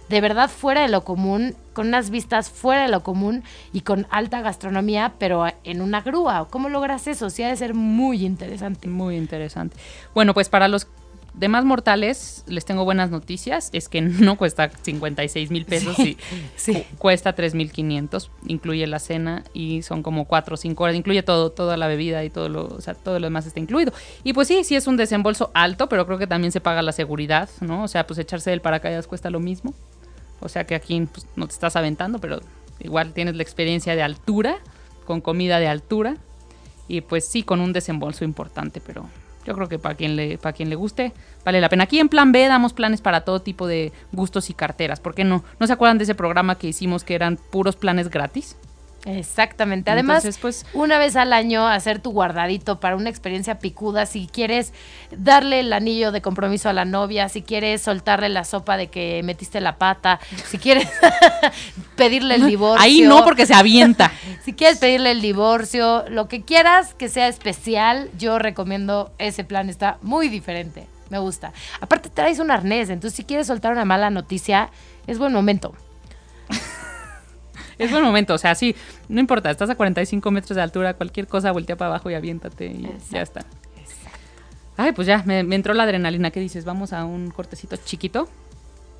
de 0.10 0.22
verdad 0.22 0.50
fuera 0.50 0.82
de 0.82 0.88
lo 0.88 1.04
común, 1.04 1.54
con 1.74 1.90
unas 1.90 2.10
vistas 2.10 2.50
fuera 2.50 2.84
de 2.84 2.88
lo 2.88 3.04
común 3.04 3.44
y 3.72 3.82
con 3.82 4.08
alta 4.10 4.42
gastronomía, 4.42 5.14
pero 5.20 5.46
en 5.64 5.82
una 5.82 6.02
grúa. 6.02 6.48
¿Cómo 6.50 6.70
logras 6.70 7.06
eso? 7.08 7.30
Sí 7.30 7.44
ha 7.44 7.50
de 7.50 7.58
ser 7.58 7.76
muy 7.76 8.26
interesante. 8.26 8.88
Muy 8.88 9.16
interesante. 9.16 9.76
Bueno, 10.16 10.34
pues 10.34 10.50
para 10.50 10.70
los 10.70 10.88
demás 11.38 11.66
mortales 11.66 12.44
les 12.48 12.66
tengo 12.66 12.84
buenas 12.84 13.10
noticias. 13.10 13.70
Es 13.72 13.88
que 13.88 14.02
no 14.02 14.38
cuesta 14.38 14.70
56 14.70 15.52
mil 15.52 15.66
pesos 15.66 15.98
y 16.00 16.18
sí. 16.56 16.84
cuesta 16.98 17.34
3 17.34 17.56
mil 17.56 17.72
500. 17.72 18.32
Incluye 18.48 18.86
la 18.88 19.00
cena 19.00 19.44
y 19.54 19.84
son 19.84 20.04
como 20.04 20.26
4 20.26 20.56
o 20.56 20.58
5 20.58 20.84
horas. 20.84 20.96
Incluye 20.96 21.24
todo, 21.24 21.52
toda 21.52 21.78
la 21.78 21.88
bebida 21.88 22.24
y 22.24 22.30
todo 22.30 22.50
lo, 22.50 22.66
o 22.66 22.82
sea, 22.82 22.96
todo 22.96 23.20
lo 23.20 23.28
demás 23.28 23.46
está 23.46 23.60
incluido. 23.60 23.94
Y 24.24 24.34
pues 24.34 24.48
sí, 24.48 24.64
sí 24.64 24.76
es 24.76 24.88
un 24.88 24.98
desembolso 24.98 25.52
alto, 25.54 25.88
pero 25.88 26.06
creo 26.06 26.18
que 26.18 26.28
también 26.28 26.52
se 26.52 26.60
paga 26.60 26.82
la 26.82 26.92
seguridad, 26.92 27.50
¿no? 27.62 27.84
O 27.84 27.88
sea, 27.88 28.06
pues 28.08 28.20
echarse 28.20 28.50
del 28.50 28.62
paracaídas 28.62 29.08
cuesta 29.08 29.30
lo 29.30 29.40
mismo. 29.40 29.74
O 30.40 30.50
sea 30.50 30.66
que 30.66 30.76
aquí 30.76 31.08
pues, 31.12 31.26
no 31.36 31.48
te 31.48 31.54
estás 31.54 31.76
aventando, 31.76 32.20
pero 32.20 32.42
igual 32.80 33.14
tienes 33.14 33.36
la 33.36 33.44
experiencia 33.44 33.96
de 33.96 34.02
altura, 34.02 34.58
con 35.06 35.22
comida 35.22 35.60
de 35.60 35.68
altura. 35.68 36.18
Y 36.90 37.02
pues 37.02 37.28
sí, 37.28 37.44
con 37.44 37.60
un 37.60 37.74
desembolso 37.74 38.24
importante, 38.24 38.80
pero 38.80 39.06
yo 39.48 39.56
creo 39.56 39.70
que 39.70 39.80
para 39.80 39.96
quien 39.96 40.18
le, 40.18 40.38
para 40.38 40.52
quien 40.52 40.70
le 40.70 40.76
guste, 40.76 41.14
vale 41.46 41.62
la 41.62 41.70
pena. 41.70 41.86
Aquí 41.86 42.00
en 42.00 42.10
Plan 42.10 42.34
B 42.34 42.46
damos 42.48 42.74
planes 42.74 43.00
para 43.00 43.22
todo 43.22 43.42
tipo 43.42 43.66
de 43.66 43.94
gustos 44.12 44.50
y 44.50 44.54
carteras. 44.54 45.00
¿Por 45.00 45.16
qué 45.16 45.24
no? 45.24 45.46
¿No 45.58 45.66
se 45.68 45.74
acuerdan 45.74 45.98
de 45.98 46.04
ese 46.04 46.16
programa 46.16 46.58
que 46.58 46.68
hicimos 46.68 47.06
que 47.06 47.16
eran 47.16 47.38
puros 47.38 47.78
planes 47.78 48.10
gratis? 48.10 48.58
Exactamente. 49.06 49.90
Además, 49.90 50.26
Entonces, 50.26 50.42
pues- 50.42 50.66
una 50.74 50.98
vez 50.98 51.16
al 51.16 51.32
año 51.32 51.66
hacer 51.66 52.00
tu 52.00 52.12
guardadito 52.12 52.82
para 52.82 52.98
una 52.98 53.10
experiencia 53.10 53.58
picuda, 53.58 54.06
si 54.06 54.28
quieres 54.28 54.74
darle 55.16 55.62
el 55.62 55.72
anillo 55.72 56.12
de 56.12 56.22
compromiso 56.22 56.68
a 56.68 56.74
la 56.74 56.84
novia, 56.84 57.30
si 57.30 57.42
quieres 57.42 57.82
soltarle 57.84 58.28
la 58.28 58.44
sopa 58.44 58.76
de 58.76 58.88
que 58.88 59.22
metiste 59.24 59.62
la 59.62 59.78
pata, 59.78 60.20
si 60.50 60.58
quieres 60.58 60.90
pedirle 61.96 62.36
el 62.36 62.46
divorcio. 62.48 62.84
Ahí 62.84 63.02
no, 63.02 63.24
porque 63.24 63.46
se 63.46 63.54
avienta. 63.54 64.12
Si 64.48 64.54
quieres 64.54 64.80
pedirle 64.80 65.12
el 65.12 65.20
divorcio, 65.20 66.06
lo 66.08 66.30
que 66.30 66.44
quieras 66.44 66.94
que 66.94 67.10
sea 67.10 67.28
especial, 67.28 68.10
yo 68.18 68.40
recomiendo 68.40 69.12
ese 69.18 69.44
plan. 69.44 69.68
Está 69.68 69.98
muy 70.02 70.30
diferente. 70.30 70.88
Me 71.10 71.20
gusta. 71.20 71.52
Aparte, 71.82 72.10
traes 72.10 72.40
un 72.40 72.50
arnés. 72.50 72.90
Entonces, 72.90 73.18
si 73.18 73.26
quieres 73.26 73.48
soltar 73.48 73.74
una 73.74 73.84
mala 73.84 74.10
noticia, 74.10 74.70
es 75.06 75.20
buen 75.20 75.34
momento. 75.34 75.76
Es 77.78 77.92
buen 77.92 78.04
momento, 78.04 78.34
o 78.34 78.38
sea, 78.40 78.56
sí, 78.56 78.76
no 79.08 79.20
importa, 79.20 79.52
estás 79.52 79.70
a 79.70 79.76
45 79.76 80.32
metros 80.32 80.56
de 80.56 80.64
altura, 80.64 80.96
cualquier 80.96 81.28
cosa, 81.28 81.52
voltea 81.52 81.76
para 81.76 81.90
abajo 81.90 82.10
y 82.10 82.16
aviéntate 82.16 82.66
y 82.66 82.90
ya 83.12 83.22
está. 83.22 83.42
Ay, 84.78 84.94
pues 84.94 85.08
ya, 85.08 85.22
me, 85.26 85.44
me 85.44 85.56
entró 85.56 85.76
la 85.76 85.84
adrenalina. 85.84 86.32
¿Qué 86.32 86.40
dices? 86.40 86.64
Vamos 86.64 86.94
a 86.94 87.06
un 87.06 87.30
cortecito 87.32 87.76
chiquito. 87.76 88.30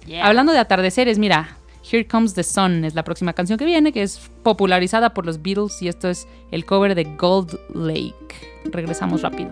Yeah. 0.06 0.28
Hablando 0.28 0.52
de 0.52 0.60
atardeceres, 0.60 1.18
mira, 1.18 1.58
Here 1.90 2.06
Comes 2.06 2.34
the 2.34 2.44
Sun 2.44 2.84
es 2.84 2.96
la 2.96 3.04
próxima 3.04 3.32
canción 3.32 3.58
que 3.58 3.64
viene, 3.64 3.94
que 3.94 4.04
es 4.04 4.30
popularizada 4.44 5.14
por 5.14 5.26
los 5.26 5.42
Beatles 5.42 5.82
y 5.82 5.88
esto 5.88 6.10
es 6.10 6.28
el 6.52 6.66
cover 6.66 6.96
de 6.96 7.06
Gold 7.06 7.58
Lake. 7.74 8.36
Regresamos 8.66 9.22
rápido. 9.22 9.52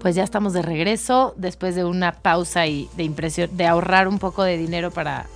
Pues 0.00 0.16
ya 0.16 0.24
estamos 0.24 0.54
de 0.54 0.62
regreso 0.62 1.34
después 1.36 1.76
de 1.76 1.84
una 1.84 2.12
pausa 2.12 2.66
y 2.66 2.88
de 2.96 3.66
ahorrar 3.66 4.08
un 4.08 4.18
poco 4.18 4.42
de 4.42 4.56
dinero 4.56 4.90
para 4.90 5.26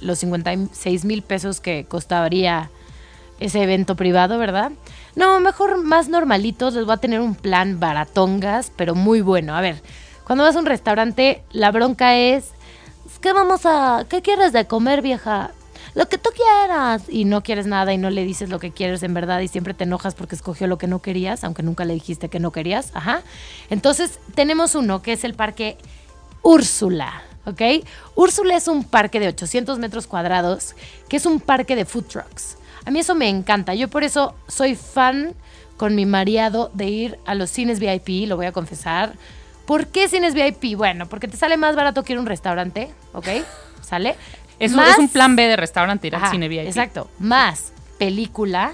los 0.00 0.18
56 0.18 1.04
mil 1.04 1.22
pesos 1.22 1.60
que 1.60 1.84
costaría 1.84 2.70
ese 3.38 3.62
evento 3.62 3.94
privado, 3.96 4.38
¿verdad? 4.38 4.72
No, 5.16 5.38
mejor 5.40 5.82
más 5.82 6.08
normalitos, 6.08 6.74
les 6.74 6.84
voy 6.84 6.94
a 6.94 6.98
tener 6.98 7.20
un 7.20 7.34
plan 7.34 7.78
baratongas, 7.78 8.72
pero 8.74 8.94
muy 8.94 9.20
bueno. 9.20 9.54
A 9.54 9.60
ver, 9.60 9.80
cuando 10.24 10.44
vas 10.44 10.56
a 10.56 10.58
un 10.58 10.66
restaurante, 10.66 11.42
la 11.52 11.70
bronca 11.70 12.16
es, 12.16 12.50
¿qué 13.20 13.32
vamos 13.32 13.64
a, 13.64 14.06
qué 14.08 14.22
quieres 14.22 14.52
de 14.52 14.66
comer, 14.66 15.02
vieja? 15.02 15.52
Lo 15.94 16.08
que 16.08 16.18
tú 16.18 16.30
quieras. 16.34 17.02
Y 17.08 17.24
no 17.24 17.42
quieres 17.42 17.66
nada 17.66 17.92
y 17.92 17.98
no 17.98 18.10
le 18.10 18.24
dices 18.24 18.48
lo 18.48 18.58
que 18.58 18.72
quieres 18.72 19.02
en 19.02 19.14
verdad 19.14 19.40
y 19.40 19.48
siempre 19.48 19.74
te 19.74 19.84
enojas 19.84 20.14
porque 20.14 20.34
escogió 20.34 20.66
lo 20.66 20.78
que 20.78 20.88
no 20.88 21.00
querías, 21.00 21.44
aunque 21.44 21.62
nunca 21.62 21.84
le 21.84 21.94
dijiste 21.94 22.28
que 22.28 22.40
no 22.40 22.50
querías. 22.50 22.90
Ajá. 22.94 23.22
Entonces, 23.70 24.18
tenemos 24.34 24.74
uno 24.74 25.02
que 25.02 25.12
es 25.12 25.24
el 25.24 25.34
parque 25.34 25.78
Úrsula. 26.42 27.22
¿Ok? 27.46 27.60
Úrsula 28.14 28.56
es 28.56 28.68
un 28.68 28.84
parque 28.84 29.20
de 29.20 29.28
800 29.28 29.78
metros 29.78 30.06
cuadrados, 30.06 30.74
que 31.08 31.18
es 31.18 31.26
un 31.26 31.40
parque 31.40 31.76
de 31.76 31.84
food 31.84 32.04
trucks. 32.04 32.56
A 32.86 32.90
mí 32.90 33.00
eso 33.00 33.14
me 33.14 33.28
encanta. 33.28 33.74
Yo 33.74 33.88
por 33.88 34.04
eso 34.04 34.34
soy 34.48 34.74
fan 34.74 35.34
con 35.76 35.94
mi 35.94 36.06
mariado 36.06 36.70
de 36.74 36.86
ir 36.86 37.18
a 37.26 37.34
los 37.34 37.50
cines 37.50 37.80
VIP, 37.80 38.28
lo 38.28 38.36
voy 38.36 38.46
a 38.46 38.52
confesar. 38.52 39.14
¿Por 39.66 39.86
qué 39.88 40.08
cines 40.08 40.34
VIP? 40.34 40.76
Bueno, 40.76 41.06
porque 41.08 41.26
te 41.28 41.36
sale 41.36 41.56
más 41.56 41.74
barato 41.76 42.02
que 42.02 42.12
ir 42.12 42.18
a 42.18 42.20
un 42.20 42.26
restaurante, 42.26 42.90
¿ok? 43.12 43.26
¿Sale? 43.82 44.16
Es, 44.58 44.72
Más- 44.72 44.90
es 44.90 44.98
un 44.98 45.08
plan 45.08 45.34
B 45.36 45.46
de 45.48 45.56
restaurante, 45.56 46.06
ir 46.06 46.14
al 46.16 46.30
cine 46.30 46.48
VIP. 46.48 46.66
Exacto. 46.66 47.08
Más 47.18 47.72
película 47.98 48.72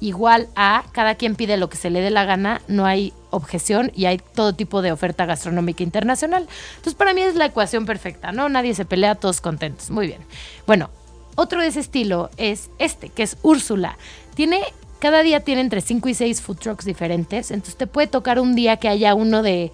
igual 0.00 0.48
a 0.56 0.84
cada 0.92 1.14
quien 1.14 1.34
pide 1.36 1.56
lo 1.56 1.68
que 1.70 1.76
se 1.76 1.88
le 1.88 2.00
dé 2.00 2.10
la 2.10 2.24
gana, 2.24 2.60
no 2.68 2.84
hay 2.84 3.12
objeción 3.30 3.90
y 3.94 4.04
hay 4.06 4.18
todo 4.34 4.54
tipo 4.54 4.82
de 4.82 4.92
oferta 4.92 5.24
gastronómica 5.24 5.82
internacional. 5.82 6.46
Entonces, 6.72 6.94
para 6.94 7.14
mí 7.14 7.22
es 7.22 7.36
la 7.36 7.46
ecuación 7.46 7.86
perfecta, 7.86 8.32
¿no? 8.32 8.48
Nadie 8.48 8.74
se 8.74 8.84
pelea, 8.84 9.14
todos 9.14 9.40
contentos. 9.40 9.90
Muy 9.90 10.06
bien. 10.08 10.20
Bueno, 10.66 10.90
otro 11.34 11.60
de 11.60 11.68
ese 11.68 11.80
estilo 11.80 12.30
es 12.36 12.70
este, 12.78 13.08
que 13.08 13.22
es 13.22 13.36
Úrsula. 13.42 13.96
Tiene 14.34 14.60
cada 14.98 15.22
día 15.22 15.40
tiene 15.40 15.60
entre 15.60 15.82
5 15.82 16.08
y 16.08 16.14
6 16.14 16.40
food 16.40 16.56
trucks 16.56 16.84
diferentes, 16.86 17.50
entonces 17.50 17.76
te 17.76 17.86
puede 17.86 18.06
tocar 18.06 18.40
un 18.40 18.54
día 18.54 18.78
que 18.78 18.88
haya 18.88 19.14
uno 19.14 19.42
de 19.42 19.70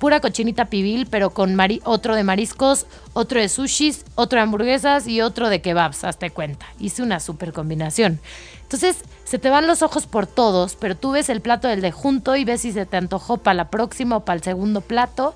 pura 0.00 0.20
cochinita 0.20 0.64
pibil, 0.64 1.06
pero 1.06 1.30
con 1.30 1.58
otro 1.84 2.16
de 2.16 2.24
mariscos, 2.24 2.86
otro 3.12 3.38
de 3.38 3.50
sushis, 3.50 4.06
otro 4.14 4.38
de 4.38 4.44
hamburguesas 4.44 5.06
y 5.06 5.20
otro 5.20 5.50
de 5.50 5.60
kebabs, 5.60 6.04
hazte 6.04 6.30
cuenta. 6.30 6.64
Hice 6.80 7.02
una 7.02 7.20
super 7.20 7.52
combinación. 7.52 8.18
Entonces, 8.62 9.04
se 9.24 9.38
te 9.38 9.50
van 9.50 9.66
los 9.66 9.82
ojos 9.82 10.06
por 10.06 10.26
todos, 10.26 10.76
pero 10.76 10.96
tú 10.96 11.10
ves 11.10 11.28
el 11.28 11.42
plato 11.42 11.68
del 11.68 11.82
de 11.82 11.92
junto 11.92 12.34
y 12.34 12.44
ves 12.44 12.62
si 12.62 12.72
se 12.72 12.86
te 12.86 12.96
antojó 12.96 13.36
para 13.36 13.54
la 13.54 13.68
próxima 13.68 14.16
o 14.16 14.24
para 14.24 14.38
el 14.38 14.42
segundo 14.42 14.80
plato. 14.80 15.34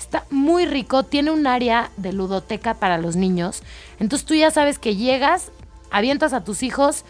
Está 0.00 0.24
muy 0.30 0.66
rico, 0.66 1.02
tiene 1.02 1.30
un 1.30 1.46
área 1.46 1.90
de 1.96 2.12
ludoteca 2.12 2.74
para 2.74 2.98
los 2.98 3.16
niños. 3.16 3.62
Entonces 3.98 4.26
tú 4.26 4.34
ya 4.34 4.50
sabes 4.50 4.78
que 4.78 4.96
llegas, 4.96 5.52
avientas 5.90 6.32
a 6.32 6.42
tus 6.42 6.62
hijos, 6.62 7.04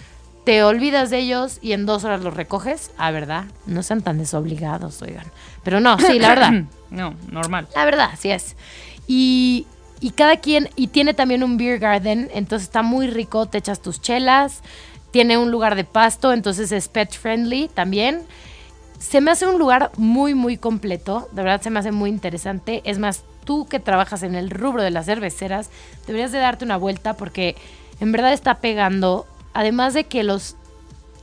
te 0.44 0.64
olvidas 0.64 1.10
de 1.10 1.18
ellos 1.18 1.58
y 1.62 1.72
en 1.72 1.86
dos 1.86 2.02
horas 2.04 2.22
los 2.22 2.34
recoges. 2.34 2.90
Ah, 2.98 3.12
¿verdad? 3.12 3.44
No 3.66 3.82
sean 3.82 4.02
tan 4.02 4.18
desobligados, 4.18 5.00
oigan. 5.02 5.26
Pero 5.62 5.80
no, 5.80 5.98
sí, 5.98 6.18
la 6.18 6.28
verdad. 6.28 6.52
No, 6.90 7.14
normal. 7.30 7.68
La 7.76 7.84
verdad, 7.84 8.10
así 8.12 8.32
es. 8.32 8.56
Y, 9.06 9.64
y 10.00 10.10
cada 10.10 10.38
quien, 10.38 10.68
y 10.74 10.88
tiene 10.88 11.14
también 11.14 11.44
un 11.44 11.56
beer 11.56 11.78
garden, 11.78 12.28
entonces 12.34 12.66
está 12.66 12.82
muy 12.82 13.06
rico, 13.06 13.46
te 13.46 13.58
echas 13.58 13.80
tus 13.80 14.00
chelas, 14.00 14.62
tiene 15.12 15.38
un 15.38 15.52
lugar 15.52 15.76
de 15.76 15.84
pasto, 15.84 16.32
entonces 16.32 16.72
es 16.72 16.88
pet 16.88 17.12
friendly 17.12 17.68
también. 17.68 18.22
Se 19.00 19.22
me 19.22 19.30
hace 19.30 19.46
un 19.46 19.58
lugar 19.58 19.90
muy, 19.96 20.34
muy 20.34 20.58
completo, 20.58 21.28
de 21.32 21.42
verdad 21.42 21.62
se 21.62 21.70
me 21.70 21.80
hace 21.80 21.90
muy 21.90 22.10
interesante. 22.10 22.82
Es 22.84 22.98
más, 22.98 23.24
tú 23.44 23.66
que 23.66 23.80
trabajas 23.80 24.22
en 24.22 24.34
el 24.34 24.50
rubro 24.50 24.82
de 24.82 24.90
las 24.90 25.06
cerveceras, 25.06 25.70
deberías 26.06 26.32
de 26.32 26.38
darte 26.38 26.66
una 26.66 26.76
vuelta 26.76 27.14
porque 27.14 27.56
en 27.98 28.12
verdad 28.12 28.34
está 28.34 28.56
pegando, 28.56 29.26
además 29.54 29.94
de 29.94 30.04
que 30.04 30.22
los 30.22 30.54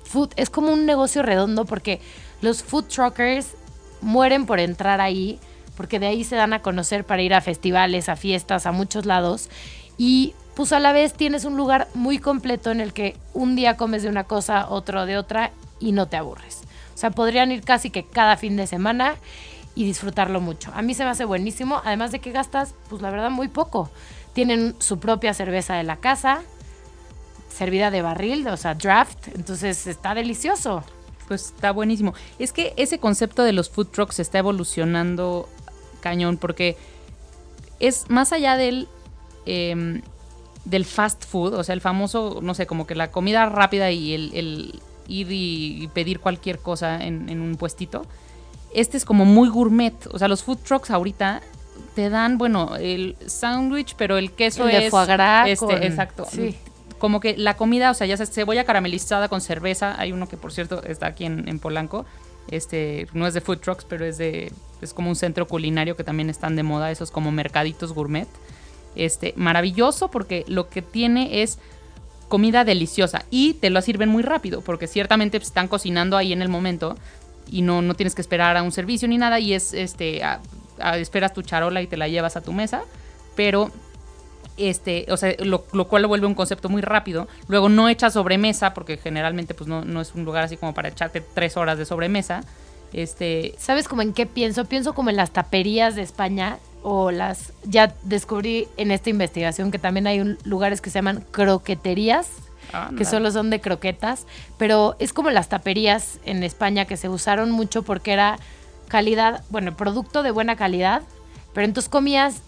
food, 0.04 0.32
es 0.38 0.50
como 0.50 0.74
un 0.74 0.88
negocio 0.88 1.22
redondo 1.22 1.66
porque 1.66 2.02
los 2.42 2.64
food 2.64 2.86
truckers 2.86 3.54
mueren 4.02 4.48
por 4.48 4.60
entrar 4.60 5.00
ahí, 5.00 5.40
porque 5.78 6.00
de 6.00 6.08
ahí 6.08 6.24
se 6.24 6.36
dan 6.36 6.54
a 6.54 6.64
conocer 6.64 7.06
para 7.06 7.22
ir 7.22 7.36
a 7.36 7.42
festivales, 7.42 8.10
a 8.10 8.16
fiestas, 8.16 8.66
a 8.66 8.72
muchos 8.72 9.06
lados. 9.06 9.50
Y 10.00 10.34
pues 10.56 10.74
a 10.74 10.80
la 10.80 10.94
vez 10.94 11.14
tienes 11.14 11.46
un 11.46 11.56
lugar 11.56 11.88
muy 11.94 12.18
completo 12.18 12.72
en 12.72 12.82
el 12.82 12.92
que 12.92 13.16
un 13.36 13.56
día 13.56 13.78
comes 13.78 14.02
de 14.02 14.10
una 14.10 14.24
cosa, 14.24 14.68
otro 14.68 15.06
de 15.06 15.18
otra 15.18 15.52
y 15.80 15.92
no 15.92 16.08
te 16.08 16.18
aburres. 16.18 16.67
O 16.98 17.00
sea, 17.00 17.12
podrían 17.12 17.52
ir 17.52 17.62
casi 17.62 17.92
que 17.92 18.04
cada 18.04 18.38
fin 18.38 18.58
de 18.58 18.66
semana 18.66 19.18
y 19.76 19.86
disfrutarlo 19.86 20.42
mucho. 20.42 20.72
A 20.74 20.82
mí 20.82 20.96
se 20.96 21.04
me 21.04 21.12
hace 21.12 21.26
buenísimo, 21.26 21.80
además 21.86 22.12
de 22.12 22.18
que 22.18 22.32
gastas, 22.32 22.74
pues 22.90 23.04
la 23.04 23.12
verdad, 23.12 23.30
muy 23.30 23.50
poco. 23.50 23.92
Tienen 24.34 24.74
su 24.80 24.98
propia 24.98 25.36
cerveza 25.36 25.76
de 25.76 25.84
la 25.84 25.98
casa, 25.98 26.42
servida 27.56 27.92
de 27.92 28.02
barril, 28.02 28.48
o 28.48 28.58
sea, 28.58 28.74
draft, 28.74 29.28
entonces 29.36 29.86
está 29.86 30.16
delicioso. 30.16 30.84
Pues 31.28 31.54
está 31.54 31.72
buenísimo. 31.72 32.16
Es 32.40 32.52
que 32.52 32.74
ese 32.78 32.98
concepto 32.98 33.44
de 33.44 33.54
los 33.54 33.70
food 33.70 33.90
trucks 33.90 34.18
está 34.20 34.40
evolucionando 34.40 35.48
cañón 36.02 36.38
porque 36.38 36.78
es 37.80 38.10
más 38.10 38.34
allá 38.34 38.58
del, 38.58 38.88
em, 39.46 40.02
del 40.66 40.84
fast 40.84 41.24
food, 41.26 41.54
o 41.54 41.64
sea, 41.64 41.74
el 41.74 41.82
famoso, 41.82 42.40
no 42.42 42.56
sé, 42.56 42.66
como 42.66 42.88
que 42.88 42.96
la 42.96 43.12
comida 43.12 43.46
rápida 43.46 43.92
y 43.92 44.16
el, 44.16 44.32
el 44.34 44.82
ir 45.08 45.32
y, 45.32 45.84
y 45.84 45.88
pedir 45.88 46.20
cualquier 46.20 46.60
cosa 46.60 47.04
en, 47.04 47.30
en 47.30 47.42
un 47.42 47.56
puestito. 47.56 48.06
Este 48.74 48.98
es 48.98 49.06
como 49.06 49.26
muy 49.26 49.50
gourmet. 49.50 49.94
O 50.12 50.20
sea, 50.20 50.28
los 50.28 50.44
food 50.44 50.58
trucks 50.60 50.92
ahorita 50.92 51.42
te 51.96 52.10
dan, 52.10 52.38
bueno, 52.38 52.76
el 52.78 53.16
sándwich, 53.26 53.96
pero 53.98 54.18
el 54.18 54.32
queso 54.32 54.66
El 54.68 54.72
de 54.72 54.86
es. 54.86 54.92
foie 54.92 55.06
gras 55.08 55.48
este, 55.50 55.66
con- 55.66 55.84
exacto. 55.84 56.26
sí. 56.32 56.56
Como 57.00 57.20
que 57.20 57.38
la 57.38 57.56
comida, 57.56 57.92
o 57.92 57.94
sea, 57.94 58.08
ya 58.08 58.18
sabes, 58.18 58.34
cebolla 58.34 58.64
caramelizada 58.64 59.28
con 59.30 59.40
cerveza. 59.40 59.96
Hay 60.00 60.12
uno 60.12 60.28
que, 60.28 60.36
por 60.36 60.52
cierto, 60.52 60.82
está 60.84 61.06
aquí 61.06 61.26
en, 61.26 61.48
en 61.48 61.60
Polanco. 61.60 62.06
Este, 62.50 63.08
no 63.14 63.28
es 63.28 63.36
de 63.36 63.42
food 63.42 63.60
trucks, 63.60 63.86
pero 63.88 64.04
es 64.04 64.18
de. 64.18 64.52
Es 64.82 64.94
como 64.96 65.10
un 65.10 65.16
centro 65.16 65.48
culinario 65.48 65.96
que 65.96 66.04
también 66.04 66.30
están 66.30 66.56
de 66.56 66.64
moda, 66.64 66.90
esos 66.90 67.12
como 67.12 67.32
mercaditos 67.32 67.94
gourmet. 67.94 68.28
Este, 68.96 69.34
maravilloso 69.38 70.10
porque 70.10 70.44
lo 70.48 70.70
que 70.70 70.82
tiene 70.82 71.44
es 71.44 71.60
comida 72.28 72.64
deliciosa 72.64 73.26
y 73.30 73.54
te 73.56 73.70
lo 73.70 73.82
sirven 73.82 74.10
muy 74.10 74.24
rápido 74.24 74.62
porque 74.62 74.88
ciertamente 74.88 75.40
pues, 75.40 75.48
están 75.48 75.68
cocinando 75.68 76.18
ahí 76.18 76.34
en 76.34 76.42
el 76.42 76.50
momento 76.50 76.98
y 77.50 77.62
no, 77.62 77.82
no 77.82 77.94
tienes 77.94 78.16
que 78.16 78.22
esperar 78.22 78.58
a 78.58 78.64
un 78.64 78.72
servicio 78.72 79.08
ni 79.08 79.18
nada 79.18 79.40
y 79.40 79.54
es 79.54 79.74
este 79.74 80.22
esperas 80.96 81.34
tu 81.34 81.42
charola 81.42 81.82
y 81.82 81.88
te 81.88 81.98
la 81.98 82.08
llevas 82.08 82.36
a 82.36 82.42
tu 82.42 82.52
mesa 82.52 82.84
pero 83.36 83.72
este 84.58 85.06
o 85.10 85.18
sea 85.18 85.34
lo, 85.40 85.66
lo 85.72 85.88
cual 85.88 86.02
lo 86.02 86.08
vuelve 86.08 86.28
un 86.28 86.36
concepto 86.36 86.68
muy 86.68 86.82
rápido 86.82 87.28
luego 87.48 87.70
no 87.70 87.90
echas 87.90 88.14
sobremesa 88.14 88.74
porque 88.74 88.98
generalmente 88.98 89.54
pues 89.54 89.68
no, 89.68 89.86
no 89.86 90.02
es 90.02 90.14
un 90.14 90.26
lugar 90.26 90.44
así 90.44 90.58
como 90.58 90.74
para 90.74 90.90
echarte 90.90 91.22
tres 91.22 91.56
horas 91.56 91.78
de 91.78 91.86
sobremesa 91.86 92.44
este 92.94 93.56
¿Sabes 93.58 93.88
como 93.88 94.02
en 94.02 94.14
qué 94.14 94.26
pienso? 94.26 94.66
Pienso 94.66 94.94
como 94.94 95.10
en 95.10 95.18
las 95.18 95.32
taperías 95.32 95.96
de 95.96 96.02
España 96.02 96.58
o 96.84 97.12
las... 97.12 97.54
Ya 97.64 97.94
descubrí 98.04 98.68
en 98.78 98.92
esta 98.92 99.10
investigación 99.10 99.72
que 99.72 99.80
también 99.80 100.08
hay 100.08 100.20
un- 100.22 100.38
lugares 100.44 100.82
que 100.82 100.90
se 100.90 100.96
llaman 101.00 101.24
croqueterías, 101.32 102.30
que 102.98 103.06
solo 103.06 103.32
son 103.32 103.50
de 103.50 103.62
croquetas, 103.62 104.26
pero 104.58 104.96
es 105.00 105.14
como 105.14 105.30
las 105.30 105.48
taperías 105.48 106.20
en 106.26 106.44
España 106.44 106.84
que 106.86 106.98
se 106.98 107.08
usaron 107.08 107.50
mucho 107.52 107.84
porque 107.84 108.12
era 108.12 108.40
calidad, 108.90 109.44
bueno, 109.50 109.76
producto 109.78 110.22
de 110.22 110.32
buena 110.32 110.56
calidad, 110.58 111.02
pero 111.54 111.66
entonces 111.66 111.90
comías 111.90 112.42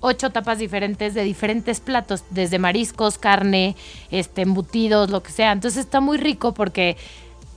ocho 0.00 0.30
tapas 0.30 0.58
diferentes 0.58 1.12
de 1.14 1.22
diferentes 1.24 1.80
platos, 1.80 2.24
desde 2.30 2.58
mariscos, 2.58 3.18
carne, 3.18 3.76
este, 4.10 4.42
embutidos, 4.42 5.10
lo 5.10 5.22
que 5.22 5.30
sea. 5.32 5.52
Entonces 5.52 5.84
está 5.84 6.00
muy 6.00 6.16
rico 6.18 6.52
porque 6.54 6.96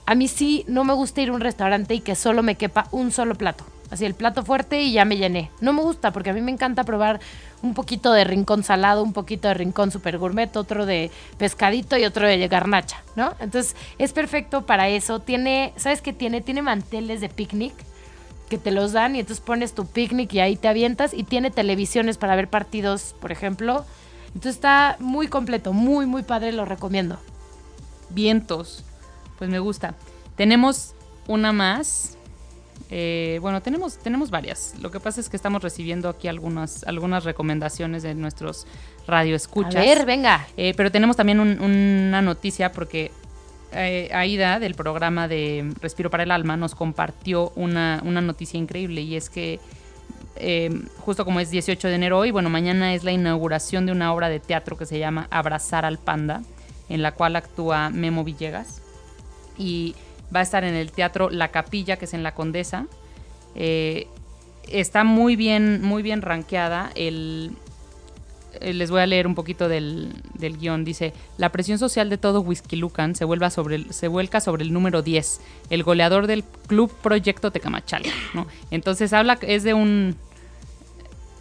a 0.05 0.15
mí 0.15 0.27
sí 0.27 0.65
no 0.67 0.83
me 0.83 0.93
gusta 0.93 1.21
ir 1.21 1.29
a 1.29 1.33
un 1.33 1.41
restaurante 1.41 1.93
y 1.93 1.99
que 2.01 2.15
solo 2.15 2.43
me 2.43 2.55
quepa 2.55 2.87
un 2.91 3.11
solo 3.11 3.35
plato. 3.35 3.63
Así 3.91 4.05
el 4.05 4.13
plato 4.13 4.43
fuerte 4.43 4.81
y 4.81 4.91
ya 4.91 5.03
me 5.05 5.17
llené. 5.17 5.49
No 5.61 5.73
me 5.73 5.81
gusta 5.81 6.11
porque 6.11 6.29
a 6.29 6.33
mí 6.33 6.41
me 6.41 6.51
encanta 6.51 6.83
probar 6.83 7.19
un 7.61 7.73
poquito 7.73 8.13
de 8.13 8.23
rincón 8.23 8.63
salado, 8.63 9.03
un 9.03 9.13
poquito 9.13 9.47
de 9.47 9.55
rincón 9.55 9.91
super 9.91 10.17
gourmet, 10.17 10.55
otro 10.55 10.85
de 10.85 11.09
pescadito 11.37 11.97
y 11.97 12.05
otro 12.05 12.27
de 12.27 12.47
garnacha, 12.47 13.03
¿no? 13.15 13.33
Entonces 13.39 13.75
es 13.97 14.13
perfecto 14.13 14.65
para 14.65 14.89
eso. 14.89 15.19
Tiene, 15.19 15.73
¿sabes 15.75 16.01
qué 16.01 16.13
tiene? 16.13 16.41
Tiene 16.41 16.61
manteles 16.61 17.19
de 17.19 17.29
picnic 17.29 17.73
que 18.49 18.57
te 18.57 18.71
los 18.71 18.91
dan 18.91 19.15
y 19.15 19.19
entonces 19.19 19.43
pones 19.43 19.73
tu 19.73 19.85
picnic 19.85 20.33
y 20.33 20.39
ahí 20.39 20.55
te 20.55 20.67
avientas 20.67 21.13
y 21.13 21.23
tiene 21.23 21.51
televisiones 21.51 22.17
para 22.17 22.35
ver 22.35 22.49
partidos, 22.49 23.15
por 23.19 23.31
ejemplo. 23.31 23.85
Entonces 24.27 24.55
está 24.55 24.97
muy 24.99 25.27
completo, 25.27 25.73
muy, 25.73 26.05
muy 26.05 26.23
padre, 26.23 26.51
lo 26.51 26.65
recomiendo. 26.65 27.19
vientos. 28.11 28.83
Pues 29.37 29.49
me 29.49 29.59
gusta. 29.59 29.95
Tenemos 30.35 30.93
una 31.27 31.53
más. 31.53 32.18
Eh, 32.91 33.37
bueno, 33.41 33.61
tenemos, 33.61 33.97
tenemos 33.99 34.31
varias. 34.31 34.73
Lo 34.81 34.89
que 34.89 34.99
pasa 34.99 35.21
es 35.21 35.29
que 35.29 35.35
estamos 35.35 35.61
recibiendo 35.61 36.09
aquí 36.09 36.27
algunas, 36.27 36.83
algunas 36.85 37.23
recomendaciones 37.23 38.01
de 38.03 38.15
nuestros 38.15 38.65
radioescuchas. 39.07 39.75
A 39.75 39.79
ver, 39.79 40.05
venga. 40.05 40.47
Eh, 40.57 40.73
pero 40.75 40.91
tenemos 40.91 41.15
también 41.15 41.39
un- 41.39 41.59
una 41.61 42.21
noticia 42.21 42.71
porque 42.71 43.11
eh, 43.71 44.09
Aida 44.13 44.59
del 44.59 44.73
programa 44.73 45.27
de 45.27 45.71
Respiro 45.81 46.09
para 46.09 46.23
el 46.23 46.31
Alma 46.31 46.57
nos 46.57 46.73
compartió 46.73 47.51
una, 47.55 48.01
una 48.03 48.21
noticia 48.21 48.57
increíble 48.57 49.01
y 49.01 49.15
es 49.15 49.29
que 49.29 49.59
eh, 50.37 50.71
justo 50.99 51.25
como 51.25 51.39
es 51.39 51.51
18 51.51 51.87
de 51.89 51.93
enero 51.95 52.17
hoy, 52.17 52.31
bueno, 52.31 52.49
mañana 52.49 52.95
es 52.95 53.03
la 53.03 53.11
inauguración 53.11 53.85
de 53.85 53.91
una 53.91 54.11
obra 54.13 54.29
de 54.29 54.39
teatro 54.39 54.75
que 54.77 54.87
se 54.87 54.97
llama 54.97 55.27
Abrazar 55.29 55.85
al 55.85 55.99
Panda, 55.99 56.41
en 56.87 57.03
la 57.03 57.11
cual 57.11 57.35
actúa 57.35 57.91
Memo 57.91 58.23
Villegas 58.23 58.81
y 59.57 59.95
va 60.33 60.39
a 60.39 60.43
estar 60.43 60.63
en 60.63 60.75
el 60.75 60.91
teatro 60.91 61.29
La 61.29 61.49
Capilla, 61.49 61.97
que 61.97 62.05
es 62.05 62.13
en 62.13 62.23
La 62.23 62.33
Condesa. 62.33 62.87
Eh, 63.55 64.07
está 64.67 65.03
muy 65.03 65.35
bien, 65.35 65.81
muy 65.81 66.03
bien 66.03 66.21
rankeada. 66.21 66.91
El, 66.95 67.51
eh, 68.61 68.73
les 68.73 68.91
voy 68.91 69.01
a 69.01 69.05
leer 69.05 69.27
un 69.27 69.35
poquito 69.35 69.67
del, 69.69 70.13
del 70.33 70.57
guion. 70.57 70.83
Dice, 70.83 71.13
la 71.37 71.49
presión 71.49 71.77
social 71.79 72.09
de 72.09 72.17
todo 72.17 72.41
Whisky 72.41 72.75
Lucan 72.75 73.15
se, 73.15 73.25
sobre 73.49 73.93
se 73.93 74.07
vuelca 74.07 74.39
sobre 74.41 74.63
el 74.63 74.73
número 74.73 75.01
10, 75.01 75.41
el 75.69 75.83
goleador 75.83 76.27
del 76.27 76.43
Club 76.67 76.91
Proyecto 77.01 77.51
Tecamachalco. 77.51 78.09
¿no? 78.33 78.47
Entonces 78.71 79.13
habla, 79.13 79.37
es 79.41 79.63
de 79.63 79.73
un... 79.73 80.15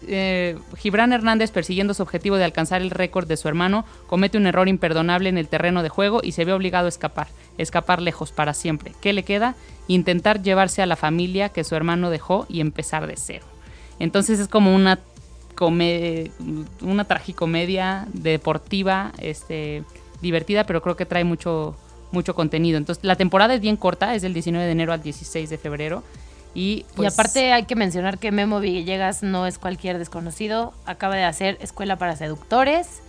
eh, 0.06 0.56
Gibran 0.76 1.12
Hernández, 1.12 1.50
persiguiendo 1.50 1.94
su 1.94 2.02
objetivo 2.02 2.36
de 2.36 2.44
alcanzar 2.44 2.82
el 2.82 2.90
récord 2.90 3.26
de 3.26 3.36
su 3.36 3.48
hermano, 3.48 3.84
comete 4.06 4.38
un 4.38 4.46
error 4.46 4.68
imperdonable 4.68 5.28
en 5.28 5.38
el 5.38 5.48
terreno 5.48 5.82
de 5.82 5.88
juego 5.88 6.20
y 6.22 6.32
se 6.32 6.44
ve 6.44 6.52
obligado 6.52 6.86
a 6.86 6.88
escapar, 6.90 7.28
escapar 7.58 8.00
lejos 8.00 8.32
para 8.32 8.54
siempre. 8.54 8.92
¿Qué 9.00 9.12
le 9.12 9.22
queda? 9.22 9.54
Intentar 9.88 10.42
llevarse 10.42 10.82
a 10.82 10.86
la 10.86 10.96
familia 10.96 11.48
que 11.48 11.64
su 11.64 11.74
hermano 11.74 12.10
dejó 12.10 12.46
y 12.48 12.60
empezar 12.60 13.06
de 13.06 13.16
cero. 13.16 13.46
Entonces 13.98 14.38
es 14.38 14.48
como 14.48 14.74
una 14.74 15.00
una 15.66 17.04
tragicomedia 17.04 18.06
deportiva, 18.12 19.12
este, 19.18 19.82
divertida, 20.20 20.64
pero 20.64 20.82
creo 20.82 20.96
que 20.96 21.06
trae 21.06 21.24
mucho, 21.24 21.74
mucho 22.12 22.34
contenido. 22.34 22.78
Entonces 22.78 23.02
la 23.04 23.16
temporada 23.16 23.54
es 23.54 23.60
bien 23.60 23.76
corta, 23.76 24.14
es 24.14 24.22
del 24.22 24.34
19 24.34 24.64
de 24.64 24.72
enero 24.72 24.92
al 24.92 25.02
16 25.02 25.50
de 25.50 25.58
febrero. 25.58 26.02
Y, 26.58 26.78
y 26.80 26.86
pues, 26.96 27.12
aparte 27.14 27.52
hay 27.52 27.64
que 27.64 27.76
mencionar 27.76 28.18
que 28.18 28.32
Memo 28.32 28.58
Villegas 28.60 29.22
no 29.22 29.46
es 29.46 29.58
cualquier 29.58 29.98
desconocido. 29.98 30.72
Acaba 30.86 31.14
de 31.14 31.24
hacer 31.24 31.56
Escuela 31.60 31.96
para 31.96 32.16
Seductores, 32.16 33.00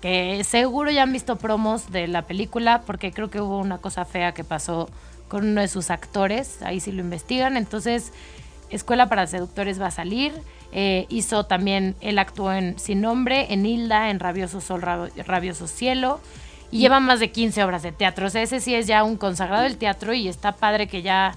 que 0.00 0.44
seguro 0.44 0.90
ya 0.90 1.02
han 1.02 1.12
visto 1.12 1.36
promos 1.36 1.90
de 1.90 2.06
la 2.06 2.22
película, 2.22 2.82
porque 2.86 3.10
creo 3.12 3.28
que 3.30 3.40
hubo 3.40 3.58
una 3.58 3.78
cosa 3.78 4.04
fea 4.04 4.32
que 4.32 4.44
pasó 4.44 4.88
con 5.28 5.44
uno 5.48 5.60
de 5.60 5.68
sus 5.68 5.90
actores. 5.90 6.62
Ahí 6.62 6.78
sí 6.80 6.92
lo 6.92 7.00
investigan. 7.00 7.56
Entonces, 7.56 8.12
Escuela 8.70 9.08
para 9.08 9.26
Seductores 9.26 9.80
va 9.80 9.86
a 9.88 9.90
salir. 9.90 10.32
Eh, 10.72 11.06
hizo 11.08 11.44
también, 11.44 11.96
él 12.00 12.18
actuó 12.18 12.52
en 12.52 12.78
Sin 12.78 13.00
Nombre, 13.00 13.52
en 13.52 13.66
Hilda, 13.66 14.10
en 14.10 14.20
Rabioso 14.20 14.60
Sol, 14.60 14.82
Rab- 14.82 15.10
Rabioso 15.24 15.66
Cielo. 15.66 16.20
Y 16.70 16.78
lleva 16.78 17.00
más 17.00 17.20
de 17.20 17.30
15 17.30 17.64
obras 17.64 17.82
de 17.82 17.92
teatro. 17.92 18.26
O 18.26 18.30
sea, 18.30 18.42
ese 18.42 18.60
sí 18.60 18.74
es 18.74 18.86
ya 18.86 19.02
un 19.04 19.16
consagrado 19.16 19.62
del 19.62 19.76
teatro 19.76 20.12
y 20.14 20.28
está 20.28 20.52
padre 20.52 20.88
que 20.88 21.02
ya 21.02 21.34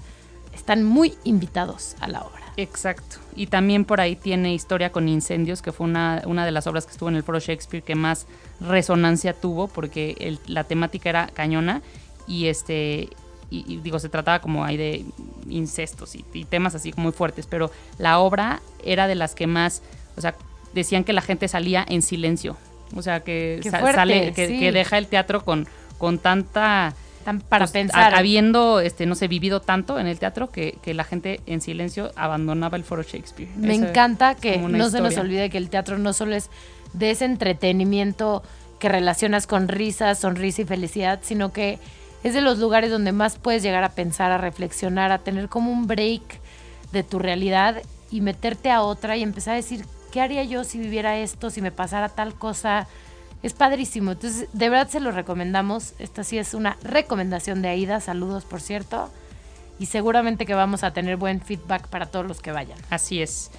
están 0.52 0.84
muy 0.84 1.14
invitados 1.24 1.96
a 2.00 2.08
la 2.08 2.20
obra. 2.22 2.40
Exacto. 2.56 3.16
Y 3.36 3.46
también 3.46 3.84
por 3.84 4.00
ahí 4.00 4.16
tiene 4.16 4.52
Historia 4.52 4.92
con 4.92 5.08
Incendios, 5.08 5.62
que 5.62 5.72
fue 5.72 5.86
una, 5.86 6.22
una 6.26 6.44
de 6.44 6.50
las 6.50 6.66
obras 6.66 6.84
que 6.84 6.92
estuvo 6.92 7.08
en 7.08 7.16
el 7.16 7.22
Foro 7.22 7.38
Shakespeare 7.38 7.82
que 7.82 7.94
más 7.94 8.26
resonancia 8.60 9.32
tuvo, 9.32 9.68
porque 9.68 10.16
el- 10.20 10.40
la 10.46 10.64
temática 10.64 11.08
era 11.08 11.26
cañona 11.28 11.82
y 12.26 12.46
este 12.48 13.08
y, 13.52 13.64
y 13.66 13.76
digo, 13.78 13.98
se 13.98 14.08
trataba 14.08 14.40
como 14.40 14.64
ahí 14.64 14.76
de 14.76 15.04
incestos 15.48 16.14
y, 16.14 16.24
y 16.32 16.44
temas 16.44 16.74
así 16.76 16.92
muy 16.96 17.10
fuertes, 17.10 17.46
pero 17.48 17.70
la 17.98 18.20
obra 18.20 18.60
era 18.84 19.08
de 19.08 19.16
las 19.16 19.34
que 19.34 19.48
más, 19.48 19.82
o 20.16 20.20
sea, 20.20 20.36
decían 20.72 21.02
que 21.02 21.12
la 21.12 21.20
gente 21.20 21.48
salía 21.48 21.84
en 21.88 22.02
silencio. 22.02 22.56
O 22.94 23.02
sea, 23.02 23.20
que, 23.20 23.58
Qué 23.62 23.70
sa- 23.70 23.80
fuerte, 23.80 23.96
sale, 23.96 24.32
que, 24.34 24.46
sí. 24.48 24.58
que 24.60 24.70
deja 24.70 24.98
el 24.98 25.08
teatro 25.08 25.44
con, 25.44 25.66
con 25.98 26.18
tanta 26.18 26.94
Para 27.24 27.64
pues, 27.64 27.70
pensar. 27.72 28.14
ha- 28.14 28.18
habiendo, 28.18 28.80
este, 28.80 29.06
no 29.06 29.14
sé, 29.14 29.28
vivido 29.28 29.60
tanto 29.60 29.98
en 29.98 30.06
el 30.06 30.18
teatro 30.18 30.48
que, 30.50 30.78
que 30.82 30.94
la 30.94 31.04
gente 31.04 31.40
en 31.46 31.60
silencio 31.60 32.10
abandonaba 32.16 32.76
el 32.76 32.84
foro 32.84 33.02
Shakespeare. 33.02 33.50
Me 33.56 33.74
Esa- 33.74 33.88
encanta 33.90 34.34
que 34.34 34.58
no 34.58 34.88
se 34.90 35.00
nos 35.00 35.16
olvide 35.18 35.50
que 35.50 35.58
el 35.58 35.68
teatro 35.70 35.98
no 35.98 36.12
solo 36.12 36.34
es 36.34 36.50
de 36.92 37.10
ese 37.10 37.26
entretenimiento 37.26 38.42
que 38.78 38.88
relacionas 38.88 39.46
con 39.46 39.68
risa, 39.68 40.14
sonrisa 40.14 40.62
y 40.62 40.64
felicidad, 40.64 41.20
sino 41.22 41.52
que 41.52 41.78
es 42.22 42.34
de 42.34 42.40
los 42.40 42.58
lugares 42.58 42.90
donde 42.90 43.12
más 43.12 43.36
puedes 43.38 43.62
llegar 43.62 43.84
a 43.84 43.90
pensar, 43.90 44.32
a 44.32 44.38
reflexionar, 44.38 45.12
a 45.12 45.18
tener 45.18 45.48
como 45.48 45.70
un 45.70 45.86
break 45.86 46.22
de 46.92 47.02
tu 47.02 47.18
realidad 47.18 47.82
y 48.10 48.22
meterte 48.22 48.70
a 48.70 48.82
otra 48.82 49.16
y 49.16 49.22
empezar 49.22 49.52
a 49.52 49.56
decir, 49.56 49.84
¿qué 50.12 50.20
haría 50.20 50.42
yo 50.44 50.64
si 50.64 50.78
viviera 50.78 51.18
esto, 51.18 51.50
si 51.50 51.60
me 51.60 51.70
pasara 51.70 52.08
tal 52.08 52.34
cosa? 52.34 52.88
Es 53.42 53.54
padrísimo. 53.54 54.12
Entonces, 54.12 54.48
de 54.52 54.68
verdad 54.68 54.88
se 54.88 55.00
lo 55.00 55.12
recomendamos. 55.12 55.94
Esta 55.98 56.24
sí 56.24 56.38
es 56.38 56.54
una 56.54 56.76
recomendación 56.82 57.62
de 57.62 57.68
Aida. 57.68 58.00
Saludos, 58.00 58.44
por 58.44 58.60
cierto. 58.60 59.10
Y 59.78 59.86
seguramente 59.86 60.44
que 60.44 60.54
vamos 60.54 60.84
a 60.84 60.92
tener 60.92 61.16
buen 61.16 61.40
feedback 61.40 61.88
para 61.88 62.06
todos 62.06 62.26
los 62.26 62.40
que 62.40 62.52
vayan. 62.52 62.78
Así 62.90 63.22
es. 63.22 63.50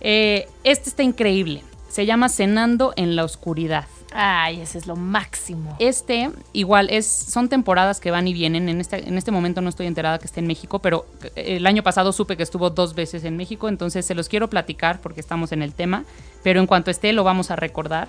Eh, 0.00 0.48
este 0.64 0.90
está 0.90 1.02
increíble. 1.02 1.62
Se 1.88 2.04
llama 2.04 2.28
Cenando 2.28 2.92
en 2.96 3.16
la 3.16 3.24
Oscuridad. 3.24 3.86
Ay, 4.12 4.60
ese 4.60 4.78
es 4.78 4.86
lo 4.86 4.96
máximo. 4.96 5.74
Este, 5.80 6.30
igual, 6.52 6.88
es, 6.90 7.06
son 7.06 7.48
temporadas 7.48 8.00
que 8.00 8.10
van 8.10 8.28
y 8.28 8.34
vienen. 8.34 8.68
En 8.68 8.80
este, 8.80 9.08
en 9.08 9.16
este 9.16 9.32
momento 9.32 9.60
no 9.60 9.68
estoy 9.68 9.86
enterada 9.86 10.18
que 10.18 10.26
esté 10.26 10.40
en 10.40 10.46
México, 10.46 10.78
pero 10.78 11.06
el 11.34 11.66
año 11.66 11.82
pasado 11.82 12.12
supe 12.12 12.36
que 12.36 12.44
estuvo 12.44 12.70
dos 12.70 12.94
veces 12.94 13.24
en 13.24 13.36
México, 13.36 13.68
entonces 13.68 14.06
se 14.06 14.14
los 14.14 14.28
quiero 14.28 14.48
platicar 14.48 15.00
porque 15.00 15.20
estamos 15.20 15.50
en 15.50 15.62
el 15.62 15.74
tema, 15.74 16.04
pero 16.44 16.60
en 16.60 16.68
cuanto 16.68 16.92
esté 16.92 17.12
lo 17.12 17.24
vamos 17.24 17.50
a 17.50 17.56
recordar 17.56 18.08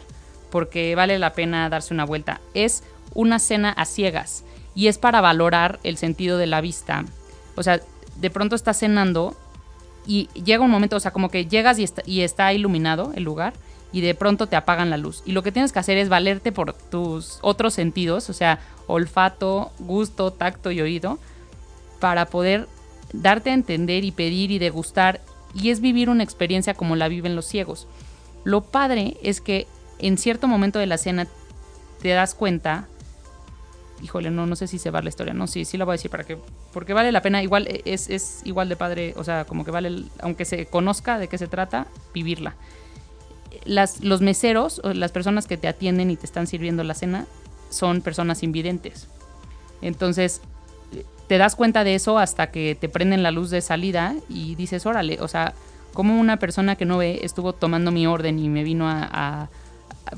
porque 0.55 0.95
vale 0.95 1.19
la 1.19 1.33
pena 1.33 1.67
darse 1.67 1.93
una 1.93 2.05
vuelta. 2.05 2.39
Es 2.53 2.81
una 3.13 3.39
cena 3.39 3.71
a 3.71 3.83
ciegas 3.83 4.45
y 4.73 4.87
es 4.87 4.97
para 4.97 5.19
valorar 5.19 5.81
el 5.83 5.97
sentido 5.97 6.37
de 6.37 6.47
la 6.47 6.61
vista. 6.61 7.03
O 7.57 7.63
sea, 7.63 7.81
de 8.15 8.29
pronto 8.29 8.55
estás 8.55 8.79
cenando 8.79 9.35
y 10.07 10.29
llega 10.45 10.63
un 10.63 10.71
momento, 10.71 10.95
o 10.95 10.99
sea, 11.01 11.11
como 11.11 11.29
que 11.29 11.45
llegas 11.45 11.77
y 11.77 11.83
está, 11.83 12.03
y 12.05 12.21
está 12.21 12.53
iluminado 12.53 13.11
el 13.17 13.23
lugar 13.23 13.51
y 13.91 13.99
de 13.99 14.15
pronto 14.15 14.47
te 14.47 14.55
apagan 14.55 14.89
la 14.89 14.95
luz. 14.95 15.23
Y 15.25 15.33
lo 15.33 15.43
que 15.43 15.51
tienes 15.51 15.73
que 15.73 15.79
hacer 15.79 15.97
es 15.97 16.07
valerte 16.07 16.53
por 16.53 16.71
tus 16.71 17.37
otros 17.41 17.73
sentidos, 17.73 18.29
o 18.29 18.33
sea, 18.33 18.59
olfato, 18.87 19.73
gusto, 19.79 20.31
tacto 20.31 20.71
y 20.71 20.79
oído, 20.79 21.19
para 21.99 22.27
poder 22.27 22.69
darte 23.11 23.49
a 23.49 23.55
entender 23.55 24.05
y 24.05 24.11
pedir 24.11 24.51
y 24.51 24.59
degustar. 24.59 25.19
Y 25.53 25.71
es 25.71 25.81
vivir 25.81 26.09
una 26.09 26.23
experiencia 26.23 26.75
como 26.75 26.95
la 26.95 27.09
viven 27.09 27.35
los 27.35 27.45
ciegos. 27.45 27.89
Lo 28.45 28.61
padre 28.61 29.17
es 29.21 29.41
que 29.41 29.67
en 29.99 30.17
cierto 30.17 30.47
momento 30.47 30.79
de 30.79 30.85
la 30.85 30.97
cena 30.97 31.27
te 32.01 32.09
das 32.09 32.35
cuenta 32.35 32.87
híjole, 34.01 34.29
no, 34.29 34.45
no 34.45 34.55
sé 34.55 34.67
si 34.67 34.77
se 34.77 34.91
va 34.91 35.01
la 35.01 35.09
historia, 35.09 35.33
no, 35.33 35.47
sí, 35.47 35.65
sí 35.65 35.77
la 35.77 35.85
voy 35.85 35.93
a 35.93 35.97
decir 35.97 36.11
para 36.11 36.23
que, 36.23 36.37
porque 36.73 36.93
vale 36.93 37.11
la 37.11 37.21
pena, 37.21 37.41
igual 37.41 37.67
e, 37.67 37.81
es, 37.85 38.09
es 38.09 38.41
igual 38.43 38.69
de 38.69 38.75
padre, 38.75 39.13
o 39.17 39.23
sea, 39.23 39.45
como 39.45 39.65
que 39.65 39.71
vale, 39.71 40.03
aunque 40.19 40.45
se 40.45 40.65
conozca 40.65 41.17
de 41.17 41.27
qué 41.27 41.37
se 41.37 41.47
trata, 41.47 41.87
vivirla. 42.13 42.55
Las, 43.63 44.03
los 44.03 44.21
meseros, 44.21 44.81
o 44.83 44.93
las 44.93 45.11
personas 45.11 45.47
que 45.47 45.57
te 45.57 45.67
atienden 45.67 46.11
y 46.11 46.17
te 46.17 46.25
están 46.25 46.45
sirviendo 46.45 46.83
la 46.83 46.93
cena, 46.93 47.25
son 47.69 48.01
personas 48.01 48.43
invidentes. 48.43 49.07
Entonces, 49.81 50.41
te 51.27 51.37
das 51.37 51.55
cuenta 51.55 51.83
de 51.83 51.95
eso 51.95 52.19
hasta 52.19 52.51
que 52.51 52.75
te 52.75 52.89
prenden 52.89 53.23
la 53.23 53.31
luz 53.31 53.49
de 53.49 53.61
salida 53.61 54.13
y 54.29 54.55
dices, 54.55 54.85
órale, 54.85 55.19
o 55.21 55.27
sea, 55.27 55.53
como 55.93 56.19
una 56.19 56.37
persona 56.37 56.75
que 56.75 56.85
no 56.85 56.97
ve 56.97 57.21
estuvo 57.23 57.53
tomando 57.53 57.91
mi 57.91 58.05
orden 58.05 58.37
y 58.37 58.49
me 58.49 58.63
vino 58.63 58.87
a, 58.87 59.49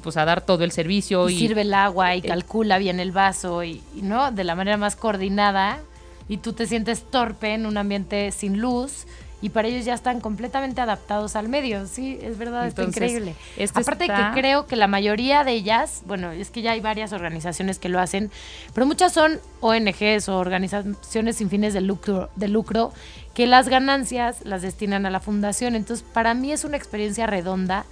pues 0.03 0.17
a 0.17 0.25
dar 0.25 0.41
todo 0.41 0.63
el 0.63 0.71
servicio 0.71 1.29
y, 1.29 1.33
y, 1.35 1.37
sirve 1.39 1.61
el 1.61 1.73
agua 1.73 2.15
y 2.15 2.19
eh, 2.19 2.23
calcula 2.23 2.77
bien 2.77 2.99
el 2.99 3.11
vaso 3.11 3.63
y, 3.63 3.81
y, 3.95 4.01
no 4.01 4.31
de 4.31 4.43
la 4.43 4.55
manera 4.55 4.77
más 4.77 4.95
coordinada 4.95 5.79
y 6.27 6.37
tú 6.37 6.53
te 6.53 6.67
sientes 6.67 7.03
torpe 7.09 7.53
en 7.53 7.65
un 7.65 7.77
ambiente 7.77 8.31
sin 8.31 8.59
luz 8.59 9.05
y 9.39 9.49
para 9.49 9.67
ellos 9.67 9.85
ya 9.85 9.93
están 9.93 10.19
completamente 10.19 10.81
adaptados 10.81 11.35
al 11.35 11.47
medio, 11.47 11.85
sí, 11.85 12.17
es 12.23 12.39
verdad, 12.39 12.67
Entonces, 12.67 12.95
está 12.95 13.05
increíble. 13.05 13.35
este 13.55 13.79
Aparte 13.79 14.05
está- 14.05 14.31
que 14.33 14.41
creo 14.41 14.65
que 14.65 14.75
la 14.75 14.87
mayoría 14.87 15.43
de 15.43 15.51
ellas, 15.51 16.01
bueno, 16.07 16.31
es 16.31 16.49
que 16.49 16.63
ya 16.63 16.71
hay 16.71 16.81
varias 16.81 17.13
organizaciones 17.13 17.77
que 17.77 17.87
lo 17.87 17.99
hacen, 17.99 18.31
pero 18.73 18.87
muchas 18.87 19.13
son 19.13 19.39
ONGs 19.61 20.27
o 20.29 20.37
organizaciones 20.39 21.35
sin 21.35 21.51
fines 21.51 21.75
de 21.75 21.81
lucro, 21.81 22.29
de 22.35 22.47
lucro 22.47 22.91
que 23.35 23.45
las 23.45 23.69
ganancias 23.69 24.37
las 24.43 24.63
destinan 24.63 25.05
a 25.05 25.11
la 25.11 25.19
fundación, 25.19 25.75
entonces 25.75 26.03
para 26.11 26.33
mí 26.33 26.51
es 26.51 26.63
una 26.63 26.77
experiencia 26.77 27.27
redonda 27.27 27.85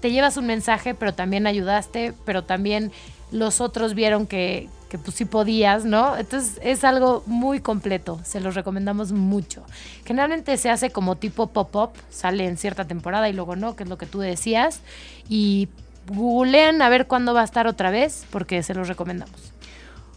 te 0.00 0.10
llevas 0.10 0.36
un 0.36 0.46
mensaje, 0.46 0.94
pero 0.94 1.14
también 1.14 1.46
ayudaste, 1.46 2.14
pero 2.24 2.44
también 2.44 2.92
los 3.30 3.60
otros 3.60 3.94
vieron 3.94 4.26
que, 4.26 4.68
que 4.88 4.98
pues 4.98 5.16
sí 5.16 5.24
podías, 5.24 5.84
¿no? 5.84 6.16
Entonces 6.16 6.58
es 6.62 6.84
algo 6.84 7.22
muy 7.26 7.60
completo, 7.60 8.20
se 8.24 8.40
los 8.40 8.54
recomendamos 8.54 9.12
mucho. 9.12 9.62
Generalmente 10.04 10.56
se 10.56 10.68
hace 10.68 10.90
como 10.90 11.16
tipo 11.16 11.48
pop-up, 11.48 11.90
sale 12.10 12.46
en 12.46 12.56
cierta 12.56 12.86
temporada 12.86 13.28
y 13.28 13.32
luego 13.32 13.56
no, 13.56 13.76
que 13.76 13.84
es 13.84 13.88
lo 13.88 13.98
que 13.98 14.06
tú 14.06 14.18
decías, 14.18 14.80
y 15.28 15.68
googlean 16.08 16.82
a 16.82 16.88
ver 16.88 17.06
cuándo 17.06 17.34
va 17.34 17.42
a 17.42 17.44
estar 17.44 17.66
otra 17.66 17.90
vez, 17.90 18.26
porque 18.30 18.62
se 18.62 18.74
los 18.74 18.88
recomendamos. 18.88 19.52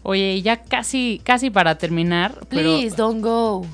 Oye, 0.01 0.33
y 0.33 0.41
ya 0.41 0.57
casi, 0.57 1.21
casi 1.23 1.49
para 1.49 1.77
terminar, 1.77 2.39
pero 2.49 2.77
Please 2.77 2.95
don't 2.95 3.23
go. 3.23 3.65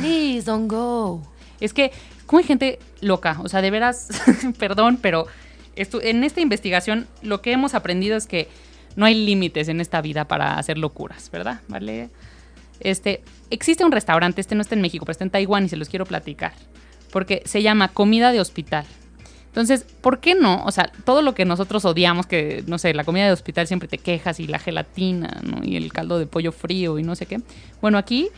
Please 0.00 0.44
don't 0.44 0.70
go. 0.70 1.22
es 1.60 1.72
que 1.72 1.92
como 2.32 2.40
hay 2.40 2.46
gente 2.46 2.78
loca, 3.02 3.36
o 3.42 3.48
sea, 3.50 3.60
de 3.60 3.70
veras, 3.70 4.08
perdón, 4.58 4.98
pero 5.02 5.26
en 5.76 6.24
esta 6.24 6.40
investigación 6.40 7.06
lo 7.20 7.42
que 7.42 7.52
hemos 7.52 7.74
aprendido 7.74 8.16
es 8.16 8.26
que 8.26 8.48
no 8.96 9.04
hay 9.04 9.14
límites 9.14 9.68
en 9.68 9.82
esta 9.82 10.00
vida 10.00 10.26
para 10.26 10.58
hacer 10.58 10.78
locuras, 10.78 11.30
¿verdad? 11.30 11.60
¿Vale? 11.68 12.08
Este, 12.80 13.20
existe 13.50 13.84
un 13.84 13.92
restaurante, 13.92 14.40
este 14.40 14.54
no 14.54 14.62
está 14.62 14.74
en 14.74 14.80
México, 14.80 15.04
pero 15.04 15.12
está 15.12 15.24
en 15.24 15.30
Taiwán 15.30 15.66
y 15.66 15.68
se 15.68 15.76
los 15.76 15.90
quiero 15.90 16.06
platicar, 16.06 16.54
porque 17.10 17.42
se 17.44 17.60
llama 17.60 17.88
Comida 17.88 18.32
de 18.32 18.40
Hospital. 18.40 18.86
Entonces, 19.48 19.84
¿por 20.00 20.20
qué 20.20 20.34
no? 20.34 20.64
O 20.64 20.72
sea, 20.72 20.90
todo 21.04 21.20
lo 21.20 21.34
que 21.34 21.44
nosotros 21.44 21.84
odiamos, 21.84 22.24
que, 22.24 22.64
no 22.66 22.78
sé, 22.78 22.94
la 22.94 23.04
comida 23.04 23.26
de 23.26 23.32
hospital 23.32 23.66
siempre 23.66 23.88
te 23.88 23.98
quejas 23.98 24.40
y 24.40 24.46
la 24.46 24.58
gelatina. 24.58 25.42
Y 25.62 25.76
el 25.76 25.92
caldo 25.92 26.18
de 26.18 26.26
pollo 26.26 26.52
frío 26.52 26.98
y 26.98 27.02
no 27.02 27.14
sé 27.14 27.26
qué. 27.26 27.42
Bueno, 27.82 27.98
aquí 27.98 28.30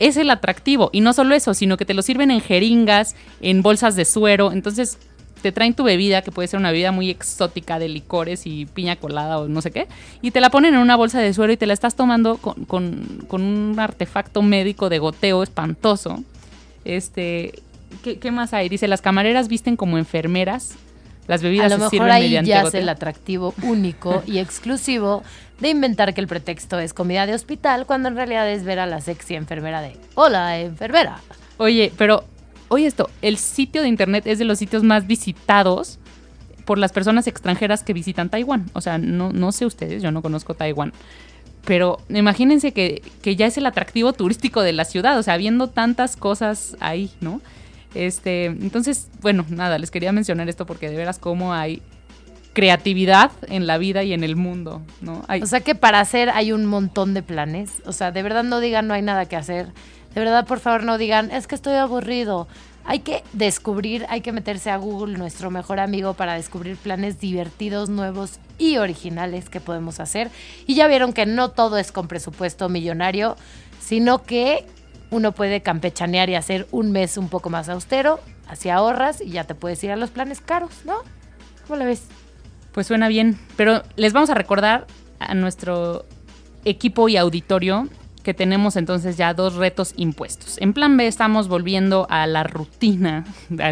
es 0.00 0.16
el 0.16 0.30
atractivo. 0.30 0.90
Y 0.92 1.00
no 1.02 1.12
solo 1.12 1.34
eso, 1.36 1.54
sino 1.54 1.76
que 1.76 1.84
te 1.84 1.94
lo 1.94 2.02
sirven 2.02 2.32
en 2.32 2.40
jeringas, 2.40 3.14
en 3.40 3.62
bolsas 3.62 3.94
de 3.94 4.04
suero. 4.04 4.50
Entonces, 4.52 4.98
te 5.42 5.52
traen 5.52 5.72
tu 5.74 5.84
bebida, 5.84 6.20
que 6.20 6.32
puede 6.32 6.48
ser 6.48 6.58
una 6.60 6.70
bebida 6.70 6.92
muy 6.92 7.08
exótica 7.08 7.78
de 7.78 7.88
licores 7.88 8.46
y 8.46 8.66
piña 8.66 8.96
colada 8.96 9.38
o 9.38 9.48
no 9.48 9.62
sé 9.62 9.70
qué, 9.70 9.86
y 10.20 10.32
te 10.32 10.40
la 10.42 10.50
ponen 10.50 10.74
en 10.74 10.80
una 10.80 10.96
bolsa 10.96 11.18
de 11.20 11.32
suero 11.32 11.50
y 11.50 11.56
te 11.56 11.64
la 11.66 11.72
estás 11.72 11.94
tomando 11.94 12.36
con, 12.36 12.66
con- 12.66 13.24
con 13.26 13.40
un 13.42 13.78
artefacto 13.80 14.42
médico 14.42 14.90
de 14.90 14.98
goteo 14.98 15.42
espantoso. 15.42 16.22
Este, 16.84 17.54
¿qué, 18.04 18.18
qué 18.18 18.30
más 18.32 18.52
hay? 18.52 18.68
Dice, 18.68 18.86
las 18.88 19.00
camareras 19.00 19.48
visten 19.48 19.76
como 19.76 19.96
enfermeras. 19.96 20.74
Las 21.30 21.42
A 21.42 21.44
bebidas 21.44 21.70
lo 21.70 21.76
se 21.76 21.78
mejor 21.78 21.90
sirven 21.90 22.10
ahí 22.10 22.22
mediante 22.24 22.48
yace 22.50 22.62
goteo. 22.64 22.80
el 22.80 22.88
atractivo 22.88 23.54
único 23.62 24.24
y 24.26 24.38
exclusivo 24.38 25.22
de 25.60 25.68
inventar 25.68 26.12
que 26.12 26.20
el 26.20 26.26
pretexto 26.26 26.80
es 26.80 26.92
comida 26.92 27.24
de 27.24 27.34
hospital 27.34 27.86
cuando 27.86 28.08
en 28.08 28.16
realidad 28.16 28.50
es 28.50 28.64
ver 28.64 28.80
a 28.80 28.86
la 28.86 29.00
sexy 29.00 29.36
enfermera 29.36 29.80
de 29.80 29.96
Hola, 30.16 30.58
enfermera. 30.58 31.20
Oye, 31.58 31.92
pero, 31.96 32.24
oye 32.66 32.86
esto, 32.86 33.08
el 33.22 33.36
sitio 33.38 33.82
de 33.82 33.86
internet 33.86 34.26
es 34.26 34.40
de 34.40 34.44
los 34.44 34.58
sitios 34.58 34.82
más 34.82 35.06
visitados 35.06 36.00
por 36.64 36.78
las 36.78 36.90
personas 36.90 37.28
extranjeras 37.28 37.84
que 37.84 37.92
visitan 37.92 38.28
Taiwán. 38.28 38.68
O 38.72 38.80
sea, 38.80 38.98
no, 38.98 39.32
no 39.32 39.52
sé 39.52 39.66
ustedes, 39.66 40.02
yo 40.02 40.10
no 40.10 40.22
conozco 40.22 40.54
Taiwán. 40.54 40.92
Pero 41.64 42.00
imagínense 42.08 42.72
que, 42.72 43.02
que 43.22 43.36
ya 43.36 43.46
es 43.46 43.56
el 43.56 43.66
atractivo 43.66 44.12
turístico 44.14 44.62
de 44.62 44.72
la 44.72 44.84
ciudad, 44.84 45.16
o 45.16 45.22
sea, 45.22 45.36
viendo 45.36 45.68
tantas 45.68 46.16
cosas 46.16 46.76
ahí, 46.80 47.12
¿no? 47.20 47.40
Este, 47.94 48.46
entonces, 48.46 49.08
bueno, 49.20 49.44
nada, 49.48 49.78
les 49.78 49.90
quería 49.90 50.12
mencionar 50.12 50.48
esto 50.48 50.66
porque 50.66 50.88
de 50.88 50.96
veras 50.96 51.18
cómo 51.18 51.52
hay 51.52 51.82
creatividad 52.52 53.30
en 53.48 53.66
la 53.66 53.78
vida 53.78 54.02
y 54.02 54.12
en 54.12 54.24
el 54.24 54.36
mundo, 54.36 54.82
¿no? 55.00 55.22
Hay, 55.28 55.42
O 55.42 55.46
sea 55.46 55.60
que 55.60 55.74
para 55.74 56.00
hacer 56.00 56.30
hay 56.30 56.52
un 56.52 56.66
montón 56.66 57.14
de 57.14 57.22
planes. 57.22 57.82
O 57.86 57.92
sea, 57.92 58.12
de 58.12 58.22
verdad 58.22 58.44
no 58.44 58.60
digan 58.60 58.86
no 58.86 58.94
hay 58.94 59.02
nada 59.02 59.26
que 59.26 59.36
hacer. 59.36 59.66
De 60.14 60.20
verdad, 60.20 60.46
por 60.46 60.58
favor, 60.58 60.84
no 60.84 60.98
digan 60.98 61.30
es 61.30 61.46
que 61.46 61.54
estoy 61.54 61.74
aburrido. 61.74 62.48
Hay 62.84 63.00
que 63.00 63.22
descubrir, 63.32 64.06
hay 64.08 64.22
que 64.22 64.32
meterse 64.32 64.70
a 64.70 64.76
Google, 64.76 65.18
nuestro 65.18 65.50
mejor 65.50 65.78
amigo, 65.78 66.14
para 66.14 66.34
descubrir 66.34 66.76
planes 66.76 67.20
divertidos, 67.20 67.88
nuevos 67.88 68.40
y 68.58 68.78
originales 68.78 69.48
que 69.48 69.60
podemos 69.60 70.00
hacer. 70.00 70.30
Y 70.66 70.74
ya 70.74 70.88
vieron 70.88 71.12
que 71.12 71.26
no 71.26 71.50
todo 71.50 71.76
es 71.78 71.92
con 71.92 72.08
presupuesto 72.08 72.68
millonario, 72.68 73.36
sino 73.80 74.22
que 74.22 74.66
uno 75.10 75.32
puede 75.32 75.60
campechanear 75.60 76.30
y 76.30 76.34
hacer 76.34 76.66
un 76.70 76.92
mes 76.92 77.16
un 77.16 77.28
poco 77.28 77.50
más 77.50 77.68
austero, 77.68 78.20
así 78.48 78.68
ahorras 78.68 79.20
y 79.20 79.30
ya 79.30 79.44
te 79.44 79.54
puedes 79.54 79.82
ir 79.84 79.90
a 79.90 79.96
los 79.96 80.10
planes 80.10 80.40
caros, 80.40 80.72
¿no? 80.84 80.96
¿Cómo 81.66 81.78
la 81.78 81.84
ves? 81.84 82.04
Pues 82.72 82.86
suena 82.86 83.08
bien, 83.08 83.38
pero 83.56 83.82
les 83.96 84.12
vamos 84.12 84.30
a 84.30 84.34
recordar 84.34 84.86
a 85.18 85.34
nuestro 85.34 86.04
equipo 86.64 87.08
y 87.08 87.16
auditorio 87.16 87.88
que 88.22 88.34
tenemos 88.34 88.76
entonces 88.76 89.16
ya 89.16 89.34
dos 89.34 89.54
retos 89.54 89.94
impuestos. 89.96 90.58
En 90.58 90.72
plan 90.72 90.96
B 90.96 91.06
estamos 91.06 91.48
volviendo 91.48 92.06
a 92.10 92.26
la 92.26 92.42
rutina. 92.42 93.24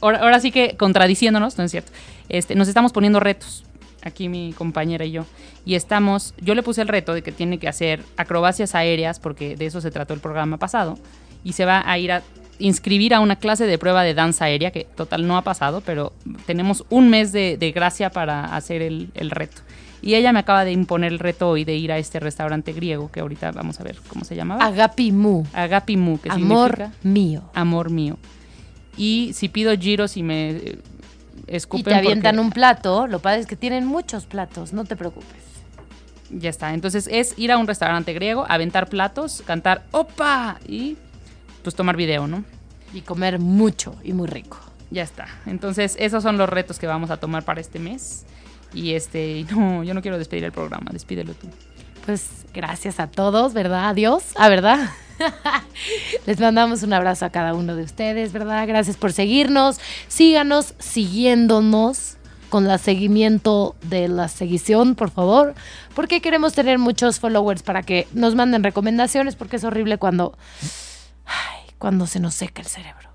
ahora, 0.00 0.18
ahora 0.18 0.40
sí 0.40 0.50
que 0.50 0.76
contradiciéndonos, 0.76 1.58
no 1.58 1.64
es 1.64 1.70
cierto. 1.70 1.92
Este, 2.28 2.54
nos 2.54 2.68
estamos 2.68 2.92
poniendo 2.92 3.20
retos, 3.20 3.64
aquí 4.02 4.28
mi 4.28 4.52
compañera 4.52 5.04
y 5.04 5.12
yo. 5.12 5.26
Y 5.64 5.74
estamos, 5.74 6.34
yo 6.40 6.54
le 6.54 6.62
puse 6.62 6.82
el 6.82 6.88
reto 6.88 7.14
de 7.14 7.22
que 7.22 7.32
tiene 7.32 7.58
que 7.58 7.68
hacer 7.68 8.02
acrobacias 8.16 8.74
aéreas, 8.74 9.20
porque 9.20 9.56
de 9.56 9.66
eso 9.66 9.80
se 9.80 9.90
trató 9.90 10.14
el 10.14 10.20
programa 10.20 10.56
pasado. 10.58 10.98
Y 11.44 11.52
se 11.52 11.64
va 11.64 11.82
a 11.88 11.98
ir 11.98 12.12
a 12.12 12.22
inscribir 12.58 13.14
a 13.14 13.20
una 13.20 13.36
clase 13.36 13.66
de 13.66 13.78
prueba 13.78 14.02
de 14.02 14.14
danza 14.14 14.46
aérea, 14.46 14.70
que 14.70 14.84
total 14.84 15.26
no 15.26 15.36
ha 15.36 15.42
pasado, 15.42 15.80
pero 15.80 16.12
tenemos 16.46 16.84
un 16.90 17.08
mes 17.10 17.32
de, 17.32 17.56
de 17.56 17.70
gracia 17.72 18.10
para 18.10 18.56
hacer 18.56 18.82
el, 18.82 19.10
el 19.14 19.30
reto. 19.30 19.62
Y 20.00 20.14
ella 20.14 20.32
me 20.32 20.38
acaba 20.38 20.64
de 20.64 20.72
imponer 20.72 21.12
el 21.12 21.18
reto 21.18 21.48
hoy 21.48 21.64
de 21.64 21.74
ir 21.76 21.90
a 21.92 21.98
este 21.98 22.20
restaurante 22.20 22.72
griego, 22.72 23.10
que 23.10 23.20
ahorita 23.20 23.50
vamos 23.52 23.80
a 23.80 23.84
ver 23.84 23.98
cómo 24.08 24.24
se 24.24 24.36
llamaba. 24.36 24.64
Agapimu. 24.64 25.44
Agapimu, 25.52 26.20
que 26.20 26.30
Amor 26.30 26.70
significa 26.70 26.92
mío. 27.02 27.42
amor 27.54 27.90
mío. 27.90 28.16
Y 28.96 29.30
si 29.34 29.48
pido 29.48 29.76
giros 29.76 30.16
y 30.16 30.22
me 30.22 30.78
eh, 31.48 31.52
Y 31.52 31.56
escupen 31.56 31.84
te 31.84 31.94
avientan 31.94 32.36
porque- 32.36 32.46
un 32.46 32.52
plato, 32.52 33.06
lo 33.06 33.18
padre 33.20 33.40
es 33.40 33.46
que 33.46 33.56
tienen 33.56 33.84
muchos 33.86 34.26
platos, 34.26 34.72
no 34.72 34.84
te 34.84 34.96
preocupes. 34.96 35.42
Ya 36.30 36.50
está. 36.50 36.74
Entonces 36.74 37.08
es 37.10 37.38
ir 37.38 37.50
a 37.52 37.58
un 37.58 37.66
restaurante 37.66 38.12
griego, 38.12 38.44
aventar 38.48 38.88
platos, 38.88 39.42
cantar 39.46 39.84
¡Opa! 39.92 40.58
Y 40.68 40.96
pues 41.62 41.74
tomar 41.74 41.96
video, 41.96 42.26
¿no? 42.26 42.44
Y 42.92 43.00
comer 43.00 43.38
mucho 43.38 43.94
y 44.04 44.12
muy 44.12 44.26
rico. 44.28 44.58
Ya 44.90 45.02
está. 45.02 45.26
Entonces, 45.44 45.96
esos 45.98 46.22
son 46.22 46.38
los 46.38 46.48
retos 46.48 46.78
que 46.78 46.86
vamos 46.86 47.10
a 47.10 47.18
tomar 47.18 47.44
para 47.44 47.60
este 47.60 47.78
mes. 47.78 48.24
Y 48.72 48.92
este, 48.94 49.44
no, 49.54 49.84
yo 49.84 49.92
no 49.94 50.02
quiero 50.02 50.18
despedir 50.18 50.44
el 50.44 50.52
programa, 50.52 50.90
despídelo 50.92 51.34
tú. 51.34 51.48
Pues 52.06 52.46
gracias 52.54 53.00
a 53.00 53.06
todos, 53.06 53.52
¿verdad? 53.54 53.88
Adiós. 53.88 54.22
Ah, 54.36 54.48
¿verdad? 54.48 54.88
Les 56.26 56.40
mandamos 56.40 56.82
un 56.82 56.92
abrazo 56.92 57.24
a 57.24 57.30
cada 57.30 57.54
uno 57.54 57.76
de 57.76 57.82
ustedes, 57.82 58.32
¿verdad? 58.32 58.66
Gracias 58.66 58.96
por 58.96 59.12
seguirnos. 59.12 59.78
Síganos 60.08 60.74
siguiéndonos 60.78 62.16
con 62.48 62.66
la 62.66 62.78
seguimiento 62.78 63.76
de 63.82 64.08
la 64.08 64.28
seguición, 64.28 64.94
por 64.94 65.10
favor, 65.10 65.54
porque 65.94 66.22
queremos 66.22 66.54
tener 66.54 66.78
muchos 66.78 67.20
followers 67.20 67.62
para 67.62 67.82
que 67.82 68.08
nos 68.12 68.34
manden 68.34 68.64
recomendaciones, 68.64 69.36
porque 69.36 69.56
es 69.56 69.64
horrible 69.64 69.98
cuando 69.98 70.36
cuando 71.78 72.06
se 72.06 72.20
nos 72.20 72.34
seca 72.34 72.60
el 72.60 72.68
cerebro. 72.68 73.08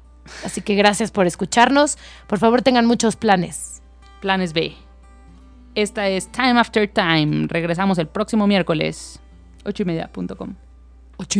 Así 0.45 0.61
que 0.61 0.75
gracias 0.75 1.11
por 1.11 1.27
escucharnos. 1.27 1.97
Por 2.27 2.39
favor, 2.39 2.61
tengan 2.61 2.85
muchos 2.85 3.15
planes. 3.15 3.81
Planes 4.21 4.53
B. 4.53 4.73
Esta 5.75 6.07
es 6.07 6.31
Time 6.31 6.59
After 6.59 6.87
Time. 6.87 7.47
Regresamos 7.49 7.97
el 7.97 8.07
próximo 8.07 8.47
miércoles. 8.47 9.19
8 9.65 9.83
y 9.83 9.85
media.com. 9.85 10.55
Ocho 11.23 11.39